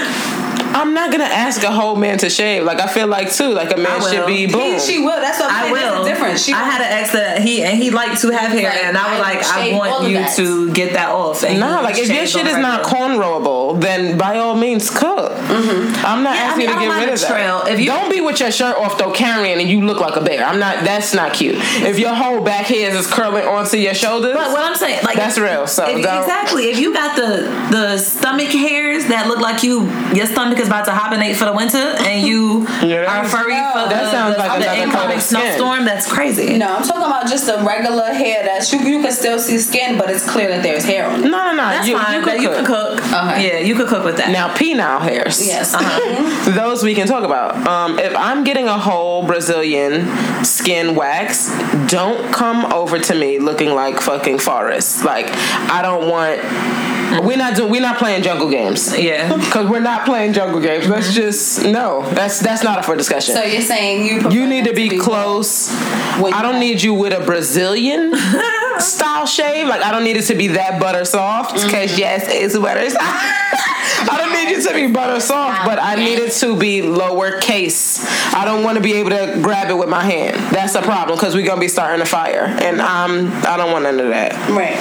I'm 0.82 0.94
not 0.94 1.12
gonna 1.12 1.24
ask 1.26 1.64
a 1.64 1.72
whole 1.72 1.96
man 1.96 2.18
to 2.20 2.30
shave. 2.30 2.64
Like 2.64 2.80
I 2.80 2.88
feel 2.88 3.08
like 3.08 3.32
too, 3.32 3.50
like 3.50 3.72
a 3.76 3.78
man 3.78 4.02
should 4.02 4.26
be 4.28 4.46
he, 4.46 4.48
boom. 4.48 4.80
she 4.80 5.00
will. 5.00 5.20
That's 5.20 5.40
what 5.40 5.52
I'm 5.52 5.70
I 5.70 5.72
will. 5.72 6.04
That's 6.04 6.20
the. 6.20 6.38
She 6.38 6.54
I 6.54 6.64
had 6.64 6.82
an 6.82 6.92
ex 7.00 7.12
that 7.14 7.42
he 7.42 7.64
and 7.64 7.78
he 7.82 7.90
liked 7.92 8.22
to 8.22 8.30
have 8.30 8.52
hair, 8.52 8.70
Like, 8.70 8.84
and 8.84 8.98
I 8.98 9.12
was 9.18 9.20
I 9.26 9.34
like, 9.34 9.74
I 9.74 9.78
want 9.78 10.10
you 10.10 10.24
to 10.38 10.74
get 10.74 10.94
that 10.94 11.10
off. 11.10 11.44
And 11.44 11.60
Nah, 11.60 11.82
like 11.82 11.98
if 11.98 12.08
your 12.10 12.26
shit 12.28 12.46
is 12.46 12.58
not 12.58 12.86
regular. 12.86 13.08
cornrowable, 13.08 13.82
then 13.82 14.18
by 14.18 14.38
all 14.38 14.56
means 14.56 14.90
cook. 14.90 15.32
Mm-hmm. 15.32 16.06
I'm 16.06 16.24
not 16.24 16.36
Yeah, 16.36 16.42
I 16.42 16.46
asking 16.46 16.60
mean, 16.60 16.70
you 16.70 16.74
to 16.76 16.80
get 16.80 17.00
rid 17.00 17.10
a 17.10 17.14
of 17.14 17.20
that. 17.22 17.28
trail. 17.30 17.62
If 17.74 17.80
you- 17.80 17.86
don't 17.88 18.12
be 18.12 18.22
with 18.22 18.40
your 18.40 18.52
shirt 18.52 18.76
off 18.78 18.98
though, 18.98 19.12
carrying 19.12 19.60
and 19.60 19.70
you 19.70 19.82
look 19.86 20.00
like 20.00 20.16
a 20.16 20.22
bear. 20.22 20.44
I'm 20.46 20.60
not. 20.60 20.84
That's 20.84 21.14
not 21.14 21.34
cute. 21.34 21.56
If 21.58 21.98
your 22.00 22.14
whole 22.14 22.42
back 22.44 22.66
hairs 22.68 22.94
is 22.96 23.08
curling 23.08 23.46
onto 23.46 23.78
your 23.78 23.94
shoulders, 23.94 24.34
But 24.36 24.52
what 24.52 24.64
I'm 24.64 24.76
saying, 24.76 25.04
like 25.04 25.16
That's 25.16 25.38
real, 25.38 25.66
so 25.68 25.88
if- 25.90 25.98
exactly, 25.98 26.70
if 26.70 26.80
you 26.80 26.94
got 26.94 27.16
the 27.16 27.48
the 27.72 27.98
stomach 27.98 28.50
hairs 28.50 29.06
that 29.08 29.28
look 29.28 29.40
like 29.40 29.64
you 29.64 29.90
your 30.14 30.26
stomach 30.26 30.60
is 30.60 30.67
about 30.68 30.86
to 30.86 30.92
hibernate 30.92 31.36
for 31.38 31.46
the 31.46 31.54
winter, 31.54 31.78
and 31.78 32.26
you 32.26 32.68
Yeah, 32.84 33.06
are 33.22 33.28
furry 33.28 33.54
No. 33.54 33.72
for 33.74 33.90
That 33.90 34.04
the, 34.06 34.12
sounds 34.12 34.36
the, 34.36 34.40
like 34.40 34.60
the 34.62 34.66
another 34.72 34.82
incoming 34.84 35.20
snowstorm, 35.20 35.86
that's 35.86 36.12
crazy. 36.12 36.58
No, 36.58 36.76
I'm 36.78 36.84
talking 36.84 37.02
about 37.04 37.28
just 37.28 37.46
the 37.48 37.58
regular 37.64 38.06
hair 38.14 38.44
that 38.44 38.72
you, 38.72 38.80
you 38.80 39.02
can 39.02 39.12
still 39.12 39.40
see 39.40 39.58
skin, 39.60 39.98
but 39.98 40.10
it's 40.10 40.30
clear 40.30 40.48
that 40.50 40.64
there's 40.64 40.86
hair 40.86 41.08
on 41.10 41.22
it. 41.22 41.24
no, 41.24 41.30
no, 41.30 41.52
no. 41.52 41.56
That's 41.58 41.88
you, 41.88 41.98
fine. 41.98 42.20
You 42.20 42.24
could 42.26 42.42
you 42.42 42.48
cook. 42.50 42.56
can 42.58 42.66
cook. 42.66 43.00
Okay. 43.00 43.48
Yeah, 43.48 43.60
you 43.60 43.76
could 43.76 43.88
cook 43.88 44.04
with 44.04 44.18
that. 44.18 44.30
Now, 44.32 44.54
penile 44.54 45.02
hairs. 45.02 45.46
Yes. 45.46 45.74
Uh-huh. 45.74 46.52
Those 46.52 46.84
we 46.84 46.94
can 46.96 47.08
talk 47.08 47.24
about. 47.24 47.56
Um, 47.68 48.00
if 48.00 48.16
I'm 48.16 48.44
getting 48.44 48.68
a 48.68 48.78
whole 48.78 49.26
Brazilian 49.26 50.08
skin 50.46 50.96
wax, 50.96 51.50
don't 51.88 52.34
come 52.34 52.72
over 52.74 53.00
to 53.00 53.16
me 53.16 53.40
looking 53.40 53.74
like 53.74 54.00
fucking 54.02 54.40
forest. 54.40 55.04
Like 55.04 55.28
I 55.32 55.82
don't 55.82 56.10
want. 56.10 56.97
We're 57.24 57.38
not 57.38 57.56
doing. 57.56 57.72
We're 57.72 57.82
not 57.82 57.98
playing 57.98 58.24
jungle 58.24 58.50
games. 58.50 58.98
yeah. 58.98 59.36
Because 59.48 59.70
we're 59.70 59.80
not 59.80 60.06
playing 60.06 60.34
jungle 60.34 60.60
games. 60.60 60.88
Let's 60.88 61.14
just 61.14 61.64
no. 61.64 62.08
That's 62.12 62.40
that's 62.40 62.64
not 62.64 62.80
up 62.80 62.86
for 62.86 62.96
discussion. 62.96 63.34
So 63.36 63.44
you're 63.44 63.62
saying 63.62 64.06
you 64.06 64.30
you 64.30 64.48
need 64.48 64.66
to 64.66 64.72
them 64.74 64.76
be 64.76 64.98
close. 64.98 65.70
I 65.72 66.42
don't 66.42 66.54
have- 66.54 66.60
need 66.60 66.82
you 66.82 66.94
with 66.94 67.14
a 67.14 67.24
Brazilian 67.26 68.14
style 68.80 69.26
shave. 69.26 69.68
Like 69.68 69.82
I 69.82 69.92
don't 69.92 70.04
need 70.04 70.18
it 70.18 70.24
to 70.26 70.36
be 70.36 70.48
that 70.50 70.80
butter 70.82 71.06
soft. 71.06 71.54
Because 71.56 71.98
yes, 71.98 72.26
it's 72.28 72.58
butter 72.58 72.90
soft. 72.90 73.04
I 74.10 74.18
don't 74.18 74.34
need 74.34 74.56
you 74.56 74.62
to 74.62 74.74
be 74.74 74.88
butter 74.92 75.20
soft, 75.20 75.66
but 75.66 75.80
I 75.82 75.96
need 75.96 76.20
it 76.20 76.32
to 76.34 76.56
be 76.58 76.82
lowercase. 76.82 78.04
I 78.34 78.44
don't 78.46 78.64
want 78.64 78.76
to 78.78 78.84
be 78.84 78.94
able 78.94 79.10
to 79.12 79.40
grab 79.42 79.70
it 79.70 79.78
with 79.78 79.90
my 79.90 80.04
hand. 80.04 80.36
That's 80.54 80.76
a 80.76 80.82
problem 80.82 81.18
because 81.18 81.36
we're 81.36 81.46
gonna 81.48 81.62
be 81.62 81.68
starting 81.68 82.02
a 82.02 82.06
fire, 82.06 82.44
and 82.46 82.80
um, 82.82 83.32
I 83.48 83.58
don't 83.58 83.72
want 83.72 83.84
none 83.84 84.00
of 84.00 84.10
that. 84.10 84.34
Right. 84.50 84.78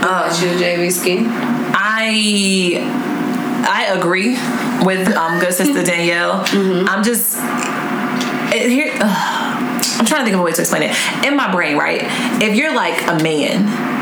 That's 0.00 0.42
you, 0.42 0.48
JV 0.50 0.90
Ski. 0.90 1.24
I 1.26 2.80
I 3.68 3.96
agree 3.96 4.32
with 4.84 5.14
um, 5.16 5.40
good 5.40 5.52
sister 5.52 5.82
Danielle. 5.90 6.44
Mm-hmm. 6.44 6.88
I'm 6.88 7.02
just 7.02 7.38
it, 8.54 8.70
here. 8.70 8.92
ugh, 8.94 9.84
I'm 9.98 10.06
trying 10.06 10.20
to 10.20 10.24
think 10.24 10.34
of 10.34 10.40
a 10.40 10.42
way 10.42 10.52
to 10.52 10.60
explain 10.60 10.82
it. 10.84 10.96
In 11.26 11.36
my 11.36 11.52
brain, 11.52 11.76
right? 11.76 12.00
If 12.42 12.56
you're 12.56 12.74
like 12.74 13.00
a 13.08 13.22
man 13.22 13.99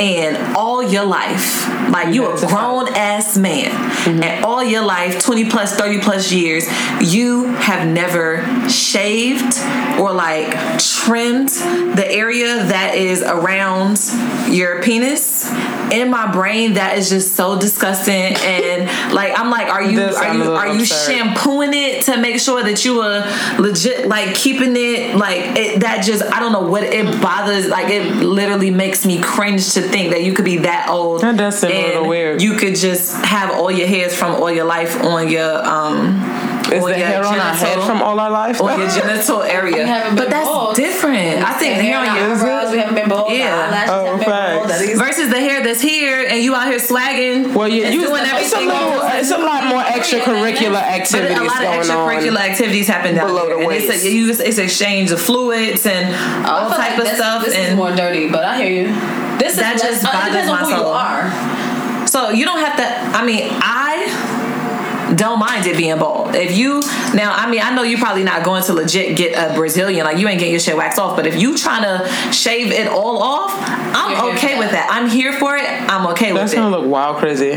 and 0.00 0.56
all 0.56 0.82
your 0.82 1.04
life, 1.04 1.68
like 1.90 2.14
you 2.14 2.24
a 2.26 2.34
a 2.34 2.38
grown 2.46 2.88
ass 2.94 3.36
man, 3.36 3.70
Mm-hmm. 4.00 4.22
and 4.22 4.44
all 4.44 4.64
your 4.64 4.82
life, 4.82 5.22
20 5.22 5.50
plus, 5.50 5.74
30 5.76 6.00
plus 6.00 6.32
years, 6.32 6.66
you 7.02 7.44
have 7.44 7.86
never 7.86 8.42
shaved 8.70 9.58
or 10.00 10.12
like 10.12 10.50
trimmed 10.78 11.50
the 11.50 12.06
area 12.10 12.64
that 12.64 12.94
is 12.94 13.22
around 13.22 13.98
your 14.50 14.82
penis. 14.82 15.50
In 15.90 16.08
my 16.08 16.30
brain, 16.30 16.74
that 16.74 16.96
is 16.98 17.10
just 17.10 17.34
so 17.34 17.58
disgusting, 17.58 18.14
and 18.36 19.12
like 19.12 19.36
I'm 19.38 19.50
like, 19.50 19.66
are 19.68 19.82
you 19.82 19.96
This 19.96 20.16
are 20.16 20.32
you 20.34 20.52
are 20.52 20.68
you 20.68 20.80
absurd. 20.80 21.12
shampooing 21.12 21.74
it 21.74 22.02
to 22.04 22.16
make 22.16 22.38
sure 22.38 22.62
that 22.62 22.84
you 22.84 23.00
are 23.00 23.26
legit 23.60 24.06
like 24.06 24.34
keeping 24.36 24.76
it 24.76 25.16
like 25.16 25.56
it, 25.58 25.80
that? 25.80 26.04
Just 26.04 26.22
I 26.22 26.38
don't 26.38 26.52
know 26.52 26.62
what 26.68 26.84
it 26.84 27.20
bothers. 27.20 27.66
Like 27.68 27.90
it 27.90 28.06
literally 28.24 28.70
makes 28.70 29.04
me 29.04 29.20
cringe 29.20 29.72
to 29.74 29.80
think 29.90 30.10
that 30.12 30.22
you 30.22 30.32
could 30.32 30.44
be 30.44 30.58
that 30.58 30.88
old. 30.88 31.20
That 31.22 31.36
does 31.36 31.58
seem 31.58 31.70
a 31.70 31.86
little 31.88 32.08
weird. 32.08 32.40
You 32.42 32.54
could 32.54 32.76
just 32.76 33.14
have 33.24 33.50
all 33.50 33.70
your 33.70 33.86
hairs 33.86 34.14
from 34.16 34.36
all 34.40 34.50
your 34.50 34.64
life 34.64 35.02
on 35.02 35.28
your 35.28 35.64
um 35.66 36.16
Is 36.72 36.84
the 36.84 36.94
hair 36.94 37.24
on 37.24 37.38
our 37.38 37.54
head 37.54 37.80
from 37.82 38.00
all 38.02 38.18
our 38.20 38.30
life? 38.30 38.60
on 38.60 38.78
your 38.80 38.88
genital 38.88 39.42
area. 39.58 40.12
But 40.16 40.30
that's 40.30 40.46
bald. 40.48 40.76
different. 40.76 41.42
I 41.44 41.52
think 41.58 41.76
the 41.76 41.82
hair 41.84 41.98
on 41.98 42.16
your 42.16 42.34
eyebrows, 42.36 42.70
we 42.72 42.78
haven't 42.78 42.94
been 42.94 43.08
bald. 43.08 43.32
Yeah. 43.32 43.66
Eyelashes 43.68 43.90
Oh, 43.90 44.04
haven't 44.04 44.20
been 44.20 44.28
bald. 44.30 44.68
facts. 44.70 44.98
Versus 44.98 45.28
the 45.30 45.40
hair 45.40 45.62
that's 45.62 45.80
here 45.80 46.24
and 46.28 46.42
you 46.42 46.54
out 46.54 46.68
here 46.68 46.78
swagging. 46.78 47.52
Well, 47.54 47.68
yeah, 47.68 47.90
you, 47.90 48.02
doing 48.06 48.22
it's, 48.22 48.30
a 48.30 48.34
everything 48.34 48.68
little, 48.68 49.00
it's 49.18 49.30
a 49.30 49.38
lot 49.38 49.64
more 49.66 49.82
extracurricular 49.82 50.80
activities 50.80 51.38
But 51.38 51.40
activities 51.40 51.40
a 51.40 51.44
lot 51.44 51.62
of 51.64 51.86
extracurricular 51.86 52.40
activities 52.50 52.86
happen 52.88 53.14
down 53.16 53.28
below 53.28 53.46
there, 53.46 53.56
the 53.58 53.62
and 53.64 53.72
it's, 53.72 53.88
waist. 53.88 54.40
a, 54.40 54.48
it's 54.48 54.58
exchange 54.58 55.10
of 55.10 55.20
fluids 55.20 55.86
and 55.86 56.14
all 56.46 56.68
type 56.70 56.78
like 56.78 56.98
of 56.98 57.04
this, 57.04 57.16
stuff. 57.16 57.44
This 57.44 57.54
is 57.56 57.66
and 57.70 57.76
more 57.76 57.94
dirty, 57.94 58.28
but 58.28 58.44
I 58.44 58.62
hear 58.62 58.86
you. 58.86 59.19
This 59.56 59.60
That 59.60 59.76
is 59.76 59.82
just 59.82 60.02
less, 60.02 60.14
uh, 60.14 60.16
it 60.16 60.20
bothers 60.20 60.32
depends 60.32 60.50
on 60.50 60.56
my 60.56 60.64
who 60.64 60.70
soul. 60.70 60.80
you 60.80 62.02
are. 62.02 62.06
So 62.08 62.30
you 62.30 62.44
don't 62.44 62.58
have 62.60 62.76
to. 62.76 63.18
I 63.18 63.24
mean, 63.24 63.48
I 63.62 65.14
don't 65.16 65.38
mind 65.40 65.66
it 65.66 65.76
being 65.76 65.98
bald. 65.98 66.34
If 66.34 66.56
you 66.56 66.80
now, 67.14 67.32
I 67.34 67.50
mean, 67.50 67.60
I 67.60 67.74
know 67.74 67.82
you're 67.82 67.98
probably 67.98 68.22
not 68.24 68.44
going 68.44 68.62
to 68.64 68.72
legit 68.72 69.16
get 69.16 69.32
a 69.34 69.54
Brazilian. 69.54 70.04
Like 70.04 70.18
you 70.18 70.28
ain't 70.28 70.38
getting 70.38 70.52
your 70.52 70.60
shit 70.60 70.76
waxed 70.76 70.98
off. 70.98 71.16
But 71.16 71.26
if 71.26 71.40
you 71.40 71.56
trying 71.56 71.82
to 71.82 72.08
shave 72.32 72.70
it 72.72 72.86
all 72.88 73.18
off, 73.22 73.52
I'm 73.56 74.12
You're 74.12 74.34
okay 74.36 74.58
with 74.58 74.70
that. 74.70 74.88
that. 74.88 74.90
I'm 74.90 75.08
here 75.08 75.32
for 75.32 75.56
it. 75.56 75.64
I'm 75.66 76.06
okay 76.08 76.32
with 76.32 76.40
that. 76.42 76.46
That's 76.46 76.52
with 76.52 76.60
gonna 76.62 76.76
look 76.78 76.86
wild 76.90 77.16
crazy. 77.18 77.56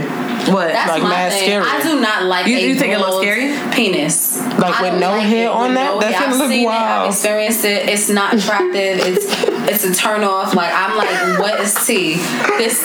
What? 0.52 0.68
That's 0.74 0.90
Like 0.90 1.04
my 1.04 1.10
mad 1.10 1.32
thing. 1.32 1.44
scary. 1.44 1.64
I 1.66 1.82
do 1.84 2.00
not 2.02 2.24
like 2.24 2.48
You- 2.48 2.58
a 2.58 2.62
you 2.68 2.76
think 2.76 2.92
it 2.94 2.98
looks 2.98 3.12
bald 3.12 3.22
scary? 3.24 3.54
Penis. 3.72 4.40
Like 4.58 4.76
I 4.82 4.92
with 4.92 5.00
no 5.00 5.12
like 5.12 5.28
hair 5.28 5.50
on 5.52 5.74
that? 5.76 5.94
no 5.94 6.00
That's 6.02 6.16
hair. 6.16 6.22
gonna 6.24 6.34
I've 6.34 6.40
look 6.40 6.50
seen 6.50 6.64
It, 6.64 6.66
wild. 6.66 7.02
I've 7.08 7.08
experienced 7.14 7.66
it. 7.66 7.88
It's 7.90 8.10
not 8.10 8.34
attractive. 8.34 9.00
it's 9.00 9.26
it's 9.70 9.84
a 9.84 9.94
turn 9.94 10.24
off. 10.24 10.54
Like 10.56 10.72
I'm 10.74 10.98
like, 10.98 11.40
what 11.40 11.60
is 11.60 11.74
T? 11.86 12.16
This 12.58 12.84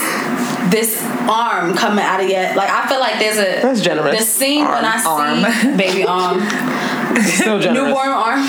this 0.70 1.02
arm 1.28 1.74
coming 1.74 2.04
out 2.04 2.20
of 2.22 2.28
yet. 2.28 2.56
like 2.56 2.70
I 2.70 2.86
feel 2.88 3.00
like 3.00 3.18
there's 3.18 3.38
a 3.38 3.62
That's 3.62 3.80
generous. 3.80 4.18
The 4.18 4.24
scene 4.24 4.64
when 4.66 4.84
I 4.84 5.02
Arm. 5.04 5.44
see 5.50 5.76
baby 5.76 6.04
arm, 6.04 6.40
Still 7.24 7.58
generous. 7.58 7.88
newborn 7.88 8.08
arm. 8.08 8.40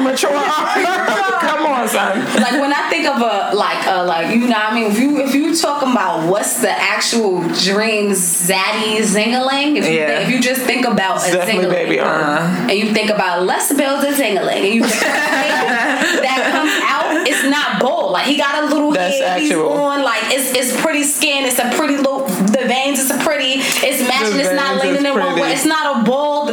Premature. 0.00 0.30
Come 1.40 1.66
on, 1.66 1.88
son. 1.88 2.18
like 2.40 2.52
when 2.60 2.72
I 2.72 2.88
think 2.90 3.06
of 3.06 3.16
a 3.20 3.54
like 3.56 3.86
a 3.86 4.02
like 4.02 4.34
you 4.34 4.40
know 4.42 4.48
what 4.48 4.72
I 4.72 4.74
mean 4.74 4.90
if 4.90 4.98
you 4.98 5.18
if 5.18 5.34
you 5.34 5.54
talking 5.56 5.90
about 5.92 6.28
what's 6.30 6.60
the 6.60 6.70
actual 6.70 7.40
dream 7.40 8.10
zaddy 8.12 8.98
zingaling 9.02 9.76
if 9.76 9.84
you 9.86 9.92
Yeah. 9.98 10.06
think, 10.18 10.28
if 10.28 10.34
you 10.34 10.40
just 10.40 10.62
think 10.62 10.86
about 10.86 11.26
a 11.28 11.32
Definitely 11.32 11.64
zingaling 11.66 11.70
baby 11.70 12.00
arm. 12.00 12.20
Uh-huh. 12.22 12.66
and 12.70 12.72
you 12.78 12.92
think 12.92 13.10
about 13.10 13.42
let's 13.44 13.72
build 13.72 14.04
a 14.04 14.12
zingaling 14.12 14.62
and 14.64 14.74
you 14.74 14.84
think 14.84 15.00
that 15.00 16.40
comes 16.52 16.72
out 16.86 17.26
it's 17.26 17.44
not 17.48 17.80
bold 17.80 18.12
like 18.12 18.26
he 18.26 18.36
got 18.36 18.62
a 18.64 18.66
little 18.66 18.92
That's 18.92 19.18
head 19.18 19.40
he's 19.40 19.50
actual. 19.50 19.72
on 19.72 20.02
like 20.02 20.22
it's 20.26 20.54
it's 20.54 20.80
pretty 20.80 21.02
skin 21.02 21.44
it's 21.44 21.58
a 21.58 21.68
pretty 21.76 21.96
little 21.96 22.26
the 22.26 22.64
veins 22.66 23.00
it's 23.00 23.10
a 23.10 23.18
pretty 23.18 23.54
it's 23.60 24.00
matching 24.06 24.38
it's 24.40 24.52
not 24.52 24.80
veins 24.80 24.82
leaning 24.84 25.04
is 25.04 25.04
in 25.04 25.18
one 25.18 25.22
pretty. 25.34 25.40
way 25.42 25.52
it's 25.52 25.66
not 25.66 26.00
a 26.00 26.04
bold 26.04 26.50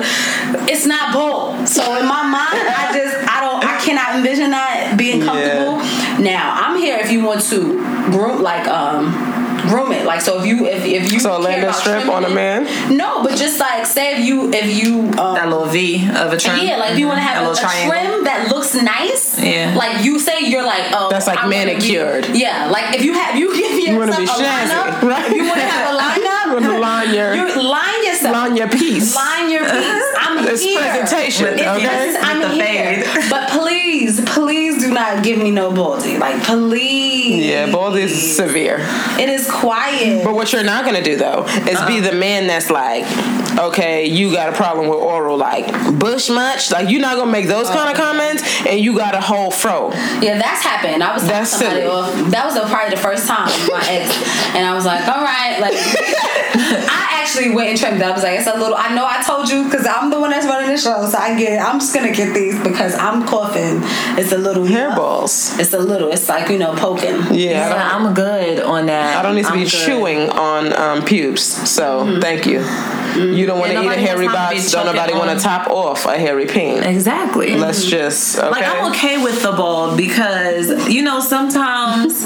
it's 0.68 0.86
not 0.86 1.14
bold 1.14 1.68
so 1.68 1.84
in 2.00 2.06
my 2.08 2.24
mind 2.24 2.36
I 2.48 2.56
just 2.58 2.68
I 2.68 2.72
don't 2.72 2.78
I 2.78 2.78
cannot 2.78 2.87
envision 4.18 4.52
that 4.52 4.96
being 4.98 5.22
comfortable 5.22 5.78
now 6.24 6.54
I'm 6.58 6.78
here 6.80 6.98
if 6.98 7.12
you 7.12 7.24
want 7.24 7.42
to 7.52 7.60
groom 8.12 8.42
like 8.42 8.68
um 8.68 9.12
groom 9.70 9.92
it 9.92 10.06
like 10.06 10.22
so 10.22 10.40
if 10.40 10.46
you 10.46 10.66
if, 10.66 10.86
if 10.86 11.12
you 11.12 11.20
So 11.20 11.40
land 11.40 11.62
a 11.64 11.68
about 11.68 11.76
strip 11.80 12.08
on 12.08 12.24
a 12.24 12.30
it- 12.30 12.34
man? 12.34 12.96
no 12.96 13.24
but 13.24 13.38
just 13.38 13.60
like 13.60 13.86
say 13.86 14.16
if 14.20 14.26
you 14.26 14.52
if 14.54 14.68
you 14.84 15.00
um, 15.20 15.36
that 15.36 15.50
little 15.50 15.66
V 15.66 16.08
of 16.10 16.32
a 16.34 16.38
trim. 16.38 16.60
yeah, 16.66 16.78
like 16.78 16.92
if 16.94 17.00
you 17.00 17.08
want 17.08 17.18
to 17.18 17.24
have 17.24 17.44
That 17.44 17.64
a, 17.64 17.68
a 17.68 17.90
trim 17.90 18.24
that 18.24 18.50
looks 18.54 18.74
nice. 18.76 19.40
Yeah. 19.42 19.74
Like 19.76 20.04
you 20.06 20.20
say, 20.20 20.42
you're 20.48 20.64
like, 20.64 20.84
oh, 20.94 21.10
That's 21.10 21.28
like 21.28 21.38
I'm 21.44 21.50
gonna 21.52 21.66
be- 21.66 21.94
manicured. 21.94 22.36
yeah, 22.36 22.68
like 22.70 22.96
if 22.96 23.04
you 23.04 23.14
have 23.14 23.36
you 23.36 23.56
give 23.60 23.72
yourself 23.72 23.88
You 23.90 23.98
wanna 23.98 24.16
be 24.18 24.24
a 24.24 24.28
snazzy, 24.28 24.72
lineup, 24.72 25.02
right? 25.12 25.36
you 25.36 25.44
want 25.48 25.60
to 25.60 25.68
have 25.68 25.86
a 25.94 25.98
lineup, 25.98 26.46
You 26.48 26.54
wanna 26.68 26.80
line 26.80 27.14
your- 27.14 27.36
you 27.36 27.62
line 27.62 28.06
yourself, 28.06 28.34
Line 28.34 28.56
your 28.56 28.70
piece. 28.70 29.16
line 29.16 29.50
your 29.52 29.64
piece. 29.66 30.04
I'm 30.20 30.46
It's 30.48 30.62
here. 30.64 30.80
presentation, 30.80 31.48
If 31.60 31.68
okay? 31.68 31.82
yes, 31.82 32.24
I'm 32.24 32.40
With 32.40 32.48
the 32.50 32.54
here. 32.56 33.04
fade. 33.04 33.27
But 33.98 34.08
please, 34.16 34.22
please 34.26 34.78
do 34.80 34.94
not 34.94 35.24
give 35.24 35.40
me 35.40 35.52
no 35.52 35.72
baldy. 35.72 36.18
Like 36.18 36.44
please. 36.44 37.46
Yeah, 37.46 37.72
bald 37.72 37.98
is 37.98 38.36
severe. 38.36 38.78
It 39.20 39.30
is 39.30 39.50
quiet. 39.50 40.24
But 40.24 40.36
what 40.36 40.54
you're 40.54 40.64
not 40.64 40.86
gonna 40.86 41.04
do 41.04 41.16
though 41.16 41.46
is 41.46 41.66
be 41.66 42.00
uh-uh. 42.00 42.12
the 42.12 42.16
man 42.16 42.48
that's 42.48 42.70
like, 42.70 43.06
okay, 43.58 44.06
you 44.06 44.32
got 44.32 44.50
a 44.50 44.56
problem 44.56 44.88
with 44.88 45.00
oral, 45.00 45.38
like 45.38 45.68
bush 46.00 46.30
much. 46.30 46.72
Like 46.72 46.90
you're 46.90 47.02
not 47.02 47.18
gonna 47.18 47.32
make 47.32 47.48
those 47.48 47.68
kind 47.70 47.90
of 47.90 48.00
oh. 48.00 48.04
comments, 48.04 48.44
and 48.68 48.80
you 48.80 48.96
got 48.96 49.16
a 49.16 49.22
whole 49.22 49.52
fro. 49.52 49.92
Yeah, 50.22 50.38
that's 50.38 50.64
happened. 50.64 51.04
I 51.04 51.14
was 51.14 51.24
telling 51.24 51.38
That's 51.38 51.52
somebody 51.52 51.82
silly. 51.82 51.92
off. 51.92 52.32
That 52.32 52.46
was 52.46 52.70
probably 52.70 52.96
the 52.96 53.02
first 53.02 53.28
time 53.28 53.48
with 53.48 53.72
my 53.72 53.86
ex, 53.90 54.14
and 54.56 54.66
I 54.66 54.74
was 54.76 54.86
like, 54.86 55.08
"All 55.08 55.24
right." 55.24 55.60
Like, 55.60 55.74
I 55.76 56.87
actually 57.28 57.54
went 57.54 57.70
and 57.70 57.78
trimmed 57.78 58.02
it. 58.02 58.06
I 58.06 58.12
was 58.12 58.24
like, 58.24 58.40
"It's 58.40 58.48
a 58.48 58.58
little." 58.58 58.76
I 58.76 58.94
know 58.96 59.06
I 59.06 59.22
told 59.22 59.50
you 59.50 59.66
because 59.66 59.86
I'm 59.86 60.10
the 60.10 60.20
one 60.20 60.30
that's 60.30 60.46
running 60.46 60.70
the 60.70 60.78
show, 60.78 61.06
so 61.06 61.18
I 61.18 61.38
get. 61.38 61.54
it. 61.54 61.60
I'm 61.60 61.80
just 61.80 61.94
gonna 61.94 62.12
get 62.12 62.34
these 62.34 62.60
because 62.64 62.96
I'm 62.96 63.26
coughing. 63.28 63.82
It's 64.18 64.32
a 64.32 64.38
little 64.38 64.64
Hairballs. 64.64 65.60
It's 65.60 65.74
a 65.74 65.80
little. 65.80 66.12
It's 66.12 66.30
like 66.30 66.50
you 66.50 66.58
know 66.58 66.76
poking. 66.76 67.16
Yeah, 67.34 67.70
yeah 67.70 67.92
I'm 67.94 68.14
good 68.14 68.60
on 68.60 68.86
that. 68.88 69.18
I 69.18 69.22
don't 69.22 69.36
need 69.36 69.46
to 69.46 69.50
I'm 69.50 69.60
be 69.60 69.64
good. 69.64 69.72
chewing 69.72 70.30
on 70.30 70.74
um, 70.74 71.06
pubes. 71.06 71.44
So 71.44 72.06
mm-hmm. 72.06 72.22
thank 72.22 72.46
you. 72.46 72.60
Mm-hmm. 72.60 73.34
You 73.34 73.46
don't 73.46 73.60
want 73.60 73.72
Yeah, 73.72 73.82
to 73.82 73.88
eat 73.88 73.98
a 73.98 74.02
hairy 74.02 74.28
has 74.28 74.36
time 74.36 74.50
to 74.50 74.56
be 74.56 74.62
box. 74.62 74.72
Don't 74.72 74.86
nobody 74.86 75.14
want 75.14 75.38
to 75.38 75.44
top 75.44 75.70
off 75.70 76.06
a 76.06 76.18
hairy 76.18 76.46
peen. 76.46 76.84
Exactly. 76.84 77.56
Let's 77.56 77.82
mm-hmm. 77.82 77.90
just 77.90 78.38
okay. 78.38 78.50
Like 78.50 78.66
I'm 78.66 78.92
okay 78.92 79.22
with 79.24 79.42
the 79.42 79.52
bald 79.52 79.98
because 79.98 80.88
you 80.88 81.02
know 81.02 81.20
sometimes 81.20 82.26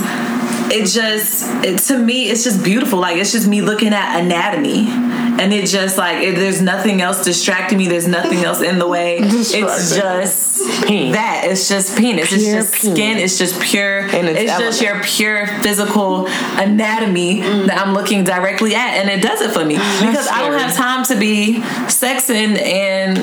it 0.72 0.88
just 0.88 1.44
it, 1.64 1.80
to 1.80 1.98
me 1.98 2.30
it's 2.30 2.44
just 2.44 2.64
beautiful. 2.64 3.00
Like 3.00 3.18
it's 3.18 3.32
just 3.32 3.48
me 3.48 3.62
looking 3.62 3.94
at 3.94 4.22
anatomy, 4.22 4.88
and 4.88 5.54
it 5.54 5.68
just 5.68 5.98
like 5.98 6.24
it, 6.24 6.36
there's 6.36 6.62
nothing 6.62 7.02
else 7.02 7.24
distracting 7.24 7.78
me. 7.78 7.88
There's 7.88 8.08
nothing 8.08 8.40
else 8.40 8.62
in 8.62 8.80
the 8.80 8.88
way. 8.88 9.18
it's 9.22 9.52
just 9.96 10.88
Peen. 10.88 11.12
that. 11.14 11.44
It's 11.46 11.68
just 11.68 11.98
penis. 11.98 12.32
It's 12.32 12.46
just 12.46 12.74
peen. 12.74 12.96
skin. 12.96 13.18
It's 13.18 13.38
just 13.38 13.62
pure. 13.62 14.00
And 14.00 14.28
it's 14.28 14.40
it's 14.40 14.58
just 14.58 14.82
your 14.82 15.02
pure 15.04 15.48
physical 15.62 16.28
anatomy 16.28 17.42
mm. 17.42 17.68
that 17.68 17.78
I'm 17.86 17.94
looking 17.94 18.24
directly 18.24 18.76
at, 18.76 18.96
and 18.96 19.10
it 19.10 19.22
does 19.22 19.42
it 19.42 19.52
for 19.52 19.66
me 19.66 19.76
because 19.76 20.28
I 20.28 20.42
don't 20.42 20.60
have 20.60 20.74
time 20.74 21.04
to 21.06 21.16
be 21.16 21.56
sexing 21.88 22.62
and 22.62 23.18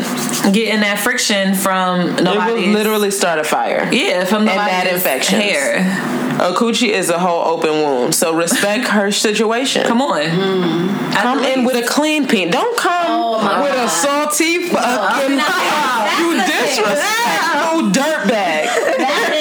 getting 0.54 0.80
that 0.80 0.98
friction 1.00 1.54
from 1.54 2.18
it 2.18 2.22
will 2.24 2.72
literally 2.72 3.10
start 3.10 3.38
a 3.38 3.44
fire. 3.44 3.88
Yeah, 3.92 4.24
from 4.24 4.38
And 4.38 4.46
nobody's 4.46 4.68
bad 4.68 4.86
infections. 4.94 5.42
hair. 5.42 6.18
A 6.40 6.52
coochie 6.52 6.90
is 6.90 7.10
a 7.10 7.18
whole 7.18 7.37
open 7.44 7.70
wound. 7.82 8.14
So 8.14 8.32
respect 8.34 8.88
her 8.88 9.10
situation. 9.12 9.84
Come 9.86 10.02
on. 10.02 10.22
Mm. 10.22 10.88
At 11.14 11.22
Come 11.22 11.44
in 11.44 11.64
with 11.64 11.76
a 11.76 11.86
clean 11.86 12.26
peen. 12.28 12.50
Don't 12.50 12.76
come 12.78 13.06
Oh 13.08 13.40
my 13.42 13.62
with 13.62 13.74
a 13.74 13.88
salty 13.88 14.68
fucking. 14.68 15.36
That's 15.36 16.18
you 16.20 16.36
the 16.36 16.42
thing. 16.42 16.64
disrespectful 16.64 17.90
dirtbag. 17.90 19.37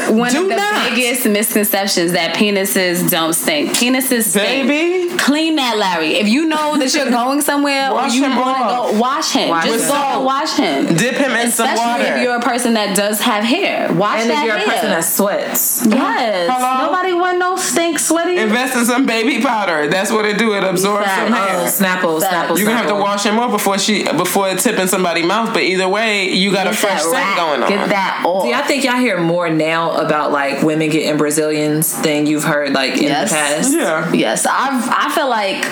That 0.00 0.10
is 0.10 0.18
one 0.18 0.30
Do 0.32 0.42
of 0.44 0.48
the 0.48 0.56
not. 0.56 0.90
biggest 0.90 1.26
misconceptions 1.26 2.12
that 2.12 2.34
penises 2.36 3.08
don't 3.10 3.32
stink. 3.34 3.70
Penises 3.72 4.24
stink. 4.30 4.68
Baby. 4.68 5.16
Clean 5.18 5.54
that, 5.56 5.76
Larry. 5.76 6.14
If 6.14 6.28
you 6.28 6.46
know 6.46 6.78
that 6.78 6.94
you're 6.94 7.10
going 7.10 7.40
somewhere 7.42 7.92
Wash 7.92 8.12
or 8.12 8.16
you 8.16 8.24
him 8.24 8.36
want 8.36 8.56
to 8.58 8.92
go, 8.94 9.00
wash 9.00 9.32
him. 9.32 9.48
Wash 9.50 9.64
Just 9.66 9.84
him. 9.84 10.00
go 10.00 10.20
wash 10.22 10.56
him. 10.56 10.96
Dip 10.96 11.14
him 11.14 11.32
in 11.32 11.50
some 11.50 11.68
Especially 11.68 12.04
water. 12.04 12.16
if 12.16 12.22
you're 12.22 12.36
a 12.36 12.40
person 12.40 12.74
that 12.74 12.96
does 12.96 13.20
have 13.20 13.44
hair. 13.44 13.92
Wash 13.92 14.20
And 14.22 14.30
that 14.30 14.38
if 14.40 14.46
you're 14.46 14.56
a 14.56 14.64
person 14.64 14.90
that 14.90 15.04
sweats. 15.04 15.86
yes. 15.86 16.50
Hello? 16.52 16.86
Nobody 16.86 17.12
want 17.12 17.38
no 17.38 17.56
stink 17.56 17.98
sweaty. 17.98 18.38
Invest 18.38 18.76
in 18.76 18.84
some 18.86 19.06
baby 19.06 19.40
powder. 19.42 19.88
That's 19.88 20.10
what 20.10 20.24
it 20.24 20.38
do. 20.38 20.54
It 20.54 20.64
absorbs 20.64 21.04
Facts. 21.06 21.20
some 21.20 21.32
Oh, 21.32 21.36
hair. 21.36 21.66
Snapple, 21.66 22.20
Facts. 22.20 22.34
Snapple, 22.50 22.56
You're 22.58 22.66
gonna 22.66 22.78
have 22.78 22.88
to 22.88 22.94
wash 22.94 23.24
him 23.24 23.38
off 23.38 23.50
before 23.50 23.78
she 23.78 24.04
before 24.04 24.48
it 24.48 24.58
tip 24.58 24.78
in 24.78 24.88
somebody's 24.88 25.26
mouth. 25.26 25.52
But 25.52 25.62
either 25.62 25.88
way, 25.88 26.30
you 26.30 26.50
got 26.52 26.66
a 26.66 26.72
fresh 26.72 27.02
that 27.02 27.10
scent 27.10 27.36
going 27.36 27.62
on. 27.62 27.68
Get 27.68 27.88
that 27.90 28.22
off. 28.26 28.44
See, 28.44 28.52
I 28.54 28.62
think 28.62 28.84
y'all 28.84 28.96
hear 28.96 29.20
more 29.20 29.50
now 29.50 29.89
out 29.98 30.04
about 30.04 30.32
like 30.32 30.62
women 30.62 30.90
getting 30.90 31.16
Brazilians 31.16 31.92
thing 31.94 32.26
you've 32.26 32.44
heard 32.44 32.72
like 32.72 32.94
in 32.96 33.04
Yes. 33.04 33.30
the 33.30 33.34
past? 33.36 33.72
Yeah. 33.72 34.12
Yes, 34.12 34.46
I've 34.46 34.88
I 34.88 35.12
feel 35.14 35.28
like 35.28 35.64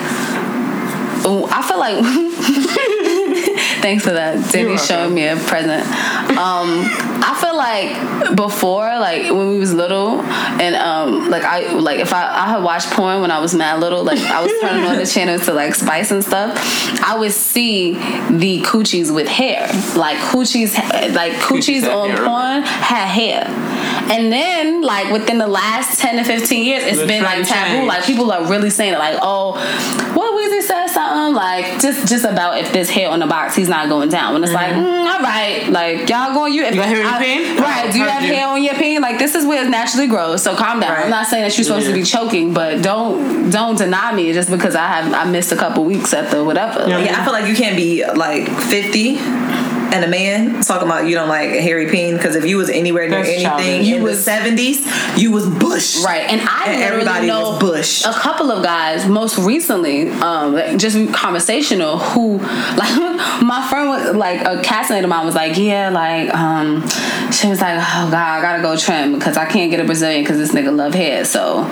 I 1.51 1.63
feel 1.67 1.79
like 1.79 1.99
thanks 3.81 4.05
for 4.05 4.13
that. 4.13 4.53
Danny 4.53 4.77
showing 4.79 5.15
me 5.15 5.27
a 5.27 5.37
present. 5.37 5.83
Um, 6.37 6.85
I 7.21 7.37
feel 7.41 7.57
like 7.57 8.37
before, 8.37 8.85
like 8.99 9.25
when 9.25 9.51
we 9.51 9.59
was 9.59 9.73
little, 9.75 10.21
and 10.21 10.75
um, 10.77 11.31
like 11.31 11.43
I 11.45 11.73
like 11.73 12.01
if 12.01 12.13
I 12.13 12.25
I 12.27 12.49
had 12.49 12.63
watched 12.63 12.91
porn 12.91 13.21
when 13.21 13.31
I 13.31 13.41
was 13.41 13.55
mad 13.55 13.81
little, 13.81 14.05
like 14.05 14.19
I 14.21 14.43
was 14.43 14.53
turning 14.61 14.85
on 14.85 14.97
the 14.97 15.07
channels 15.15 15.45
to 15.47 15.53
like 15.55 15.75
spice 15.75 16.11
and 16.11 16.23
stuff. 16.25 16.57
I 17.03 17.17
would 17.17 17.33
see 17.33 17.95
the 17.95 18.63
coochies 18.63 19.15
with 19.15 19.29
hair, 19.29 19.67
like 19.97 20.19
coochies, 20.19 20.75
like 21.15 21.33
coochies, 21.35 21.83
Coochies 21.83 21.95
on 21.95 22.11
hair. 22.11 22.25
porn 22.25 22.63
had 22.63 23.07
hair. 23.07 23.45
And 24.11 24.33
then, 24.33 24.83
like 24.83 25.13
within 25.13 25.39
the 25.39 25.47
last 25.47 25.99
ten 26.01 26.17
to 26.17 26.25
fifteen 26.25 26.65
years, 26.65 26.85
it's 26.85 26.99
The 27.01 27.07
been 27.07 27.23
like 27.23 27.47
taboo. 27.47 27.87
Like 27.87 28.05
people 28.05 28.31
are 28.33 28.49
really 28.49 28.71
saying 28.71 28.95
it, 28.95 28.99
like, 28.99 29.19
"Oh, 29.23 29.53
what 30.15 30.33
Weezy 30.35 30.63
said 30.63 30.87
something 30.89 31.35
like 31.35 31.81
just 31.81 32.09
just 32.09 32.25
about 32.25 32.59
if 32.59 32.73
there's 32.73 32.89
hair 32.91 33.11
on 33.11 33.21
the 33.21 33.27
box, 33.27 33.55
he's 33.55 33.68
not 33.69 33.89
going 33.89 34.09
down." 34.09 34.35
When 34.35 34.45
it's 34.45 34.53
like, 34.53 34.73
mm, 34.73 34.83
all 35.07 35.21
right, 35.21 35.69
like 35.71 36.09
y'all 36.09 36.35
going 36.35 36.53
you 36.55 36.65
if 36.65 36.75
You 36.75 36.81
got 36.81 36.89
hair 36.89 36.99
on 36.99 37.05
your 37.05 37.15
I- 37.15 37.25
peen? 37.25 37.57
right? 37.57 37.93
Do 37.93 37.99
you 37.99 38.05
have 38.05 38.23
you. 38.23 38.35
hair 38.35 38.47
on 38.49 38.63
your 38.63 38.75
peen? 38.75 39.01
Like 39.01 39.19
this 39.19 39.35
is 39.35 39.45
where 39.45 39.65
it 39.65 39.71
naturally 39.71 40.07
grows. 40.07 40.43
So 40.43 40.55
calm 40.57 40.81
down. 40.81 40.93
Right. 40.93 41.05
I'm 41.05 41.11
not 41.11 41.27
saying 41.27 41.45
that 41.45 41.57
you're 41.57 41.65
supposed 41.65 41.87
to 41.87 41.93
be 41.95 42.03
choking, 42.03 42.53
but 42.55 42.83
don't 42.83 43.51
don't 43.51 43.77
deny 43.77 44.15
me 44.15 44.33
just 44.33 44.51
because 44.51 44.75
I 44.75 44.87
have 44.87 45.13
I 45.15 45.25
missed 45.31 45.53
a 45.53 45.57
couple 45.57 45.85
weeks 45.85 46.13
at 46.15 46.31
the 46.31 46.45
whatever. 46.45 46.87
Yeah. 46.89 46.97
Like, 46.99 47.07
Yeah, 47.07 47.21
I 47.21 47.25
feel 47.25 47.33
like 47.33 47.47
you 47.49 47.55
can't 47.57 47.77
be 47.77 48.05
like 48.15 48.49
50 48.49 49.17
and 49.93 50.05
a 50.05 50.09
man 50.09 50.63
talking 50.63 50.87
about 50.89 51.07
you 51.07 51.15
don't 51.15 51.29
like 51.29 51.51
hairy 51.51 51.89
Peen 51.91 52.15
because 52.17 52.37
if 52.37 52.45
you 52.45 52.57
was 52.57 52.69
anywhere 52.71 53.09
near 53.09 53.19
That's 53.19 53.29
anything 53.29 53.45
childish. 53.47 53.67
in 53.67 53.85
You 53.85 53.97
the 53.99 54.03
was- 54.05 54.27
70s, 54.27 55.19
you 55.19 55.33
was 55.33 55.47
bush. 55.49 56.03
Right, 56.05 56.23
and 56.31 56.41
I 56.43 56.65
And 56.67 56.81
literally 56.81 56.83
everybody 57.03 57.27
know 57.27 57.51
was 57.51 57.59
Bush. 57.61 58.05
a 58.05 58.13
couple 58.13 58.51
of 58.51 58.63
guys. 58.63 59.07
Most 59.07 59.39
recently, 59.39 60.11
um, 60.11 60.55
like, 60.55 60.77
just 60.79 60.97
conversational. 61.13 61.99
Who 61.99 62.39
like 62.77 63.43
my 63.43 63.67
friend 63.69 63.89
was 63.89 64.15
like 64.17 64.41
a 64.43 64.63
castmate 64.63 65.03
of 65.05 65.09
mine 65.11 65.25
was 65.27 65.35
like, 65.35 65.57
yeah, 65.57 65.89
like 65.91 66.33
um, 66.35 66.83
she 67.33 67.49
was 67.49 67.61
like, 67.61 67.77
oh 67.79 68.09
god, 68.11 68.39
I 68.39 68.41
gotta 68.43 68.63
go 68.63 68.77
trim 68.77 69.15
because 69.19 69.37
I 69.37 69.47
can't 69.47 69.71
get 69.71 69.81
a 69.81 69.85
Brazilian 69.85 70.23
because 70.23 70.39
this 70.39 70.53
nigga 70.53 70.75
love 70.75 70.95
hair. 70.95 71.25
So, 71.25 71.67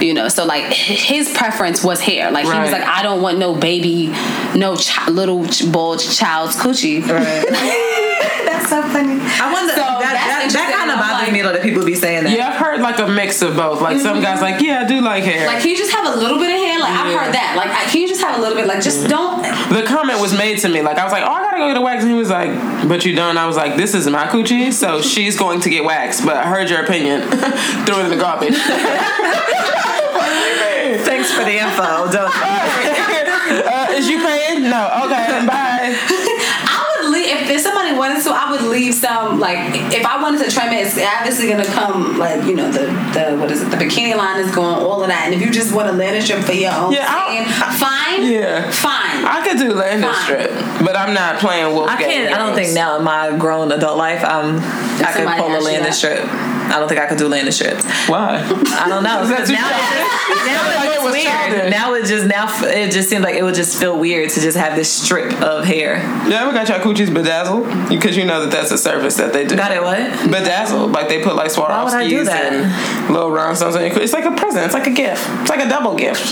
you 0.00 0.14
know, 0.14 0.28
so 0.28 0.44
like 0.44 0.64
his 0.72 1.28
preference 1.32 1.82
was 1.84 2.00
hair. 2.00 2.30
Like 2.30 2.44
he 2.46 2.58
was 2.58 2.72
like, 2.72 2.82
I 2.84 3.02
don't 3.02 3.22
want 3.22 3.38
no 3.38 3.54
baby, 3.54 4.08
no 4.54 4.76
ch- 4.76 5.08
little 5.08 5.46
ch- 5.46 5.70
bulge 5.70 6.16
child's 6.16 6.56
coochie. 6.56 7.00
That's 8.46 8.68
so 8.68 8.82
funny. 8.88 9.18
I 9.20 9.50
wonder, 9.52 9.72
So 9.74 9.80
that, 9.80 10.00
that's 10.00 10.52
that, 10.54 10.68
that 10.68 10.76
kind 10.78 10.90
of 10.90 10.96
I'm 10.98 11.02
bothers 11.02 11.26
like- 11.28 11.32
me 11.32 11.42
though 11.42 11.52
that 11.52 11.62
people 11.62 11.84
be 11.84 11.94
saying 11.94 12.24
that. 12.24 12.32
Yeah, 12.36 12.48
I've 12.50 12.56
heard 12.56 12.80
like 12.80 12.98
a 12.98 13.06
mix 13.08 13.42
of 13.42 13.56
both. 13.56 13.80
Like 13.80 13.98
some 14.00 14.20
guys 14.20 14.40
like, 14.40 14.60
yeah, 14.60 14.80
I 14.82 14.84
do 14.86 15.00
like 15.00 15.24
hair. 15.24 15.46
Like, 15.46 15.60
can 15.62 15.70
you 15.70 15.76
just 15.76 15.92
have 15.92 16.06
a 16.14 16.16
little 16.18 16.38
bit 16.38 16.50
of 16.50 16.56
hair? 16.58 16.78
Like, 16.80 16.92
I've 16.92 17.12
heard 17.14 17.34
that. 17.34 17.54
Like, 17.56 17.70
can 17.92 18.00
you 18.02 18.08
just 18.08 18.20
have 18.22 18.38
a 18.38 18.40
little 18.40 18.56
bit? 18.56 18.66
Like, 18.66 18.82
just 18.82 19.08
don't. 19.08 19.42
the 19.72 19.82
comment 19.86 20.20
was 20.20 20.32
made 20.36 20.58
to 20.60 20.68
me. 20.68 20.82
Like 20.82 20.98
I 20.98 21.04
was 21.04 21.12
like, 21.12 21.22
oh, 21.24 21.30
I 21.30 21.40
gotta 21.42 21.58
go 21.58 21.68
get 21.68 21.76
a 21.76 21.80
wax, 21.80 22.02
and 22.02 22.10
he 22.12 22.16
was 22.18 22.30
like, 22.30 22.50
but 22.88 23.04
you 23.04 23.14
don't. 23.14 23.36
I 23.36 23.46
was 23.46 23.56
like, 23.56 23.76
this 23.76 23.94
is 23.94 24.06
my 24.08 24.26
coochie, 24.26 24.72
so 24.72 25.00
she's 25.12 25.36
going 25.38 25.60
to 25.60 25.70
get 25.70 25.84
waxed. 25.84 26.24
But 26.24 26.36
I 26.36 26.46
heard 26.48 26.68
your 26.70 26.82
opinion. 26.82 27.22
Throw 27.86 28.00
it 28.00 28.04
in 28.04 28.10
the 28.10 28.16
garbage. 28.16 28.56
Thanks 31.04 31.32
for 31.32 31.44
the 31.44 31.56
info. 31.58 32.10
Don't. 32.10 32.30
uh, 32.34 33.86
is 33.92 34.08
you 34.08 34.18
paying? 34.18 34.62
No. 34.62 34.86
Okay. 35.04 35.46
Bye. 35.46 35.94
I 35.96 36.96
would 37.02 37.10
leave 37.12 37.26
if, 37.42 37.50
if 38.20 38.24
somebody 38.24 38.52
wanted 38.52 38.60
to. 38.60 38.60
I 38.60 38.68
would 38.68 38.70
leave 38.70 38.94
some. 38.94 39.40
Like, 39.40 39.74
if 39.92 40.04
I 40.04 40.20
wanted 40.22 40.44
to 40.44 40.50
trim 40.50 40.72
it, 40.72 40.86
it's 40.86 40.98
obviously 40.98 41.48
gonna 41.48 41.64
come. 41.64 42.18
Like, 42.18 42.44
you 42.44 42.54
know, 42.54 42.70
the 42.70 42.86
the 43.14 43.36
what 43.38 43.50
is 43.50 43.62
it? 43.62 43.70
The 43.70 43.76
bikini 43.76 44.16
line 44.16 44.40
is 44.40 44.54
going 44.54 44.74
all 44.74 45.02
of 45.02 45.08
that. 45.08 45.22
And 45.26 45.34
if 45.34 45.40
you 45.40 45.50
just 45.50 45.74
want 45.74 45.88
a 45.88 45.92
landing 45.92 46.22
strip 46.22 46.44
for 46.44 46.52
your 46.52 46.72
own 46.72 46.92
Yeah, 46.92 47.06
I- 47.08 47.44
skin, 47.44 47.78
fine. 47.78 48.22
Yeah. 48.32 48.70
fine. 48.70 49.24
I 49.24 49.46
could 49.46 49.58
do 49.58 49.72
landing 49.74 50.08
Fine. 50.10 50.22
strip, 50.24 50.50
but 50.84 50.96
I'm 50.96 51.14
not 51.14 51.38
playing 51.38 51.74
wolf. 51.74 51.88
I 51.88 51.96
can't. 51.96 52.32
I 52.34 52.38
don't 52.38 52.54
think 52.54 52.74
now 52.74 52.96
in 52.98 53.04
my 53.04 53.36
grown 53.36 53.72
adult 53.72 53.96
life, 53.98 54.22
um, 54.24 54.58
I 54.60 55.12
could 55.14 55.26
pull 55.26 55.50
a 55.52 55.56
asked 55.56 55.72
you 55.72 55.78
that. 55.80 55.94
strip. 55.94 56.59
I 56.70 56.78
don't 56.78 56.88
think 56.88 57.00
I 57.00 57.06
could 57.06 57.18
do 57.18 57.28
landing 57.28 57.52
strips. 57.52 57.84
Why? 58.08 58.38
I 58.38 58.88
don't 58.88 59.02
know. 59.02 59.22
Is 59.22 59.28
that 59.28 59.38
'cause 59.38 59.48
too 59.48 59.54
now, 59.54 59.68
childish? 59.68 60.46
now 60.46 60.76
Like 60.80 60.88
it's 60.88 60.96
it 60.96 61.04
was 61.04 61.12
weird. 61.12 61.26
childish. 61.26 61.70
Now 61.70 61.94
it 61.94 62.04
just 62.06 62.26
now 62.26 62.46
it 62.68 62.90
just 62.92 63.08
seems 63.08 63.22
like 63.24 63.34
it 63.34 63.42
would 63.42 63.54
just 63.54 63.78
feel 63.78 63.98
weird 63.98 64.30
to 64.30 64.40
just 64.40 64.56
have 64.56 64.76
this 64.76 64.90
strip 64.92 65.32
of 65.42 65.64
hair. 65.64 65.96
Yeah, 66.28 66.46
we 66.46 66.52
got 66.54 66.68
your 66.68 66.78
coochies 66.78 67.12
bedazzled 67.12 67.88
because 67.88 68.16
you 68.16 68.24
know 68.24 68.42
that 68.42 68.50
that's 68.52 68.70
a 68.70 68.78
service 68.78 69.16
that 69.16 69.32
they 69.32 69.44
do. 69.46 69.56
Got 69.56 69.72
it? 69.72 69.82
What? 69.82 70.30
Bedazzled, 70.30 70.92
like 70.92 71.08
they 71.08 71.22
put 71.22 71.34
like 71.36 71.54
Why 71.56 71.82
would 71.84 71.92
I 71.92 72.08
do 72.08 72.24
Swarovskis 72.24 72.28
and 72.30 73.12
little 73.12 73.30
rhinestones 73.30 73.74
on 73.76 73.82
your 73.82 73.90
coochie. 73.90 74.02
It's 74.02 74.12
like 74.12 74.24
a 74.24 74.32
present. 74.32 74.64
It's 74.64 74.74
like 74.74 74.86
a 74.86 74.90
gift. 74.92 75.26
It's 75.40 75.50
like 75.50 75.60
a 75.64 75.68
double 75.68 75.94
gift. 75.96 76.24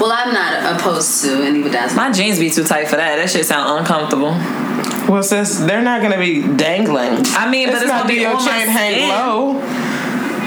well, 0.00 0.12
I'm 0.12 0.32
not 0.32 0.76
opposed 0.80 1.22
to 1.24 1.42
any 1.42 1.62
bedazzling. 1.62 1.96
My 1.96 2.10
jeans 2.10 2.38
be 2.38 2.50
too 2.50 2.64
tight 2.64 2.88
for 2.88 2.96
that. 2.96 3.16
That 3.16 3.28
shit 3.30 3.44
sound 3.46 3.80
uncomfortable. 3.80 4.32
Well, 5.08 5.22
sis, 5.22 5.58
they're 5.60 5.82
not 5.82 6.02
gonna 6.02 6.18
be 6.18 6.42
dangling. 6.56 7.24
I 7.36 7.48
mean, 7.50 7.68
but 7.68 7.76
it's 7.76 7.84
not 7.86 8.02
gonna 8.02 8.08
be 8.14 8.20
your 8.20 8.36
on 8.36 8.44
my 8.44 8.50
chain 8.58 8.68
hang 8.68 8.92
skin. 8.94 9.08
low. 9.10 9.52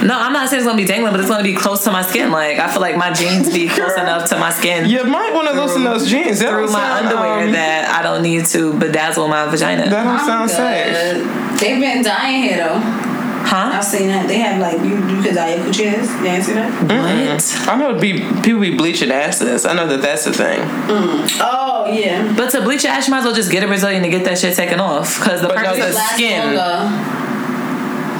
No, 0.05 0.13
I'm 0.17 0.31
not 0.31 0.47
saying 0.49 0.59
it's 0.61 0.67
gonna 0.67 0.77
be 0.77 0.85
dangling, 0.85 1.11
but 1.11 1.19
it's 1.19 1.29
gonna 1.29 1.43
be 1.43 1.55
close 1.55 1.83
to 1.85 1.91
my 1.91 2.01
skin. 2.03 2.31
Like 2.31 2.59
I 2.59 2.71
feel 2.71 2.81
like 2.81 2.97
my 2.97 3.11
jeans 3.13 3.51
be 3.53 3.67
close 3.67 3.93
enough 3.97 4.29
to 4.29 4.37
my 4.37 4.51
skin 4.51 4.87
You 4.87 5.03
might 5.03 5.33
want 5.33 5.47
to 5.49 5.55
loosen 5.59 5.83
those 5.83 6.07
jeans. 6.07 6.39
That 6.39 6.49
through 6.49 6.67
my 6.67 6.79
sound, 6.79 7.07
underwear 7.07 7.45
um, 7.45 7.51
that 7.53 7.89
I 7.99 8.03
don't 8.03 8.21
need 8.21 8.45
to 8.47 8.73
bedazzle 8.73 9.27
my 9.29 9.45
vagina. 9.49 9.89
that 9.89 10.03
don't 10.03 10.07
I'm 10.07 10.25
sound 10.27 10.51
safe. 10.51 10.93
good. 10.93 11.59
They've 11.59 11.79
been 11.79 12.03
dying 12.03 12.43
here 12.43 12.57
though. 12.57 13.13
Huh? 13.47 13.71
I've 13.73 13.83
seen 13.83 14.07
that. 14.09 14.27
They 14.27 14.39
have 14.39 14.59
like 14.59 14.79
you. 14.81 14.95
You 15.07 15.23
could 15.23 15.35
dye 15.35 15.55
your 15.55 15.65
coochies. 15.65 16.07
You 16.21 16.27
ain't 16.27 16.43
see 16.43 16.53
that? 16.53 16.69
What? 16.83 17.67
I 17.69 17.75
know 17.79 17.89
it'd 17.89 18.01
be 18.01 18.19
people 18.43 18.59
be 18.61 18.75
bleaching 18.75 19.11
asses. 19.11 19.65
I 19.65 19.73
know 19.73 19.87
that 19.87 20.01
that's 20.01 20.25
the 20.25 20.33
thing. 20.33 20.59
Mm. 20.59 21.27
Oh 21.41 21.85
yeah. 21.91 22.33
But 22.35 22.51
to 22.51 22.61
bleach 22.61 22.83
your 22.83 22.91
ass, 22.93 23.07
you 23.07 23.11
might 23.11 23.19
as 23.19 23.25
well 23.25 23.33
just 23.35 23.51
get 23.51 23.63
a 23.63 23.67
Brazilian 23.67 24.03
to 24.03 24.09
get 24.09 24.25
that 24.25 24.37
shit 24.37 24.55
taken 24.55 24.79
off. 24.79 25.17
Because 25.19 25.41
the 25.41 25.47
But 25.47 25.55
no, 25.55 25.61
purpose 25.63 25.77
the 25.79 25.89
of 25.89 25.95
Lasts 25.95 26.13
skin. 26.15 26.55
longer. 26.55 27.13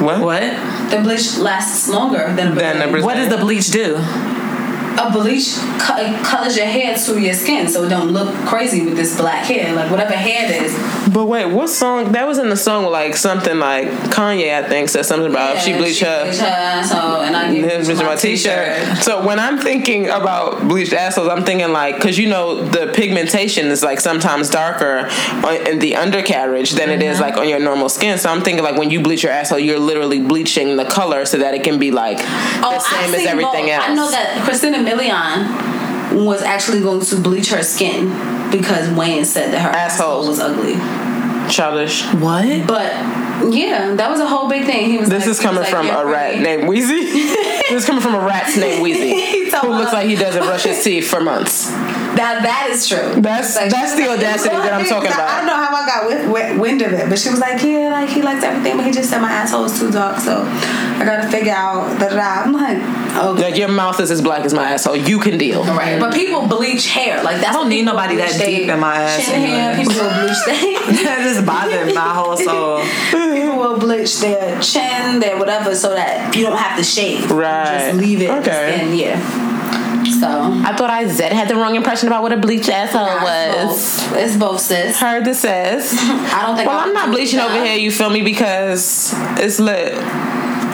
What? 0.04 0.20
what? 0.20 0.90
The 0.90 1.00
bleach 1.02 1.36
lasts 1.38 1.88
longer 1.88 2.32
than 2.34 2.52
a 2.52 2.54
Than 2.54 2.76
a 2.82 2.88
Brazilian. 2.88 2.90
Brazilian. 2.90 3.04
What 3.04 3.14
does 3.16 3.28
the 3.28 3.38
bleach 3.38 3.70
do? 3.70 3.96
A 4.98 5.10
bleach 5.12 5.56
co- 5.78 6.22
colors 6.24 6.56
your 6.56 6.66
hair 6.66 6.96
to 6.96 7.20
your 7.20 7.34
skin, 7.34 7.68
so 7.68 7.84
it 7.84 7.88
don't 7.88 8.10
look 8.10 8.34
crazy 8.46 8.84
with 8.84 8.96
this 8.96 9.16
black 9.16 9.44
hair. 9.44 9.74
Like 9.74 9.90
whatever 9.90 10.12
hair 10.12 10.50
it 10.50 10.62
is. 10.62 11.12
But 11.12 11.26
wait, 11.26 11.46
what 11.46 11.68
song? 11.68 12.12
That 12.12 12.26
was 12.26 12.38
in 12.38 12.48
the 12.48 12.56
song 12.56 12.84
like 12.86 13.16
something 13.16 13.58
like 13.58 13.88
Kanye, 14.10 14.52
I 14.54 14.68
think, 14.68 14.88
said 14.88 15.04
something 15.06 15.30
about 15.30 15.56
if 15.56 15.62
she 15.62 15.76
bleached 15.76 16.00
her. 16.00 16.24
bleached 16.24 16.40
her, 16.40 16.82
so 16.84 17.22
and 17.22 17.36
I 17.36 17.54
give 17.54 17.88
is 17.88 18.02
my 18.02 18.16
t-shirt. 18.16 18.98
So 18.98 19.24
when 19.26 19.38
I'm 19.38 19.58
thinking 19.58 20.06
about 20.06 20.66
bleached 20.68 20.92
assholes, 20.92 21.28
I'm 21.28 21.44
thinking 21.44 21.72
like, 21.72 21.96
because 21.96 22.18
you 22.18 22.28
know 22.28 22.62
the 22.62 22.92
pigmentation 22.94 23.66
is 23.68 23.82
like 23.82 24.00
sometimes 24.00 24.50
darker 24.50 25.08
on, 25.44 25.66
in 25.66 25.78
the 25.78 25.96
undercarriage 25.96 26.72
than 26.72 26.90
it 26.90 27.02
is 27.02 27.18
mm-hmm. 27.18 27.22
like 27.22 27.36
on 27.36 27.48
your 27.48 27.60
normal 27.60 27.88
skin. 27.88 28.18
So 28.18 28.30
I'm 28.30 28.42
thinking 28.42 28.64
like 28.64 28.76
when 28.76 28.90
you 28.90 29.00
bleach 29.00 29.22
your 29.22 29.32
asshole, 29.32 29.58
you're 29.58 29.78
literally 29.78 30.20
bleaching 30.20 30.76
the 30.76 30.84
color 30.84 31.24
so 31.24 31.38
that 31.38 31.54
it 31.54 31.64
can 31.64 31.78
be 31.78 31.90
like 31.90 32.18
oh, 32.18 32.70
the 32.72 32.78
Oh, 32.78 32.80
same 32.80 33.08
I've 33.08 33.20
as 33.20 33.26
everything 33.26 33.66
both. 33.66 33.70
else. 33.70 33.84
I 33.88 33.94
know 33.94 34.10
that 34.10 34.44
Christina 34.44 34.87
Milian 34.88 36.24
was 36.24 36.42
actually 36.42 36.80
going 36.80 37.00
to 37.00 37.16
bleach 37.20 37.50
her 37.50 37.62
skin 37.62 38.08
because 38.50 38.88
Wayne 38.96 39.24
said 39.24 39.52
that 39.52 39.60
her 39.60 39.68
Asshole. 39.68 40.20
asshole 40.22 40.28
was 40.28 40.40
ugly. 40.40 40.74
Childish. 41.52 42.04
What? 42.14 42.66
But 42.66 42.92
yeah, 43.54 43.94
that 43.94 44.10
was 44.10 44.20
a 44.20 44.26
whole 44.26 44.48
big 44.48 44.64
thing. 44.66 44.90
He 44.90 44.98
was. 44.98 45.08
This 45.08 45.22
like, 45.22 45.30
is 45.30 45.40
coming 45.40 45.60
like, 45.62 45.70
from 45.70 45.86
"You're 45.86 46.02
a 46.02 46.06
rat 46.06 46.30
pretty." 46.34 46.42
named 46.42 46.62
Weezy. 46.64 47.00
this 47.70 47.82
is 47.82 47.86
coming 47.86 48.02
from 48.02 48.14
a 48.14 48.20
rat 48.20 48.54
named 48.56 48.82
Weezy. 48.84 49.14
He 49.14 49.50
Who 49.50 49.68
looks 49.70 49.92
like 49.92 50.06
he 50.08 50.14
doesn't 50.16 50.42
brush 50.42 50.64
his 50.64 50.82
teeth 50.84 51.08
for 51.08 51.20
months. 51.20 51.70
That 51.70 52.40
that 52.42 52.68
is 52.70 52.86
true. 52.88 53.20
That's- 53.20 53.56
Like, 53.56 53.70
that's 53.70 53.94
the 53.94 54.02
like- 54.08 54.10
audacity 54.18 54.56
that 54.56 54.72
I'm 54.74 54.84
talking 54.86 55.08
about. 55.10 55.28
I 55.28 55.36
don't 55.38 55.46
know 55.46 55.56
how 55.56 55.74
I 55.74 55.86
got 55.86 56.02
wi- 56.02 56.24
wi- 56.26 56.56
wind 56.58 56.82
of 56.82 56.92
it, 56.92 57.08
but 57.08 57.18
she 57.18 57.30
was 57.30 57.38
like, 57.40 57.62
yeah, 57.62 57.90
like 57.92 58.08
he 58.10 58.20
likes 58.22 58.42
everything, 58.44 58.76
but 58.76 58.84
he 58.84 58.92
just 58.92 59.08
said 59.08 59.20
my 59.20 59.30
asshole 59.30 59.64
is 59.64 59.78
too 59.78 59.90
dark, 59.90 60.18
so 60.18 60.42
I 60.98 61.04
gotta 61.04 61.28
figure 61.30 61.52
out 61.52 61.98
da 62.00 62.08
da 62.08 62.16
da. 62.16 62.42
I'm 62.42 62.52
like, 62.52 62.76
okay. 63.16 63.50
Like 63.50 63.56
your 63.56 63.68
mouth 63.68 64.00
is 64.00 64.10
as 64.10 64.20
black 64.20 64.44
as 64.44 64.52
my 64.52 64.72
asshole. 64.72 64.96
You 64.96 65.20
can 65.20 65.38
deal. 65.38 65.62
Right, 65.64 65.92
mm-hmm. 65.92 66.00
but 66.00 66.12
people 66.14 66.46
bleach 66.48 66.88
hair. 66.88 67.22
Like 67.22 67.40
that's 67.40 67.48
I 67.48 67.52
don't 67.52 67.68
need 67.68 67.84
nobody 67.84 68.16
that 68.16 68.30
bleach 68.30 68.40
they 68.40 68.56
deep 68.58 68.68
in 68.68 68.80
my 68.80 68.94
ass 68.94 69.24
Chin 69.24 69.40
hair. 69.40 69.76
People 69.76 69.94
will 69.94 70.26
bleach 70.26 70.44
their. 70.46 70.78
that 71.04 71.20
just 71.22 71.46
bothered 71.46 71.94
my 71.94 72.14
whole 72.14 72.36
soul. 72.36 72.82
people 73.10 73.56
will 73.56 73.78
bleach 73.78 74.20
their 74.20 74.60
chin, 74.60 75.20
their 75.20 75.38
whatever, 75.38 75.74
so 75.74 75.94
that 75.94 76.34
you 76.34 76.44
don't 76.44 76.58
have 76.58 76.76
to 76.76 76.84
shave. 76.84 77.30
Right. 77.30 77.90
Just 77.90 77.98
leave 77.98 78.22
it. 78.22 78.30
Okay. 78.30 78.80
And 78.80 78.96
yeah. 78.96 79.48
So. 80.20 80.26
I 80.26 80.74
thought 80.74 80.90
I 80.90 81.06
Zed 81.06 81.32
had 81.32 81.48
the 81.48 81.54
wrong 81.54 81.76
impression 81.76 82.08
about 82.08 82.22
what 82.22 82.32
a 82.32 82.36
bleached 82.36 82.68
asshole 82.68 83.06
It's 83.28 84.02
both. 84.02 84.16
It's 84.16 84.36
both, 84.36 84.60
sis. 84.60 84.98
Heard 84.98 85.24
the 85.24 85.34
says. 85.34 85.92
I 85.98 86.44
don't 86.46 86.56
think. 86.56 86.68
Well, 86.68 86.78
I 86.78 86.84
I'm 86.84 86.92
not 86.92 87.10
bleaching 87.10 87.38
that. 87.38 87.50
over 87.50 87.64
here. 87.64 87.76
You 87.76 87.92
feel 87.92 88.10
me? 88.10 88.22
Because 88.22 89.12
it's 89.38 89.60
lit. 89.60 89.92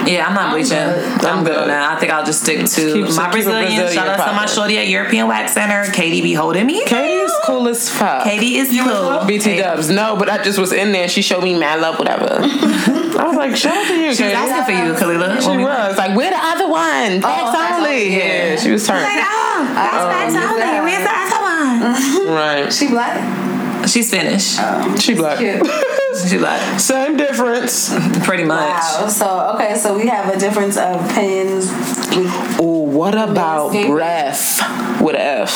Yeah, 0.06 0.26
I'm 0.26 0.34
not 0.34 0.44
I'm 0.46 0.52
bleaching. 0.54 0.76
good. 0.76 1.24
I'm, 1.24 1.38
I'm 1.38 1.44
good 1.44 1.56
on 1.56 1.64
good. 1.64 1.68
that. 1.70 1.96
I 1.96 2.00
think 2.00 2.12
I'll 2.12 2.24
just 2.24 2.42
stick 2.42 2.58
to 2.66 2.92
Keep- 2.92 3.04
my 3.04 3.08
keep 3.08 3.18
a 3.18 3.30
Brazilian. 3.30 3.66
Brazilian 3.66 3.92
Shout 3.92 4.08
out 4.08 4.16
to 4.16 4.32
my 4.32 4.38
poppin'. 4.38 4.48
shorty 4.54 4.78
at 4.78 4.88
European 4.88 5.26
Wax 5.28 5.52
Center. 5.52 5.90
Katie 5.92 6.20
be 6.22 6.34
holding 6.34 6.66
me. 6.66 6.84
Katie 6.84 7.12
is 7.24 7.32
cool 7.44 7.68
as 7.68 7.88
fuck. 7.90 8.24
Katie 8.24 8.56
is 8.56 8.68
cool. 8.70 9.24
BT 9.26 9.56
Dubs. 9.58 9.90
No, 9.90 10.16
but 10.16 10.28
I 10.28 10.42
just 10.42 10.58
was 10.58 10.72
in 10.72 10.92
there 10.92 11.08
she 11.08 11.22
showed 11.22 11.42
me 11.42 11.58
mad 11.58 11.80
love, 11.80 11.98
whatever. 11.98 12.38
I 12.40 13.26
was 13.28 13.36
like, 13.36 13.56
shout 13.56 13.76
out 13.76 13.86
to 13.88 13.94
you, 13.94 14.14
She 14.14 14.24
was 14.24 14.32
Katie. 14.32 14.34
asking 14.34 14.64
for 14.64 14.82
you, 14.84 14.92
Kalila. 14.94 15.40
She 15.40 15.48
When 15.48 15.58
we- 15.58 15.64
was 15.64 15.96
like, 15.96 16.16
we're 16.16 16.30
the 16.30 16.36
other 16.44 16.68
one. 16.68 17.20
Thanks 17.22 17.22
that's 17.22 17.76
only. 17.78 17.90
only, 17.90 18.16
Yeah. 18.16 18.24
yeah. 18.50 18.56
she 18.56 18.70
was 18.70 18.86
turned. 18.86 19.04
Oh, 19.06 19.72
that's 19.74 20.34
Um, 20.34 20.42
only. 20.50 20.80
Where's 20.80 21.04
the 21.04 21.14
other 21.14 22.26
one? 22.26 22.34
Right. 22.36 22.72
She 22.72 22.88
black. 22.88 23.88
She's 23.88 24.08
Spanish. 24.08 24.56
She 25.02 25.14
black. 25.14 25.38
Cute. 26.20 26.28
She 26.30 26.38
like 26.38 26.80
Same 26.80 27.16
difference. 27.16 27.92
pretty 28.24 28.44
much. 28.44 28.68
Wow. 28.82 29.06
So 29.08 29.52
okay, 29.56 29.74
so 29.76 29.96
we 29.96 30.06
have 30.08 30.34
a 30.34 30.38
difference 30.38 30.76
of 30.76 31.08
pins. 31.10 31.70
with- 32.16 32.60
Ooh, 32.60 32.84
what 32.98 33.14
about 33.14 33.66
Landscaping. 33.72 33.92
breath 33.92 35.00
with 35.00 35.16
F? 35.16 35.50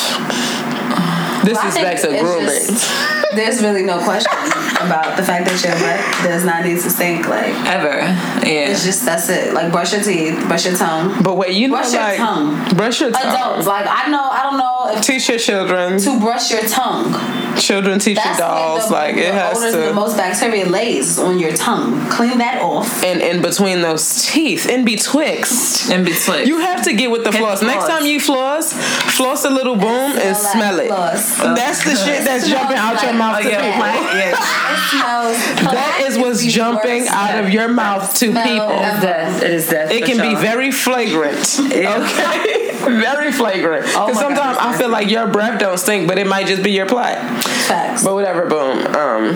This 1.45 1.57
I 1.57 1.67
is 1.69 1.75
back 1.75 2.01
to 2.01 2.11
it's 2.13 2.21
grooming. 2.21 2.45
just- 2.47 3.35
there's 3.35 3.61
really 3.61 3.83
no 3.83 3.99
question 4.03 4.31
about 4.85 5.17
the 5.17 5.23
fact 5.23 5.45
that 5.45 5.61
your 5.63 5.73
butt 5.79 5.99
does 6.27 6.45
not 6.45 6.63
need 6.65 6.79
to 6.81 6.89
stink. 6.89 7.27
Like 7.27 7.53
Ever. 7.67 7.97
Yeah. 8.47 8.71
it's 8.71 8.83
just 8.85 9.05
that's 9.05 9.29
it. 9.29 9.53
Like 9.53 9.71
brush 9.71 9.93
your 9.93 10.01
teeth, 10.03 10.37
brush 10.47 10.65
your 10.65 10.75
tongue. 10.75 11.21
but 11.23 11.35
wait, 11.37 11.53
you 11.53 11.67
know, 11.67 11.75
Brush 11.75 11.93
your 11.93 12.01
like 12.01 12.17
tongue. 12.17 12.75
brush 12.75 13.01
your 13.01 13.11
tongue. 13.11 13.21
Adults, 13.35 13.67
like 13.67 13.85
I 13.87 14.09
know, 14.09 14.23
I 14.23 14.43
don't 14.43 14.57
know 14.57 14.97
if 14.97 15.03
Teach 15.05 15.29
your 15.29 15.37
children. 15.39 15.99
to 15.99 16.19
brush 16.19 16.51
your 16.51 16.61
tongue. 16.67 17.13
Children 17.57 17.99
teach 17.99 18.15
your 18.15 18.23
That's 18.23 18.39
dolls. 18.39 18.89
where 18.89 19.07
Like 19.07 19.17
it 19.17 19.33
has 19.33 19.57
odors 19.57 19.73
to. 19.73 19.79
the 19.81 19.93
most 19.93 20.15
bacteria 20.15 20.65
lays 20.65 21.19
on 21.19 21.39
your 21.39 21.53
tongue. 21.53 22.07
Clean 22.09 22.37
that 22.37 22.61
off. 22.61 23.03
and 23.03 23.21
in 23.21 23.41
between 23.41 23.81
those 23.81 24.25
teeth, 24.25 24.67
in 24.69 24.85
betwixt. 24.85 25.89
In 25.91 26.03
between. 26.05 26.47
You 26.47 26.59
have 26.59 26.83
to 26.83 26.93
get 26.93 27.11
with 27.11 27.23
the 27.23 27.31
Get 27.31 27.39
floss. 27.41 27.61
Next 27.61 27.87
time 27.87 28.05
you 28.05 28.19
floss, 28.19 28.71
floss 29.17 29.43
a 29.45 29.49
little 29.49 29.75
boom 29.75 29.89
and 30.17 30.37
Smell 30.37 30.41
that 30.43 30.53
smell 30.53 30.79
it. 30.79 30.87
floss. 30.87 31.37
That's 31.37 31.83
the 31.83 31.95
shit 31.95 32.23
that's 32.23 32.47
jumping 32.47 32.77
out 32.77 32.97
smells 32.99 33.03
your 33.03 33.13
mouth 33.19 33.35
Oh, 33.39 33.43
to 33.43 33.49
yeah, 33.49 33.61
people. 33.61 33.77
black, 33.79 34.13
yeah. 34.15 34.35
It 34.71 34.89
smells. 34.89 35.37
That 35.73 36.03
is 36.07 36.17
what's 36.17 36.45
jumping 36.45 37.07
out 37.07 37.43
of 37.43 37.49
your 37.51 37.67
mouth 37.67 38.13
to 38.15 38.27
people. 38.27 38.67
Death. 38.69 39.41
It 39.43 39.51
is 39.51 39.67
death. 39.69 39.91
It 39.91 40.01
for 40.01 40.05
can 40.07 40.17
be 40.17 40.35
very 40.39 40.71
flagrant. 40.71 41.59
Okay, 41.69 42.71
very 43.01 43.31
flagrant. 43.31 43.85
Oh 43.95 44.07
Because 44.07 44.15
my 44.15 44.21
sometimes 44.21 44.57
God, 44.57 44.75
I 44.75 44.77
feel 44.77 44.89
like 44.89 45.09
your 45.09 45.27
breath 45.27 45.59
don't 45.59 45.77
stink, 45.77 46.07
but 46.07 46.17
it 46.17 46.27
might 46.27 46.47
just 46.47 46.63
be 46.63 46.71
your 46.71 46.85
plot. 46.87 47.17
Facts. 47.67 48.03
But 48.03 48.13
whatever, 48.13 48.47
boom. 48.47 48.85
Um, 48.95 49.35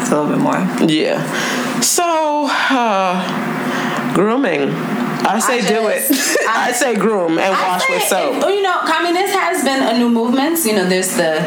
It's 0.00 0.10
a 0.10 0.20
little 0.20 0.28
bit 0.28 0.38
more. 0.38 0.58
yeah. 0.88 1.80
So, 1.80 2.46
uh, 2.50 4.14
grooming. 4.14 4.70
I 5.26 5.38
say 5.40 5.60
do 5.66 5.88
it. 5.88 6.04
I, 6.48 6.68
I- 6.68 6.72
say 6.72 6.94
groom 6.96 7.38
and 7.38 7.54
I 7.54 7.68
wash 7.68 7.86
say 7.86 7.94
with 7.94 8.02
if- 8.02 8.08
soap. 8.08 8.34
you 8.50 8.62
know, 8.62 8.76
I 8.82 9.02
mean, 9.02 9.14
this 9.14 9.32
has 9.34 9.64
been 9.64 9.82
a 9.82 9.98
new 9.98 10.10
movement. 10.10 10.64
You 10.64 10.74
know, 10.76 10.88
there's 10.88 11.16
the 11.16 11.40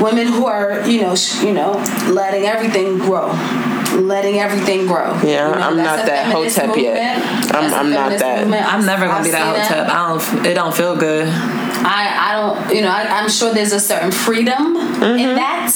women 0.00 0.26
who 0.28 0.46
are, 0.46 0.86
you 0.88 1.02
know, 1.02 1.14
sh- 1.14 1.42
you 1.42 1.52
know, 1.52 1.72
letting 2.10 2.44
everything 2.46 2.98
grow, 2.98 3.28
letting 4.00 4.38
everything 4.38 4.86
grow. 4.86 5.12
Yeah, 5.22 5.48
You 5.48 5.54
know, 5.54 5.66
I'm 5.66 5.76
not 5.76 6.06
that 6.06 6.26
feminist 6.32 6.58
hotep 6.58 6.76
yet. 6.76 7.18
I'm- 7.18 7.48
That's 7.48 7.72
a 7.72 7.76
I'm 7.76 7.90
not 7.90 8.18
that. 8.18 8.40
movement. 8.42 8.72
I'm 8.72 8.84
never 8.86 9.06
gonna 9.06 9.18
I've 9.18 9.24
be 9.24 9.30
that 9.30 9.66
seen 9.68 9.76
hotep. 9.76 9.94
I 9.94 10.08
don't. 10.08 10.46
It 10.46 10.54
don't 10.54 10.74
feel 10.74 10.96
good. 10.96 11.28
I, 11.80 12.32
I 12.32 12.32
don't, 12.36 12.74
you 12.74 12.82
know, 12.82 12.90
I, 12.90 13.02
I'm 13.20 13.30
sure 13.30 13.54
there's 13.54 13.72
a 13.72 13.80
certain 13.80 14.10
freedom 14.10 14.76
Mm-hmm. 14.98 15.16
in 15.18 15.34
that. 15.36 15.70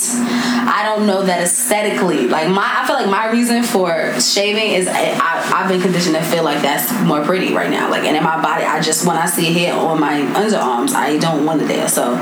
I 0.66 0.82
don't 0.84 1.06
know 1.06 1.22
that 1.22 1.42
aesthetically. 1.42 2.26
Like 2.26 2.48
my, 2.48 2.80
I 2.82 2.86
feel 2.86 2.96
like 2.96 3.08
my 3.08 3.30
reason 3.30 3.62
for 3.62 4.18
shaving 4.20 4.72
is 4.72 4.88
I, 4.88 5.12
I, 5.12 5.60
I've 5.62 5.68
been 5.68 5.80
conditioned 5.80 6.16
to 6.16 6.22
feel 6.22 6.42
like 6.42 6.60
that's 6.60 6.90
more 7.04 7.22
pretty 7.24 7.54
right 7.54 7.70
now. 7.70 7.88
Like, 7.88 8.02
and 8.02 8.16
in 8.16 8.24
my 8.24 8.42
body, 8.42 8.64
I 8.64 8.80
just 8.80 9.06
when 9.06 9.16
I 9.16 9.26
see 9.26 9.52
hair 9.52 9.74
on 9.74 10.00
my 10.00 10.20
underarms, 10.34 10.92
I 10.92 11.18
don't 11.18 11.46
want 11.46 11.62
it 11.62 11.68
there. 11.68 11.88
So, 11.88 12.14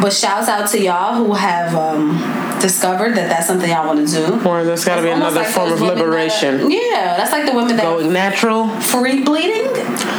but 0.00 0.12
shouts 0.12 0.48
out 0.48 0.68
to 0.70 0.80
y'all 0.82 1.14
who 1.14 1.32
have 1.34 1.74
um, 1.74 2.16
discovered 2.60 3.14
that 3.16 3.28
that's 3.28 3.46
something 3.46 3.68
y'all 3.70 3.86
want 3.86 4.06
to 4.08 4.14
do. 4.14 4.48
Or 4.48 4.64
there's 4.64 4.84
got 4.84 4.96
to 4.96 5.02
be 5.02 5.10
another 5.10 5.40
like 5.42 5.48
form 5.48 5.72
of 5.72 5.80
women 5.80 5.96
that 5.98 6.04
liberation. 6.04 6.70
yeah, 6.70 7.14
that's 7.16 7.32
like 7.32 7.46
the 7.46 7.52
women 7.54 7.76
that 7.76 7.82
Going 7.84 8.12
natural. 8.12 8.68
free 8.80 9.22
bleeding. 9.22 9.66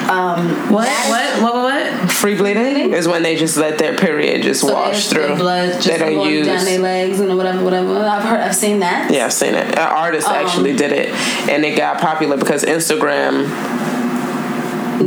Um, 0.10 0.50
What? 0.72 0.88
What? 0.88 1.42
What? 1.42 1.54
What? 1.54 1.56
What? 2.02 2.12
Free 2.12 2.36
bleeding 2.36 2.94
is 2.94 3.08
when 3.08 3.24
they 3.24 3.36
just 3.36 3.58
let 3.58 3.78
their 3.78 3.96
period 3.96 4.44
just 4.44 4.62
So 4.62 4.74
wash 4.74 5.08
their- 5.08 5.20
through. 5.20 5.28
their 5.30 5.38
blood 5.38 5.74
just 5.74 5.88
they 5.88 5.98
don't 5.98 6.16
going 6.16 6.30
use. 6.34 6.48
down 6.48 6.66
their 6.66 6.80
legs 6.80 7.20
and 7.20 7.36
whatever, 7.38 7.64
whatever. 7.64 7.98
I've 7.98 8.24
heard, 8.24 8.40
I've 8.42 8.56
seen 8.56 8.80
that. 8.80 9.12
Yeah, 9.12 9.26
I've 9.26 9.34
seen 9.34 9.56
it. 9.56 9.68
An 9.68 9.78
artist 9.80 10.28
Um, 10.28 10.36
actually 10.36 10.76
did 10.76 10.92
it, 10.92 11.10
and 11.50 11.64
it 11.66 11.76
got 11.78 12.00
popular 12.02 12.38
because 12.38 12.64
Instagram 12.64 13.46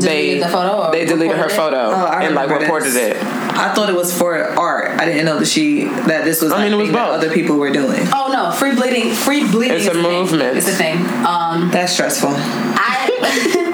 Deleted 0.00 0.42
they 0.42 0.46
the 0.46 0.48
photo. 0.48 0.88
Or 0.88 0.92
they 0.92 1.04
deleted 1.04 1.36
her 1.36 1.46
it? 1.46 1.52
photo 1.52 1.76
Oh, 1.92 2.06
and 2.06 2.34
like 2.34 2.44
remember 2.48 2.64
reported 2.64 2.92
this. 2.92 3.16
it. 3.16 3.22
I 3.22 3.72
thought 3.74 3.88
it 3.88 3.94
was 3.94 4.16
for 4.16 4.36
art. 4.58 5.00
I 5.00 5.04
didn't 5.04 5.24
know 5.24 5.38
that 5.38 5.46
she 5.46 5.84
that 5.84 6.24
this 6.24 6.40
was. 6.42 6.52
I 6.52 6.64
mean, 6.64 6.72
it 6.72 6.76
was 6.76 6.90
both. 6.90 6.98
other 7.10 7.30
people 7.32 7.56
were 7.56 7.70
doing. 7.70 8.02
Oh 8.12 8.30
no, 8.32 8.50
free 8.52 8.74
bleeding. 8.74 9.12
Free 9.12 9.48
bleeding. 9.50 9.76
It's 9.76 9.86
is 9.86 9.90
a 9.90 9.92
thing. 9.94 10.02
movement. 10.02 10.56
It's 10.56 10.68
a 10.68 10.72
thing. 10.72 10.98
Um, 11.24 11.70
That's 11.70 11.92
stressful. 11.92 12.30
I 12.30 12.94
I 12.96 13.06
feel 13.06 13.20
like 13.64 13.73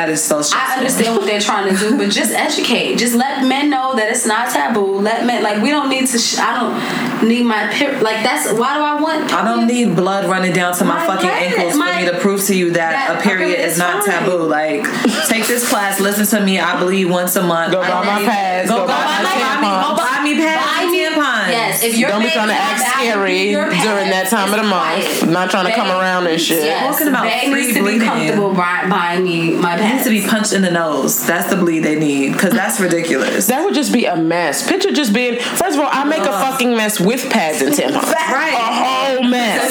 That 0.00 0.08
is 0.08 0.24
so 0.24 0.40
I 0.54 0.76
understand 0.78 1.14
what 1.18 1.26
they're 1.26 1.42
trying 1.42 1.68
to 1.74 1.78
do, 1.78 1.98
but 1.98 2.08
just 2.08 2.32
educate. 2.32 2.96
Just 2.96 3.14
let 3.14 3.44
men 3.46 3.68
know 3.68 3.94
that 3.96 4.08
it's 4.08 4.24
not 4.24 4.48
taboo. 4.50 4.98
Let 4.98 5.26
men 5.26 5.42
like 5.42 5.62
we 5.62 5.68
don't 5.68 5.90
need 5.90 6.06
to. 6.08 6.18
Sh- 6.18 6.38
I 6.38 6.56
don't 6.58 7.28
need 7.28 7.44
my 7.44 7.66
period. 7.68 8.00
Like 8.02 8.22
that's 8.24 8.50
why 8.50 8.76
do 8.78 8.82
I 8.82 8.98
want? 8.98 9.30
I 9.30 9.44
don't 9.44 9.66
need 9.66 9.94
blood 9.94 10.24
running 10.24 10.54
down 10.54 10.72
to 10.78 10.84
my, 10.86 10.94
My 11.00 11.06
fucking 11.06 11.28
period- 11.28 11.52
ankles 11.52 11.76
my- 11.76 11.92
for 11.92 12.00
me 12.00 12.10
to 12.12 12.16
prove 12.18 12.42
to 12.46 12.54
you 12.56 12.70
that, 12.70 12.92
that 12.92 13.18
a 13.18 13.22
period 13.22 13.48
period 13.52 13.60
is 13.66 13.72
is 13.74 13.78
not 13.78 14.02
fine. 14.06 14.24
taboo. 14.24 14.44
Like, 14.48 14.84
take 15.28 15.46
this 15.46 15.68
class, 15.68 16.00
listen 16.00 16.24
to 16.38 16.40
me. 16.42 16.58
I 16.58 16.80
bleed 16.80 17.04
once 17.06 17.36
a 17.36 17.42
month. 17.42 17.72
Go 17.74 17.82
I 17.82 17.90
buy 17.90 18.04
my 18.06 18.18
need- 18.20 18.28
pads. 18.28 18.70
Go, 18.70 18.76
Go 18.78 18.86
buy, 18.86 18.94
buy 19.04 19.04
my 19.04 19.22
my 19.22 19.28
tampons. 19.28 19.60
tampons. 19.60 19.82
Go 19.84 19.96
buy 20.00 20.24
me 20.24 20.32
pads 20.40 20.79
Buy 21.80 21.86
and 21.86 21.88
me- 21.88 21.90
tampons. 21.90 21.90
Yes, 21.90 21.92
if 21.92 21.98
you're 21.98 22.10
Don't 22.10 22.22
be 22.22 22.30
trying 22.30 22.48
to 22.48 22.54
act 22.54 22.80
scary 22.80 23.50
during 23.52 24.10
that 24.10 24.28
time 24.28 24.52
of 24.52 24.60
the 24.60 24.66
month. 24.66 25.28
Not 25.28 25.50
trying 25.50 25.66
to 25.66 25.72
come 25.72 25.88
around 25.88 26.26
and 26.26 26.40
shit. 26.40 26.64
Yes, 26.64 26.96
Talking 26.96 27.08
about 27.08 27.24
they 27.24 27.50
free 27.50 27.66
needs 27.66 27.74
to 27.74 27.84
be 27.84 27.98
comfortable 27.98 28.54
buy, 28.54 28.88
buying 28.88 29.24
me 29.24 29.56
my 29.56 29.78
It 29.78 29.92
needs 29.94 30.04
to 30.04 30.10
be 30.10 30.26
punched 30.26 30.52
in 30.52 30.62
the 30.62 30.70
nose. 30.70 31.26
That's 31.26 31.48
the 31.50 31.56
bleed 31.56 31.80
they 31.80 31.98
need 31.98 32.32
because 32.32 32.52
that's 32.52 32.80
ridiculous. 32.80 33.46
That 33.46 33.64
would 33.64 33.74
just 33.74 33.92
be 33.92 34.06
a 34.06 34.16
mess. 34.16 34.66
Picture 34.66 34.92
just 34.92 35.12
being. 35.12 35.38
First 35.40 35.76
of 35.76 35.80
all, 35.84 35.88
I 35.90 36.04
make 36.04 36.22
a 36.22 36.32
fucking 36.32 36.76
mess 36.76 37.00
with 37.00 37.30
pads 37.30 37.62
and 37.62 37.74
tampons. 37.74 38.12
Right. 38.12 38.52
A 38.54 39.16
whole 39.16 39.22
mess. 39.28 39.69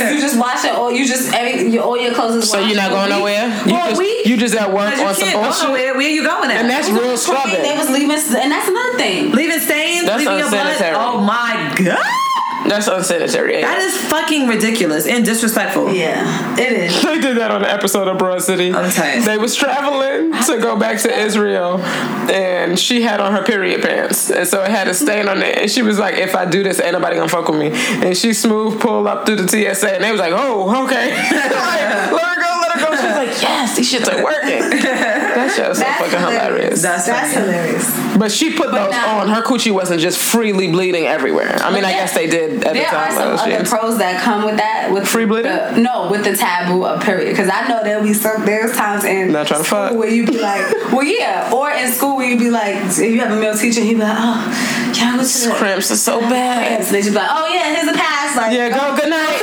You 0.91 1.05
just 1.05 1.31
wash 1.31 1.41
it, 1.41 1.43
or 1.43 1.47
you 1.47 1.53
just 1.53 1.59
every 1.59 1.71
your, 1.73 1.83
all 1.83 1.97
your 1.97 2.13
clothes 2.13 2.35
is 2.43 2.49
So 2.51 2.59
you're 2.59 2.75
not 2.75 2.91
going 2.91 3.09
nowhere. 3.09 3.47
You 3.47 3.63
For 3.63 3.69
just 3.89 3.97
week? 3.99 4.25
you 4.25 4.37
just 4.37 4.55
at 4.55 4.71
work 4.73 4.95
you 4.97 5.03
on 5.05 5.13
some 5.15 5.23
can't 5.29 5.35
go 5.35 5.43
bullshit. 5.43 5.63
nowhere. 5.67 5.93
Where 5.95 6.09
you 6.09 6.23
going 6.23 6.51
at? 6.51 6.57
And 6.61 6.69
that's 6.69 6.89
real 6.89 7.17
scrubbing. 7.17 7.61
They 7.61 7.77
was 7.77 7.89
leaving, 7.89 8.11
and 8.11 8.51
that's 8.51 8.67
another 8.67 8.97
thing. 8.97 9.31
leaving 9.31 9.59
stains, 9.59 10.05
That's 10.05 10.19
leaving 10.23 10.39
your 10.39 10.49
blood. 10.49 10.81
Oh 10.95 11.21
my 11.21 11.73
god. 11.77 12.25
That's 12.67 12.87
unsanitary. 12.87 13.61
That 13.61 13.79
is 13.79 13.97
fucking 14.09 14.47
ridiculous 14.47 15.07
and 15.07 15.23
disrespectful. 15.25 15.93
Yeah, 15.93 16.57
it 16.57 16.71
is. 16.71 17.01
They 17.01 17.19
did 17.19 17.37
that 17.37 17.51
on 17.51 17.63
an 17.63 17.69
episode 17.69 18.07
of 18.07 18.17
Broad 18.17 18.41
City. 18.41 18.73
I'm 18.73 18.89
tight. 18.91 19.21
They 19.21 19.37
was 19.37 19.55
traveling 19.55 20.31
to 20.31 20.57
go 20.61 20.77
back 20.77 20.99
to 21.01 21.19
Israel, 21.19 21.79
and 21.79 22.77
she 22.77 23.01
had 23.01 23.19
on 23.19 23.33
her 23.33 23.43
period 23.43 23.81
pants, 23.81 24.29
and 24.29 24.47
so 24.47 24.63
it 24.63 24.71
had 24.71 24.87
a 24.87 24.93
stain 24.93 25.27
on 25.27 25.41
it. 25.41 25.57
And 25.57 25.71
she 25.71 25.81
was 25.81 25.99
like, 25.99 26.15
"If 26.15 26.35
I 26.35 26.45
do 26.45 26.63
this, 26.63 26.79
ain't 26.79 26.93
nobody 26.93 27.15
gonna 27.15 27.29
fuck 27.29 27.47
with 27.47 27.59
me." 27.59 27.71
And 28.05 28.15
she 28.17 28.33
smooth 28.33 28.79
pulled 28.79 29.07
up 29.07 29.25
through 29.25 29.37
the 29.37 29.47
TSA, 29.47 29.93
and 29.95 30.03
they 30.03 30.11
was 30.11 30.19
like, 30.19 30.33
"Oh, 30.35 30.83
okay, 30.85 31.11
like, 31.31 32.11
let 32.11 32.23
her 32.23 32.41
go, 32.41 32.59
let 32.61 32.71
her 32.73 32.85
go." 32.85 32.95
She 32.95 33.07
was 33.07 33.15
like, 33.15 33.41
"Yes, 33.41 33.75
these 33.77 33.91
shits 33.91 34.11
are 34.11 34.23
working." 34.23 34.59
That 35.49 35.55
shit 35.55 35.69
was 35.69 35.77
so 35.79 35.83
That's 35.83 36.01
fucking 36.01 36.19
hilarious. 36.19 36.81
That's, 36.81 37.05
That's 37.05 37.33
funny. 37.33 37.45
hilarious. 37.47 38.17
But 38.17 38.31
she 38.31 38.53
put 38.55 38.71
those 38.71 38.91
now- 38.91 39.19
on. 39.19 39.29
Her 39.29 39.41
coochie 39.41 39.71
wasn't 39.71 40.01
just 40.01 40.17
freely 40.19 40.67
bleeding 40.71 41.05
everywhere. 41.07 41.57
I 41.61 41.71
mean, 41.73 41.83
I 41.85 41.91
guess 41.91 42.13
they 42.13 42.27
did 42.27 42.63
at 42.63 42.73
the 42.73 42.79
There 42.79 42.87
are 42.87 42.91
time. 42.91 43.11
some 43.13 43.27
though, 43.35 43.41
other 43.43 43.51
shit. 43.51 43.67
pros 43.67 43.97
that 43.99 44.21
come 44.21 44.45
with 44.45 44.57
that. 44.57 44.91
With 44.91 45.07
Free 45.07 45.25
bleeding? 45.25 45.51
the- 45.51 45.77
no, 45.77 46.09
with 46.09 46.23
the 46.23 46.35
taboo 46.35 46.85
of 46.85 47.01
period. 47.01 47.29
Because 47.31 47.49
I 47.53 47.67
know 47.67 47.83
there'll 47.83 48.03
be 48.03 48.13
some. 48.13 48.45
There's 48.45 48.75
times 48.75 49.03
in 49.03 49.31
Not 49.31 49.47
trying 49.47 49.61
to 49.61 49.65
school 49.65 49.87
fuck. 49.89 49.97
where 49.97 50.09
you'd 50.09 50.27
be 50.31 50.39
like, 50.39 50.65
well, 50.91 51.03
yeah, 51.03 51.51
or 51.53 51.69
in 51.71 51.91
school 51.91 52.17
where 52.17 52.27
you'd 52.29 52.39
be 52.39 52.49
like, 52.49 52.75
if 52.75 52.97
you 52.99 53.19
have 53.19 53.31
a 53.31 53.39
male 53.39 53.55
teacher, 53.57 53.81
he 53.81 53.93
be 53.93 53.99
like, 53.99 54.17
oh, 54.17 54.91
can 54.95 55.13
I 55.13 55.17
go 55.17 55.23
to 55.27 55.47
the 55.49 55.53
Cramps 55.55 55.91
are 55.91 55.95
so 55.95 56.19
bad. 56.21 56.67
cramps? 56.67 56.91
They 56.91 56.99
just 57.01 57.11
be 57.11 57.15
like, 57.15 57.29
oh 57.31 57.47
yeah, 57.53 57.75
here's 57.75 57.87
a 57.93 57.97
pass. 57.97 58.35
Like, 58.35 58.53
Yeah, 58.53 58.69
go, 58.69 58.95
good 58.95 59.09
night. 59.09 59.37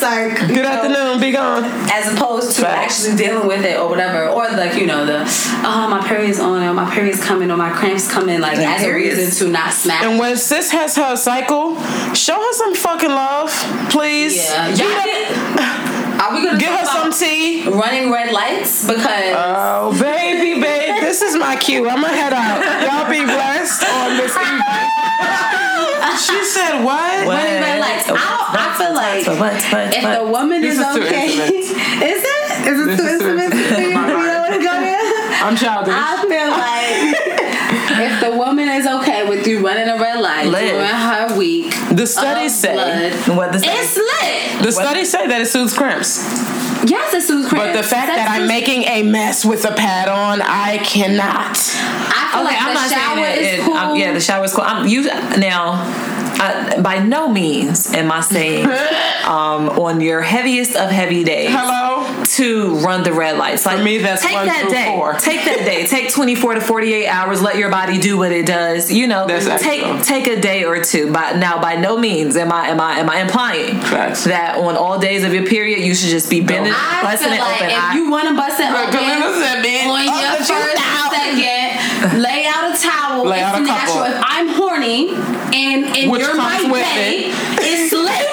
Go 0.00 0.06
to 0.06 0.10
the 0.10 0.28
nurse. 0.28 0.38
Like, 0.40 0.48
Good 0.48 0.62
know, 0.62 0.68
afternoon, 0.68 1.20
be 1.20 1.32
gone. 1.32 1.64
As 1.90 2.12
opposed 2.12 2.56
to 2.58 2.68
actually 2.68 3.16
dealing 3.16 3.46
with 3.46 3.64
it 3.64 3.78
or 3.78 3.88
whatever, 3.88 4.28
or 4.28 4.48
like 4.50 4.74
you 4.78 4.86
know 4.86 5.04
the, 5.06 5.20
oh 5.64 5.88
my 5.90 6.06
period's 6.06 6.38
on, 6.40 6.62
or 6.62 6.74
my 6.74 6.92
period's 6.94 7.22
coming, 7.22 7.50
or 7.50 7.56
my 7.56 7.70
cramps 7.70 8.10
coming, 8.10 8.40
like 8.40 8.58
Like 8.58 8.66
as 8.66 8.82
a 8.84 8.92
reason 8.92 9.30
to 9.46 9.52
not 9.52 9.72
smack. 9.72 10.02
And 10.02 10.18
when 10.18 10.36
sis 10.36 10.70
has 10.70 10.96
her 10.96 11.16
cycle, 11.16 11.76
show 12.14 12.34
her 12.40 12.52
some 12.52 12.74
fucking 12.74 13.10
love, 13.10 13.50
please. 13.90 14.36
yeah, 14.36 14.68
Y'all 14.74 15.84
Are 16.18 16.34
we 16.34 16.44
gonna 16.44 16.58
Give 16.58 16.68
her 16.68 16.84
some 16.84 17.12
tea. 17.12 17.68
running 17.68 18.10
red 18.10 18.32
lights 18.32 18.84
because 18.86 19.06
Oh, 19.36 19.96
baby, 20.00 20.60
babe, 20.60 21.00
this 21.00 21.22
is 21.22 21.36
my 21.36 21.54
cue. 21.56 21.88
I'm 21.88 22.02
gonna 22.02 22.08
head 22.16 22.32
out. 22.32 22.60
Y'all 22.82 23.08
be 23.10 23.24
blessed 23.24 23.84
on 23.84 24.16
this 24.16 24.36
evening. 24.36 25.54
she 26.18 26.44
said 26.44 26.82
what? 26.84 27.26
What? 27.26 27.34
running 27.38 27.60
red 27.62 27.80
lights. 27.80 28.08
I, 28.08 28.14
don't, 28.14 28.18
I 28.56 28.76
feel 28.78 28.94
like 28.94 29.24
But 29.26 29.38
what? 29.38 29.52
But 29.70 29.94
if 29.96 30.02
but 30.02 30.18
the 30.24 30.30
woman 30.30 30.60
This 30.60 30.78
is, 30.78 30.80
is 30.80 30.96
okay, 30.96 31.26
is 31.26 31.38
it? 31.38 32.66
Is 32.68 32.80
it 32.80 32.86
This 32.86 33.00
too 33.00 33.06
is 33.06 33.22
intimate? 33.22 33.52
intimate. 33.52 33.80
you 33.86 33.92
don't 33.92 34.40
want 34.42 34.54
to 34.54 34.58
go 34.58 34.72
there? 34.80 34.98
I'm 35.40 35.56
childish. 35.56 35.94
I 35.94 36.16
feel 36.22 36.50
like 36.50 37.38
if 38.00 38.20
the 38.20 38.36
woman 38.36 38.68
is 38.68 38.86
okay 38.86 39.28
with 39.28 39.46
you 39.46 39.64
running 39.64 39.88
a 39.88 39.96
red 39.98 40.20
light 40.20 40.46
Lit. 40.46 40.70
during 40.72 40.86
her 40.86 41.36
week, 41.38 41.74
The 41.92 42.06
studies 42.06 42.52
of 42.54 42.58
say- 42.60 42.72
blood, 42.74 43.36
What 43.36 43.52
the 43.52 43.58
it's 43.62 43.96
lit. 43.96 44.62
The 44.64 44.72
studies 44.72 45.10
say 45.10 45.26
that 45.26 45.40
it 45.40 45.46
soothes 45.46 45.74
cramps. 45.76 46.18
Yes, 46.84 47.12
it 47.14 47.22
soothes 47.22 47.48
cramps. 47.48 47.66
But 47.76 47.82
the 47.82 47.86
fact 47.86 48.06
that 48.14 48.28
I'm 48.30 48.46
making 48.46 48.84
a 48.84 49.02
mess 49.02 49.44
with 49.44 49.64
a 49.64 49.72
pad 49.74 50.08
on, 50.08 50.40
I 50.42 50.78
cannot. 50.78 51.56
I 51.58 52.28
feel 52.32 52.40
Okay, 52.42 52.54
like 52.54 52.62
I'm 52.62 52.68
the 52.68 52.74
not 52.74 52.90
shower 52.90 53.16
saying 53.24 53.38
it. 53.38 53.42
is 53.54 53.58
it- 53.60 53.64
cool. 53.64 53.74
I'm- 53.74 53.96
yeah, 53.96 54.12
the 54.12 54.20
shower 54.20 54.44
is 54.44 54.52
cool. 54.54 54.64
I'm 54.66 54.86
you 54.86 55.02
now. 55.38 55.82
I, 56.40 56.80
by 56.80 56.98
no 57.00 57.28
means 57.28 57.92
am 57.92 58.10
I 58.12 58.20
saying 58.20 58.66
um, 59.24 59.68
on 59.70 60.00
your 60.00 60.20
heaviest 60.22 60.76
of 60.76 60.90
heavy 60.90 61.24
days 61.24 61.50
Hello? 61.50 62.22
to 62.24 62.76
run 62.76 63.02
the 63.02 63.12
red 63.12 63.36
lights. 63.38 63.66
Like 63.66 63.78
For 63.78 63.84
me, 63.84 63.98
that's 63.98 64.22
take 64.22 64.32
one 64.32 64.46
that 64.46 64.68
day. 64.70 64.86
four. 64.94 65.14
Take 65.14 65.44
that 65.44 65.64
day. 65.64 65.86
Take 65.86 66.10
24 66.12 66.54
to 66.54 66.60
48 66.60 67.08
hours. 67.08 67.42
Let 67.42 67.56
your 67.56 67.70
body 67.70 67.98
do 67.98 68.16
what 68.16 68.30
it 68.32 68.46
does. 68.46 68.92
You 68.92 69.06
know, 69.08 69.26
That's 69.26 69.46
take 69.62 69.82
excellent. 69.82 70.04
take 70.04 70.26
a 70.28 70.40
day 70.40 70.64
or 70.64 70.82
two. 70.82 71.12
But 71.12 71.36
now, 71.38 71.60
by 71.60 71.76
no 71.76 71.98
means 71.98 72.36
am 72.36 72.52
I 72.52 72.68
am 72.68 72.80
I 72.80 72.98
am 73.00 73.10
I 73.10 73.20
implying 73.22 73.80
Facts. 73.80 74.24
that 74.24 74.56
on 74.58 74.76
all 74.76 74.98
days 74.98 75.24
of 75.24 75.34
your 75.34 75.46
period 75.46 75.80
you 75.84 75.94
should 75.94 76.10
just 76.10 76.30
be 76.30 76.40
bending, 76.40 76.72
I 76.74 77.00
busting 77.02 77.28
feel 77.28 77.36
it 77.36 77.40
like 77.40 77.56
open. 77.62 77.70
if 77.70 77.82
I- 77.82 77.94
you 77.96 78.10
want 78.10 78.28
to 78.28 78.34
bust 78.34 78.60
it 78.60 78.70
open 78.70 78.94
Kalina 78.94 79.40
said, 79.42 79.62
"Man, 79.62 79.90
on 79.90 80.04
your 80.06 80.36
first 80.36 80.50
truth 80.50 80.74
out." 80.78 81.12
second, 81.12 82.20
lay 83.24 83.40
out 83.40 83.60
a 83.60 83.64
towel. 83.64 83.66
Lay 83.66 83.82
it's 83.82 83.88
natural. 83.88 84.04
If 84.04 84.22
I'm 84.26 84.48
horny 84.48 85.10
and 85.54 85.84
and 85.96 86.10
Which 86.10 86.20
you're 86.22 86.36
comes 86.36 86.64
my 86.64 86.70
with 86.70 86.82
bae, 86.82 87.30
it. 87.30 87.34
it's 87.62 87.92
lit. 88.06 88.28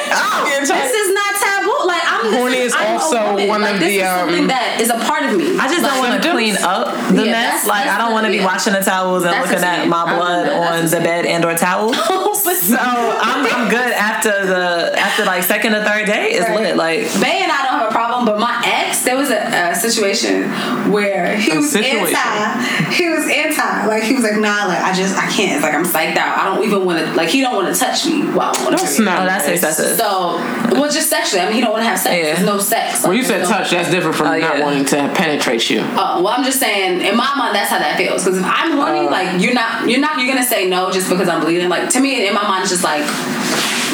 It's 0.57 0.69
this 0.69 0.93
is 0.93 1.13
not 1.13 1.31
taboo. 1.35 1.87
Like 1.87 2.01
I'm 2.05 2.33
Horny 2.33 2.55
this 2.57 2.73
is 2.73 2.75
I'm 2.75 2.97
also 2.97 3.47
one 3.47 3.61
like, 3.61 3.73
of 3.75 3.79
this 3.79 3.89
the, 3.93 3.99
is 4.01 4.09
something 4.09 4.41
um, 4.41 4.47
that 4.47 4.81
is 4.81 4.89
a 4.89 4.97
part 5.05 5.23
of 5.25 5.37
me. 5.37 5.57
I 5.57 5.67
just 5.67 5.81
don't 5.85 5.99
want 5.99 6.21
to 6.21 6.31
clean 6.31 6.55
up 6.57 6.89
the 7.13 7.25
Yeah, 7.25 7.31
mess. 7.31 7.63
that's- 7.63 7.67
Like 7.67 7.87
I 7.87 7.97
don't 7.99 8.13
want 8.13 8.25
to 8.25 8.31
be 8.31 8.37
yeah. 8.37 8.45
washing 8.45 8.73
the 8.73 8.79
towels 8.81 9.23
and 9.23 9.33
That's 9.33 9.49
looking 9.51 9.63
at 9.63 9.87
my 9.87 10.03
blood 10.15 10.49
on 10.49 10.83
the 10.89 10.95
the 10.95 11.01
bed 11.01 11.25
and 11.25 11.45
or 11.45 11.55
towel. 11.55 11.93
So 12.55 12.77
I'm, 12.79 13.45
I'm 13.45 13.69
good 13.69 13.91
after 13.93 14.31
the 14.45 14.97
after 14.97 15.23
like 15.25 15.43
second 15.43 15.75
or 15.75 15.83
third 15.83 16.05
day. 16.07 16.31
It's 16.31 16.47
Right. 16.49 16.73
lit. 16.73 16.77
Like 16.77 17.01
Bay 17.21 17.41
and 17.43 17.51
I 17.51 17.61
don't 17.65 17.77
have 17.79 17.89
a 17.89 17.91
problem, 17.91 18.25
but 18.25 18.39
my 18.39 18.57
ex, 18.64 18.64
there 19.05 19.15
was 19.15 19.29
a, 19.29 19.69
a 19.71 19.75
situation 19.75 20.49
where 20.91 21.37
he 21.37 21.51
A 21.51 21.55
was 21.57 21.71
situation. 21.71 22.15
anti. 22.15 22.93
He 22.93 23.07
was 23.09 23.27
anti. 23.29 23.85
Like 23.87 24.03
he 24.03 24.13
was 24.15 24.23
like, 24.23 24.37
nah, 24.37 24.65
like 24.65 24.79
I 24.79 24.93
just 24.93 25.15
I 25.17 25.27
can't. 25.31 25.53
It's 25.53 25.63
like 25.63 25.73
I'm 25.73 25.85
psyched 25.85 26.17
out. 26.17 26.37
I 26.37 26.43
don't 26.45 26.65
even 26.65 26.85
want 26.85 26.99
to. 26.99 27.13
Like 27.13 27.29
he 27.29 27.41
don't 27.41 27.55
want 27.55 27.73
to 27.73 27.79
touch 27.79 28.05
me 28.05 28.23
while 28.23 28.53
I'm 28.55 28.67
on 28.67 28.73
a 28.73 28.77
That's 28.77 28.99
not 28.99 29.21
oh, 29.21 29.25
that's 29.25 29.47
excessive. 29.47 29.97
So, 29.97 30.37
well, 30.73 30.89
just 30.91 31.09
sexually. 31.09 31.41
I 31.41 31.45
mean, 31.45 31.55
he 31.55 31.61
don't 31.61 31.71
want 31.71 31.83
to 31.83 31.87
have 31.89 31.99
sex. 31.99 32.15
Yeah. 32.15 32.33
There's 32.33 32.45
no 32.45 32.59
sex. 32.59 33.05
When 33.05 33.15
you 33.15 33.23
said 33.23 33.43
no- 33.43 33.49
touch. 33.49 33.71
That's 33.71 33.89
different 33.91 34.15
from 34.15 34.27
Oh, 34.27 34.37
not 34.37 34.57
yeah. 34.57 34.63
wanting 34.63 34.85
to 34.85 34.97
penetrate 35.15 35.69
you. 35.69 35.79
Oh, 35.81 36.21
well, 36.23 36.29
I'm 36.29 36.43
just 36.43 36.59
saying. 36.59 37.01
In 37.01 37.15
my 37.15 37.35
mind, 37.35 37.55
that's 37.55 37.69
how 37.69 37.79
that 37.79 37.97
feels. 37.97 38.23
Because 38.23 38.39
if 38.39 38.45
I'm 38.45 38.71
horny, 38.73 39.07
uh. 39.07 39.11
like 39.11 39.41
you're 39.41 39.53
not, 39.53 39.89
you're 39.89 39.99
not, 39.99 40.19
you're 40.19 40.33
gonna 40.33 40.45
say 40.45 40.67
no 40.69 40.91
just 40.91 41.09
because 41.09 41.29
I'm 41.29 41.41
bleeding. 41.41 41.69
Like 41.69 41.89
to 41.91 41.99
me, 41.99 42.27
in 42.27 42.33
my 42.33 42.43
mind, 42.43 42.63
it's 42.63 42.71
just 42.71 42.83
like, 42.83 43.01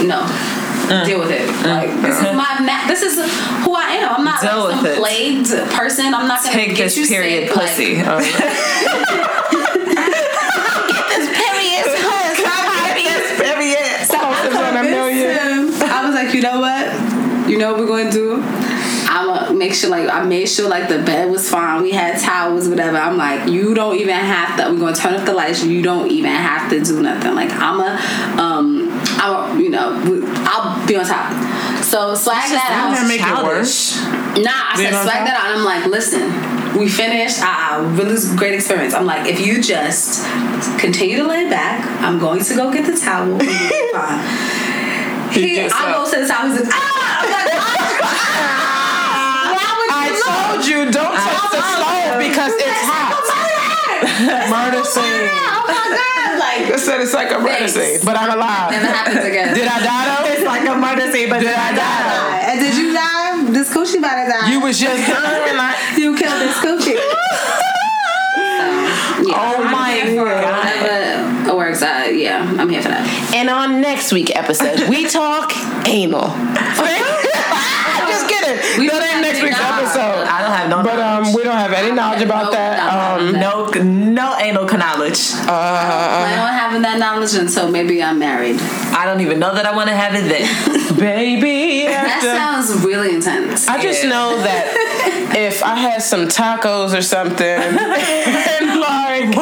no. 0.05 0.25
Deal 1.05 1.19
with 1.19 1.31
it. 1.31 1.47
Like 1.65 1.89
this 2.01 2.17
is 2.17 2.23
my 2.35 2.57
na- 2.61 2.87
this 2.87 3.01
is 3.01 3.15
who 3.63 3.73
I 3.73 3.97
am. 4.03 4.15
I'm 4.17 4.25
not 4.25 4.41
Deal 4.41 4.63
like 4.65 4.73
some 4.75 4.83
with 4.83 4.97
plagued 4.97 5.49
person. 5.71 6.13
I'm 6.13 6.27
not 6.27 6.43
gonna 6.43 6.53
take 6.55 6.75
get 6.75 6.83
this 6.85 6.97
you 6.97 7.07
period 7.07 7.47
sick. 7.47 7.57
pussy. 7.57 7.95
Like, 8.03 8.05
Oh. 8.07 8.21
period. 13.37 14.07
so 14.07 14.17
I 14.17 14.69
on 14.69 14.77
a 14.77 14.89
million. 14.89 15.35
convinced 15.35 15.81
him. 15.83 15.89
I 15.91 16.05
was 16.05 16.15
like, 16.15 16.33
you 16.33 16.41
know 16.41 16.59
what? 16.59 17.49
You 17.49 17.57
know 17.57 17.71
what 17.71 17.79
we're 17.81 17.87
going 17.87 18.07
to 18.07 18.11
do? 18.11 18.43
I'm 19.13 19.27
gonna 19.27 19.53
make 19.57 19.73
sure, 19.73 19.89
like, 19.89 20.09
I 20.09 20.23
made 20.23 20.45
sure, 20.47 20.69
like, 20.69 20.87
the 20.87 20.99
bed 20.99 21.29
was 21.29 21.49
fine. 21.49 21.81
We 21.81 21.91
had 21.91 22.17
towels, 22.19 22.69
whatever. 22.69 22.95
I'm 22.97 23.17
like, 23.17 23.49
you 23.49 23.73
don't 23.73 23.97
even 23.97 24.15
have 24.15 24.57
to. 24.57 24.71
We're 24.73 24.79
gonna 24.79 24.95
turn 24.95 25.15
off 25.15 25.25
the 25.25 25.33
lights. 25.33 25.63
You 25.65 25.81
don't 25.81 26.09
even 26.09 26.31
have 26.31 26.69
to 26.69 26.81
do 26.81 27.01
nothing. 27.01 27.35
Like, 27.35 27.51
I'm 27.51 27.79
a, 27.81 28.41
um, 28.41 28.87
I'm, 29.19 29.59
you 29.59 29.69
know, 29.69 29.89
I'll 29.91 30.20
be 30.91 30.97
on 30.99 31.05
top. 31.05 31.31
So 31.83 32.13
swag 32.15 32.49
that 32.51 32.51
Wouldn't 32.51 32.67
that 32.99 33.03
out. 33.03 33.07
make 33.07 33.21
it 33.23 33.43
worse? 33.43 33.95
Nah, 34.43 34.51
I 34.51 34.75
Being 34.77 34.91
said 34.91 35.03
swag 35.03 35.25
that 35.27 35.35
out. 35.39 35.45
And 35.51 35.59
I'm 35.59 35.65
like, 35.65 35.85
listen, 35.87 36.31
we 36.77 36.87
finished. 36.89 37.39
Ah, 37.41 37.79
really 37.95 38.17
great 38.37 38.53
experience. 38.53 38.93
I'm 38.93 39.05
like, 39.05 39.25
if 39.27 39.39
you 39.39 39.61
just 39.61 40.25
continue 40.79 41.15
to 41.17 41.23
lay 41.27 41.47
back, 41.49 41.85
I'm 42.01 42.19
going 42.19 42.43
to 42.43 42.55
go 42.55 42.71
get 42.71 42.85
the 42.85 42.93
towel. 42.99 43.23
and 43.23 43.31
we'll 43.39 43.47
be 43.47 43.47
fine. 43.95 44.19
He, 45.31 45.55
gets 45.55 45.73
I 45.73 45.93
go 45.95 46.03
to 46.03 46.11
the 46.21 46.27
towel. 46.27 46.51
He's 46.51 46.59
like, 46.59 46.67
ah! 46.71 47.23
I'm 47.23 47.31
like, 47.31 47.55
why 49.55 49.67
would 49.79 49.91
I 49.95 50.11
told 50.19 50.67
you 50.67 50.91
don't 50.91 51.15
touch 51.15 51.43
the 51.55 51.61
stove 51.63 52.19
because 52.19 52.51
it's 52.59 52.83
hot. 52.83 53.15
Murder 54.01 54.83
scene. 54.83 55.03
Oh 55.05 55.63
my 55.67 55.85
god! 55.93 56.39
Like, 56.39 56.73
I 56.73 56.77
said 56.77 57.01
it's 57.01 57.13
like 57.13 57.31
a 57.31 57.39
murder 57.39 57.67
Thanks. 57.69 57.73
scene, 57.73 57.99
but 58.03 58.17
I'm 58.17 58.31
alive. 58.35 58.71
never 58.71 58.87
happens 58.87 59.23
again. 59.25 59.53
Did 59.53 59.67
I 59.67 59.79
die 59.83 60.05
though? 60.09 60.25
It's 60.33 60.45
like 60.45 60.65
a 60.67 60.75
murder 60.75 61.11
scene, 61.11 61.29
but 61.29 61.39
Did 61.39 61.53
I 61.53 61.71
die 61.75 62.51
And 62.51 62.59
did 62.59 62.75
you 62.77 62.93
die? 62.93 63.51
This 63.51 63.69
coochie 63.73 63.97
about 63.99 64.23
to 64.23 64.29
die. 64.29 64.41
though? 64.41 64.47
You 64.51 64.59
was 64.61 64.79
just 64.79 65.07
dying 65.11 65.57
like. 65.57 65.77
you 65.97 66.15
killed 66.17 66.41
this 66.41 66.57
coochie. 66.57 66.95
yeah, 69.27 69.35
Oh 69.35 69.63
I'm 69.63 69.71
my 69.71 70.15
God. 70.15 71.47
It 71.47 71.55
works. 71.55 71.81
Uh, 71.81 72.09
yeah, 72.13 72.41
I'm 72.57 72.69
here 72.69 72.81
for 72.81 72.89
that. 72.89 73.05
And 73.35 73.49
on 73.49 73.81
next 73.81 74.11
week 74.13 74.35
episode, 74.35 74.87
we 74.89 75.07
talk 75.09 75.51
anal. 75.87 76.29
Just 78.11 78.27
kidding. 78.27 78.57
We 78.79 78.87
that 78.87 78.99
don't 78.99 79.03
ain't 79.03 79.11
have 79.11 79.21
next 79.23 79.39
any 79.39 79.49
week's 79.49 79.59
knowledge. 79.59 79.85
episode. 79.87 80.25
I 80.27 80.37
don't 80.41 80.51
have 80.55 80.60
no. 80.77 80.83
But 80.83 80.99
um, 80.99 81.33
we 81.33 81.43
don't 81.43 81.57
have 81.57 81.73
any 81.73 81.91
knowledge 81.93 82.21
about 82.21 82.45
No, 82.45 82.51
that. 82.51 83.19
Um, 83.19 83.31
no, 83.33 83.67
no 83.83 84.37
anal 84.39 84.65
knowledge. 84.65 85.31
plan 85.31 86.39
on 86.39 86.53
having 86.53 86.81
that 86.83 86.97
knowledge 86.99 87.33
until 87.35 87.69
maybe 87.69 88.01
I'm 88.01 88.19
married. 88.19 88.57
I 88.93 89.05
don't 89.05 89.21
even 89.21 89.39
know 89.39 89.53
that 89.53 89.65
I 89.65 89.75
want 89.75 89.89
to 89.89 89.95
have 89.95 90.13
it 90.15 90.27
then. 90.29 90.47
baby. 90.99 91.85
That 91.87 92.21
sounds 92.21 92.83
really 92.85 93.13
intense. 93.15 93.67
I 93.67 93.81
just 93.81 94.03
Yeah. 94.03 94.09
know 94.09 94.37
that 94.37 95.33
if 95.37 95.63
I 95.63 95.75
had 95.75 96.01
some 96.01 96.27
tacos 96.27 96.97
or 96.97 97.01
something, 97.01 97.45
and 97.47 98.79
like, 98.79 99.35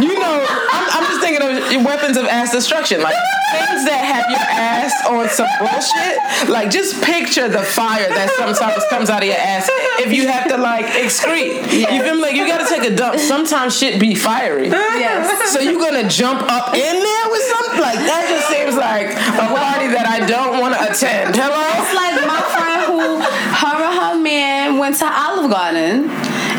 you 0.00 0.18
know, 0.18 0.46
I'm, 0.72 0.84
I'm 0.94 1.04
just 1.10 1.20
thinking 1.20 1.42
of 1.78 1.84
weapons 1.84 2.16
of 2.16 2.24
ass 2.26 2.50
destruction, 2.52 3.00
like 3.02 3.14
things 3.54 3.84
that 3.86 4.00
have 4.02 4.26
your 4.30 4.42
ass 4.42 4.92
on 5.06 5.28
some 5.30 5.48
bullshit. 5.62 6.18
Like, 6.50 6.70
just 6.70 7.02
picture 7.02 7.48
the 7.48 7.62
fire 7.62 8.08
that 8.08 8.30
sometimes 8.36 8.82
comes 8.90 9.10
out 9.10 9.22
of 9.22 9.28
your 9.28 9.38
ass 9.38 9.68
if 10.02 10.12
you 10.12 10.26
have 10.28 10.48
to 10.48 10.56
like 10.56 10.86
excrete. 10.86 11.62
You 11.72 12.02
feel 12.02 12.14
me? 12.16 12.22
Like, 12.22 12.34
you 12.36 12.46
gotta 12.46 12.66
take 12.68 12.84
a 12.90 12.94
dump. 12.94 13.18
Sometimes 13.20 13.76
shit 13.76 14.00
be 14.00 14.14
fiery. 14.14 14.68
yes. 14.68 15.52
So 15.52 15.60
you 15.60 15.78
gonna 15.78 16.08
jump 16.08 16.42
up 16.50 16.74
in 16.74 16.94
there 16.98 17.26
with 17.30 17.42
something 17.42 17.80
like 17.80 18.00
that? 18.02 18.26
Just 18.28 18.48
seems 18.50 18.74
like 18.76 19.12
a 19.14 19.46
party 19.52 19.88
that 19.94 20.06
I 20.08 20.24
don't 20.26 20.60
want 20.60 20.74
to 20.74 20.80
attend. 20.90 21.36
Hello. 21.36 21.62
It's 21.78 21.94
like 21.94 22.14
my 22.26 22.42
friend 22.54 22.80
who 22.90 23.20
her 23.22 23.76
and 23.78 23.94
her 24.00 24.14
man 24.20 24.78
went 24.78 24.96
to 24.98 25.06
Olive 25.08 25.50
Garden 25.50 26.10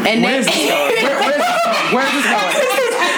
and 0.08 0.24
they 0.24 0.28
Where's 0.40 0.46
this 0.46 0.56
going? 0.56 0.96
Where, 1.04 1.18
where's? 1.20 1.46
Where's 1.94 2.14
this 2.14 2.28
going? 2.30 2.54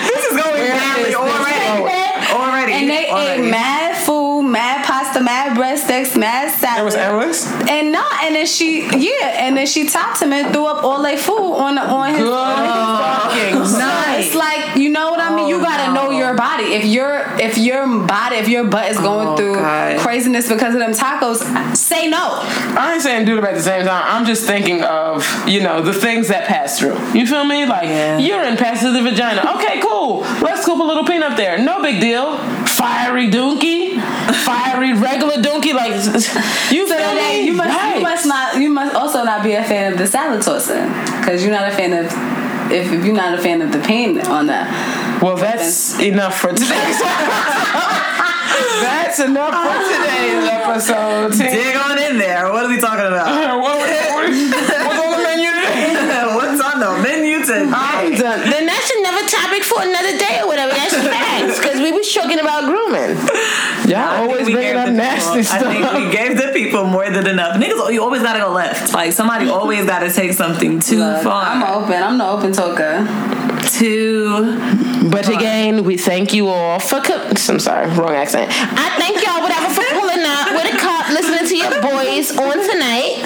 this 0.08 0.22
is 0.26 0.34
going 0.40 0.60
Where 0.60 0.74
badly 0.76 1.02
is 1.04 1.08
this 1.08 1.16
already. 1.16 1.84
going? 1.84 2.08
Already. 2.32 2.74
and 2.74 2.90
they 2.90 3.08
already. 3.10 3.44
ate 3.44 3.52
mad 3.52 3.96
food, 4.06 4.44
mad 4.44 4.86
pasta, 4.86 5.20
mad 5.22 5.58
breadsticks, 5.58 6.18
mad 6.18 6.52
salad. 6.52 6.67
It 6.78 6.84
was 6.84 6.96
endless. 6.96 7.48
And 7.70 7.92
no, 7.92 8.04
and 8.24 8.36
then 8.36 8.46
she 8.46 8.82
yeah, 8.86 9.44
and 9.46 9.58
then 9.58 9.66
she 9.68 9.88
topped 9.88 10.22
him 10.22 10.32
and 10.34 10.54
threw 10.54 10.66
up 10.66 10.84
all 10.84 11.02
their 11.02 11.18
food 11.18 11.38
on 11.56 11.78
on 11.78 12.14
his. 12.14 12.22
on 12.30 12.64
his 12.64 12.98
Fucking 12.98 13.66
So 13.66 14.04
it's 14.20 14.36
like 14.36 14.78
you 14.78 14.90
know 14.90 15.10
what 15.12 15.20
I 15.20 15.36
mean. 15.36 15.48
You 15.48 15.58
Oh, 15.58 15.62
gotta 15.64 15.92
know 15.94 16.12
your 16.12 16.34
body. 16.36 16.66
If 16.76 16.86
your 16.86 17.26
if 17.40 17.58
your 17.58 17.86
body, 18.06 18.36
if 18.38 18.48
your 18.48 18.66
butt 18.66 18.90
is 18.92 18.98
going 19.00 19.28
Oh, 19.30 19.36
through 19.38 19.56
God. 19.56 20.00
craziness 20.00 20.48
because 20.50 20.74
of 20.76 20.80
them 20.80 20.92
tacos, 20.94 21.76
say 21.76 22.08
no. 22.08 22.18
I 22.78 22.92
ain't 22.94 23.02
saying 23.02 23.26
do 23.26 23.36
them 23.36 23.46
at 23.46 23.56
the 23.56 23.62
same 23.62 23.86
time. 23.86 24.04
I'm 24.06 24.26
just 24.26 24.46
thinking 24.46 24.84
of, 24.84 25.26
you 25.48 25.62
know, 25.62 25.82
the 25.82 25.94
things 25.94 26.28
that 26.28 26.48
pass 26.48 26.78
through. 26.80 26.96
You 27.14 27.26
feel 27.26 27.44
me? 27.44 27.66
Like, 27.66 27.88
Yeah. 27.90 28.18
urine 28.20 28.56
passes 28.58 28.94
the 28.94 29.02
vagina. 29.02 29.42
Okay, 29.56 29.80
cool. 29.82 30.20
Let's 30.42 30.62
scoop 30.62 30.80
a 30.80 30.84
little 30.84 31.04
peanut 31.06 31.38
there. 31.38 31.58
No 31.58 31.82
big 31.82 32.00
deal. 32.00 32.38
Fiery 32.78 33.30
donkey. 33.30 33.98
Fiery 34.00 34.94
regular 34.94 35.42
donkey. 35.42 35.74
Like, 35.74 35.94
you 36.72 36.86
feel 36.88 37.16
me? 37.16 37.46
You 37.48 37.54
must, 37.54 37.70
Yikes. 37.78 37.96
you 37.96 38.02
must 38.04 38.26
not. 38.28 38.62
You 38.62 38.70
must 38.70 38.96
also 38.96 39.24
not 39.24 39.44
be 39.44 39.54
a 39.54 39.64
fan 39.64 39.92
of 39.94 39.98
the 39.98 40.06
salad 40.08 40.42
tossing 40.44 40.88
because 41.20 41.42
you're 41.44 41.52
not 41.52 41.68
a 41.72 41.76
fan 41.76 41.94
of. 41.94 42.06
If, 42.72 42.92
if 42.92 43.06
you're 43.06 43.16
not 43.16 43.34
a 43.34 43.42
fan 43.42 43.62
of 43.62 43.72
the 43.72 43.80
pain 43.80 44.20
on 44.28 44.48
that, 44.48 44.68
Well, 45.24 45.38
that's 45.38 45.98
enough 46.02 46.36
for 46.38 46.50
today's 46.52 47.00
That's 48.84 49.20
enough 49.24 49.56
for 49.56 49.78
today's 49.88 50.44
episode. 50.52 51.32
Dig 51.40 51.76
on 51.78 51.98
in 51.98 52.18
there. 52.20 52.52
What 52.52 52.66
are 52.66 52.70
we 52.70 52.78
talking 52.78 53.06
about? 53.08 53.32
What- 53.64 53.80
what- 53.80 53.88
what's 53.88 55.00
on 55.00 55.16
the 55.16 55.24
menu 55.24 55.48
today? 55.48 55.96
What's 56.36 56.60
on 56.62 56.80
the 56.84 56.92
menu 57.02 57.40
today? 57.40 57.72
I'm 57.72 58.12
done. 58.20 58.50
Then 58.50 58.66
that's 58.68 58.92
another 59.00 59.24
topic 59.32 59.64
for 59.64 59.82
another 59.82 60.18
day 60.20 60.42
or 60.44 60.48
whatever. 60.48 60.74
That's 60.74 60.92
facts. 62.14 62.14
Because 62.14 62.14
talking 62.14 62.40
about 62.40 62.66
grooming. 62.66 63.18
Y'all 63.88 63.98
I 63.98 64.18
always 64.22 64.46
we 64.48 64.54
bringing 64.54 64.76
up 64.76 64.90
nasty 64.90 65.42
people- 65.42 65.56
I 65.56 65.60
think 65.74 65.86
stuff. 65.86 65.98
we 66.06 66.12
gave 66.18 66.38
the 66.38 66.52
people 66.54 66.86
more 66.86 67.10
than 67.10 67.28
enough. 67.28 67.56
Niggas, 67.58 67.94
you 67.94 68.04
always 68.04 68.22
gotta 68.22 68.40
go 68.40 68.52
left. 68.52 68.94
Like 68.94 69.14
somebody 69.14 69.48
always 69.50 69.86
gotta 69.86 70.12
take 70.12 70.34
something 70.34 70.80
too 70.80 71.00
Look, 71.00 71.24
far. 71.24 71.44
I'm 71.46 71.64
open. 71.64 72.02
I'm 72.04 72.18
the 72.18 72.28
open 72.28 72.52
talker. 72.52 73.06
to 73.80 75.10
But 75.10 75.28
again, 75.30 75.84
we 75.84 75.98
thank 75.98 76.34
you 76.34 76.48
all 76.48 76.80
for. 76.80 77.00
Co- 77.02 77.30
I'm 77.30 77.60
sorry, 77.60 77.88
wrong 77.96 78.12
accent. 78.16 78.50
I 78.52 78.96
thank 79.00 79.24
y'all, 79.26 79.42
whatever, 79.42 79.74
for 79.74 79.84
pulling 79.94 80.24
up 80.26 80.52
with 80.52 80.74
a 80.74 80.78
cup, 80.78 81.10
listening 81.10 81.48
to 81.48 81.56
your 81.58 81.82
boys 81.82 82.32
on 82.38 82.58
tonight. 82.70 83.24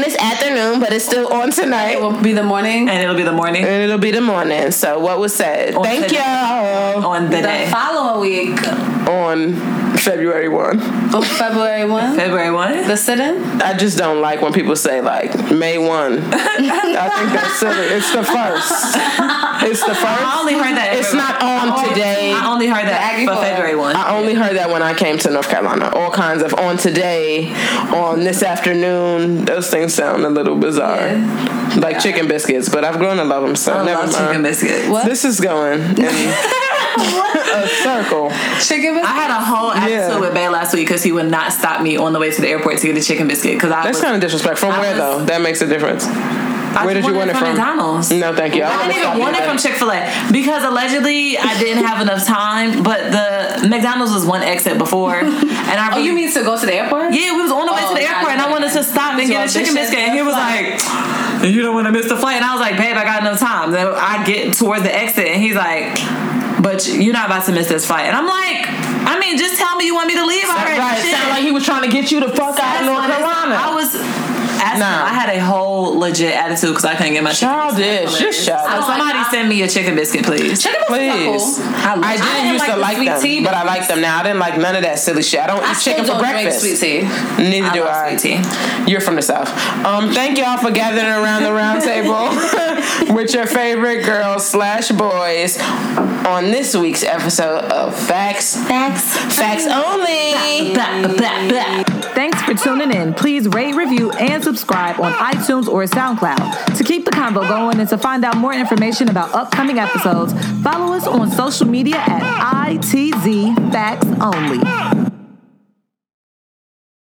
And 0.00 0.10
it's 0.10 0.16
afternoon, 0.22 0.80
but 0.80 0.94
it's 0.94 1.04
still 1.04 1.28
on 1.30 1.50
tonight. 1.50 1.90
It 1.90 2.00
will 2.00 2.18
be 2.22 2.32
the 2.32 2.42
morning. 2.42 2.88
and 2.88 3.02
it'll 3.02 3.14
be 3.14 3.22
the 3.22 3.32
morning 3.32 3.64
And 3.64 3.82
it'll 3.82 3.98
be 3.98 4.10
the 4.10 4.22
morning. 4.22 4.70
So 4.70 4.98
what 4.98 5.18
was 5.18 5.34
said? 5.34 5.74
On 5.74 5.84
Thank 5.84 6.04
today. 6.06 6.20
y'all 6.22 7.04
on 7.04 7.24
the 7.28 7.36
The 7.36 7.42
day. 7.42 7.68
following 7.70 8.20
week, 8.22 8.66
on 9.06 9.96
February 9.98 10.48
one. 10.48 10.80
on 11.14 11.22
February 11.22 11.84
1, 11.84 12.16
February 12.16 12.50
1? 12.50 12.88
the 12.88 12.96
sit 12.96 13.20
in. 13.20 13.60
I 13.60 13.76
just 13.76 13.98
don't 13.98 14.22
like 14.22 14.40
when 14.40 14.54
people 14.54 14.74
say 14.76 15.02
like 15.02 15.34
May 15.52 15.76
one. 15.76 16.18
I 16.32 17.08
think 17.18 17.32
that's 17.32 17.58
silly. 17.58 17.86
It's 17.88 18.10
the 18.12 18.22
first. 18.22 18.96
It's 19.62 19.80
the 19.84 19.94
first. 19.94 20.22
I 20.22 20.38
only 20.40 20.54
heard 20.54 20.76
that. 20.76 20.94
It's 20.94 21.12
not 21.12 21.42
on 21.42 21.88
today. 21.90 22.32
I 22.32 22.50
only 22.50 22.66
heard 22.68 22.86
that 22.86 23.12
Aggie 23.12 23.26
for 23.26 23.36
February 23.36 23.76
1. 23.76 23.96
I 23.96 24.16
only 24.16 24.32
heard 24.34 24.56
that 24.56 24.70
when 24.70 24.82
I 24.82 24.94
came 24.94 25.18
to 25.18 25.30
North 25.30 25.48
Carolina. 25.50 25.90
All 25.94 26.10
kinds 26.10 26.42
of 26.42 26.54
on 26.54 26.78
today, 26.78 27.52
on 27.92 28.20
this 28.20 28.42
afternoon. 28.42 29.44
Those 29.44 29.68
things 29.68 29.89
sound 29.90 30.24
a 30.24 30.30
little 30.30 30.56
bizarre, 30.56 31.16
like 31.78 32.00
chicken 32.00 32.26
biscuits. 32.28 32.68
But 32.68 32.84
I've 32.84 32.98
grown 32.98 33.16
to 33.18 33.24
love 33.24 33.42
them, 33.42 33.56
so 33.56 33.72
I 33.74 33.84
never 33.84 34.02
love 34.02 34.12
mind. 34.12 34.26
chicken 34.28 34.42
biscuits. 34.42 34.88
What? 34.88 35.06
This 35.06 35.24
is 35.24 35.40
going 35.40 35.80
in 35.80 36.04
a 36.04 37.68
circle. 37.82 38.30
Chicken 38.60 38.94
biscuits 38.94 39.08
I 39.08 39.14
had 39.14 39.30
a 39.30 39.44
whole 39.44 39.70
episode 39.72 39.90
Yeah. 39.90 40.18
with 40.20 40.34
Bay 40.34 40.48
last 40.48 40.74
week 40.74 40.86
because 40.86 41.02
he 41.02 41.12
would 41.12 41.30
not 41.30 41.52
stop 41.52 41.82
me 41.82 41.96
on 41.96 42.12
the 42.12 42.18
way 42.18 42.30
to 42.30 42.40
the 42.40 42.48
airport 42.48 42.78
to 42.78 42.86
get 42.86 42.96
a 42.96 43.02
chicken 43.02 43.28
biscuit. 43.28 43.54
Because 43.54 43.70
I 43.72 43.84
That's 43.84 44.00
kind 44.00 44.14
of 44.14 44.20
disrespectful. 44.20 44.70
From 44.70 44.78
I 44.78 44.80
where 44.80 44.90
was- 44.92 44.98
though? 45.20 45.24
That 45.26 45.40
makes 45.42 45.60
a 45.60 45.66
difference. 45.66 46.06
I 46.76 46.84
Where 46.86 46.94
did 46.94 47.04
you 47.04 47.14
want 47.14 47.16
wanted 47.28 47.36
it 47.36 47.38
from? 47.38 47.48
McDonald's. 47.48 48.10
No, 48.10 48.34
thank 48.34 48.54
you. 48.54 48.62
I 48.62 48.76
would've 48.86 48.92
didn't 48.94 49.08
even 49.08 49.18
want 49.20 49.36
it 49.36 49.44
from 49.44 49.58
Chick 49.58 49.74
Fil 49.74 49.90
A 49.90 50.28
because 50.32 50.62
allegedly 50.64 51.36
I 51.38 51.58
didn't 51.58 51.84
have 51.84 52.00
enough 52.00 52.24
time. 52.26 52.82
But 52.82 53.10
the 53.10 53.68
McDonald's 53.68 54.12
was 54.14 54.24
one 54.24 54.42
exit 54.42 54.78
before, 54.78 55.16
and 55.20 55.40
I 55.80 55.90
Oh, 55.94 55.98
you 55.98 56.12
mean 56.12 56.32
to 56.32 56.42
go 56.42 56.58
to 56.58 56.64
the 56.66 56.74
airport? 56.74 57.12
yeah, 57.12 57.34
we 57.34 57.42
was 57.42 57.50
on 57.52 57.66
the 57.66 57.72
way 57.72 57.80
Oh, 57.82 57.88
to 57.90 57.94
the 57.94 58.00
oh, 58.00 58.06
God, 58.06 58.16
airport, 58.18 58.32
and 58.32 58.40
I 58.40 58.50
wanted 58.50 58.72
to 58.72 58.82
stop 58.84 59.18
and 59.18 59.28
get 59.28 59.28
get 59.28 59.50
a 59.50 59.52
chicken 59.52 59.74
biscuit, 59.74 59.98
and 59.98 60.14
he 60.14 60.22
was 60.22 60.34
like, 60.34 60.78
"You 61.50 61.62
don't 61.62 61.74
want 61.74 61.86
to 61.86 61.92
miss 61.92 62.08
the 62.08 62.16
flight," 62.16 62.36
and 62.36 62.44
I 62.44 62.52
was 62.54 62.60
like, 62.60 62.76
"Babe, 62.76 62.96
I 62.96 63.04
got 63.04 63.20
enough 63.22 63.40
time." 63.40 63.72
Then 63.72 63.88
I 63.88 64.22
get 64.24 64.54
towards 64.54 64.82
the 64.84 64.94
exit, 64.94 65.26
and 65.28 65.42
he's 65.42 65.56
like, 65.56 65.98
"But 66.62 66.86
you're 66.86 67.12
not 67.12 67.26
about 67.26 67.44
to 67.46 67.52
miss 67.52 67.66
this 67.68 67.86
flight," 67.86 68.06
and 68.06 68.14
I'm 68.16 68.26
like, 68.26 68.68
"I 69.10 69.18
mean, 69.18 69.36
just 69.38 69.58
tell 69.58 69.74
me 69.76 69.86
you 69.86 69.94
want 69.94 70.06
me 70.08 70.14
to 70.14 70.24
leave 70.26 70.44
already." 70.48 70.78
Right, 70.78 71.02
Shit. 71.02 71.10
sound 71.16 71.30
like 71.30 71.42
he 71.42 71.50
was 71.50 71.64
trying 71.64 71.82
to 71.82 71.90
get 71.90 72.12
you 72.12 72.20
the 72.20 72.28
fuck 72.30 72.58
out 72.60 72.80
of 72.80 72.86
North 72.86 73.06
Carolina. 73.10 73.58
I 73.58 73.74
was. 73.74 73.90
Asking, 74.60 74.80
Nah. 74.80 75.04
I 75.04 75.08
had 75.14 75.28
a 75.30 75.40
whole 75.40 75.98
legit 75.98 76.34
attitude 76.34 76.70
because 76.70 76.84
I 76.84 76.94
couldn't 76.94 77.14
get 77.14 77.24
my 77.24 77.32
chicken 77.32 77.48
Childish, 77.54 78.04
biscuit. 78.04 78.20
just 78.20 78.46
childish. 78.46 78.74
So 78.74 78.80
somebody 78.82 79.24
send 79.30 79.48
me 79.48 79.62
a 79.62 79.68
chicken 79.68 79.94
biscuit, 79.94 80.24
please. 80.24 80.62
Chicken 80.62 80.80
biscuits 80.88 80.88
Please. 80.88 81.56
cool. 81.56 81.64
I, 81.74 81.94
I 82.02 82.16
didn't 82.16 82.26
didn't 82.26 82.52
used 82.52 82.58
like 82.64 82.72
to 82.74 82.76
like 82.78 82.96
sweet 82.96 83.04
them, 83.06 83.22
tea, 83.22 83.40
but 83.44 83.54
I 83.54 83.64
like 83.64 83.88
them 83.88 84.00
now. 84.00 84.18
I 84.18 84.22
didn't 84.22 84.38
like 84.38 84.58
none 84.58 84.76
of 84.76 84.82
that 84.82 84.98
silly 84.98 85.22
shit. 85.22 85.40
I 85.40 85.46
don't 85.46 85.62
I 85.62 85.72
eat 85.72 85.78
chicken 85.80 86.04
still 86.04 86.16
for 86.18 86.22
don't 86.22 86.32
breakfast. 86.32 86.60
drink 86.62 86.76
sweet 86.76 87.00
tea. 87.00 87.48
Neither 87.50 87.66
I 87.68 87.72
do 87.72 87.80
love 87.80 87.88
I. 87.94 88.16
sweet 88.16 88.84
tea. 88.86 88.90
You're 88.90 89.00
from 89.00 89.16
the 89.16 89.22
south. 89.22 89.48
Um, 89.84 90.12
thank 90.12 90.36
y'all 90.38 90.58
for 90.58 90.70
gathering 90.70 91.04
around 91.06 91.42
the 91.44 91.52
round 91.52 91.82
table 91.82 92.28
with 93.14 93.32
your 93.34 93.46
favorite 93.46 94.04
girls 94.04 94.46
slash 94.48 94.90
boys 94.90 95.58
on 96.26 96.44
this 96.50 96.76
week's 96.76 97.02
episode 97.02 97.64
of 97.72 97.94
Facts. 97.98 98.56
Facts. 98.56 99.16
Facts 99.36 99.66
only. 99.66 100.74
Thanks 102.14 102.42
for 102.42 102.54
tuning 102.54 102.92
in. 102.92 103.14
Please 103.14 103.48
rate, 103.48 103.74
review, 103.74 104.10
and 104.12 104.42
subscribe 104.50 104.98
on 104.98 105.12
iTunes 105.12 105.68
or 105.68 105.84
SoundCloud. 105.84 106.76
To 106.76 106.82
keep 106.82 107.04
the 107.04 107.12
convo 107.12 107.46
going 107.46 107.78
and 107.78 107.88
to 107.88 107.96
find 107.96 108.24
out 108.24 108.36
more 108.36 108.52
information 108.52 109.08
about 109.08 109.32
upcoming 109.32 109.78
episodes, 109.78 110.32
follow 110.62 110.92
us 110.92 111.06
on 111.06 111.30
social 111.30 111.68
media 111.68 111.96
at 111.96 112.68
ITZ 112.68 113.70
Facts 113.70 114.08
Only. 114.20 115.09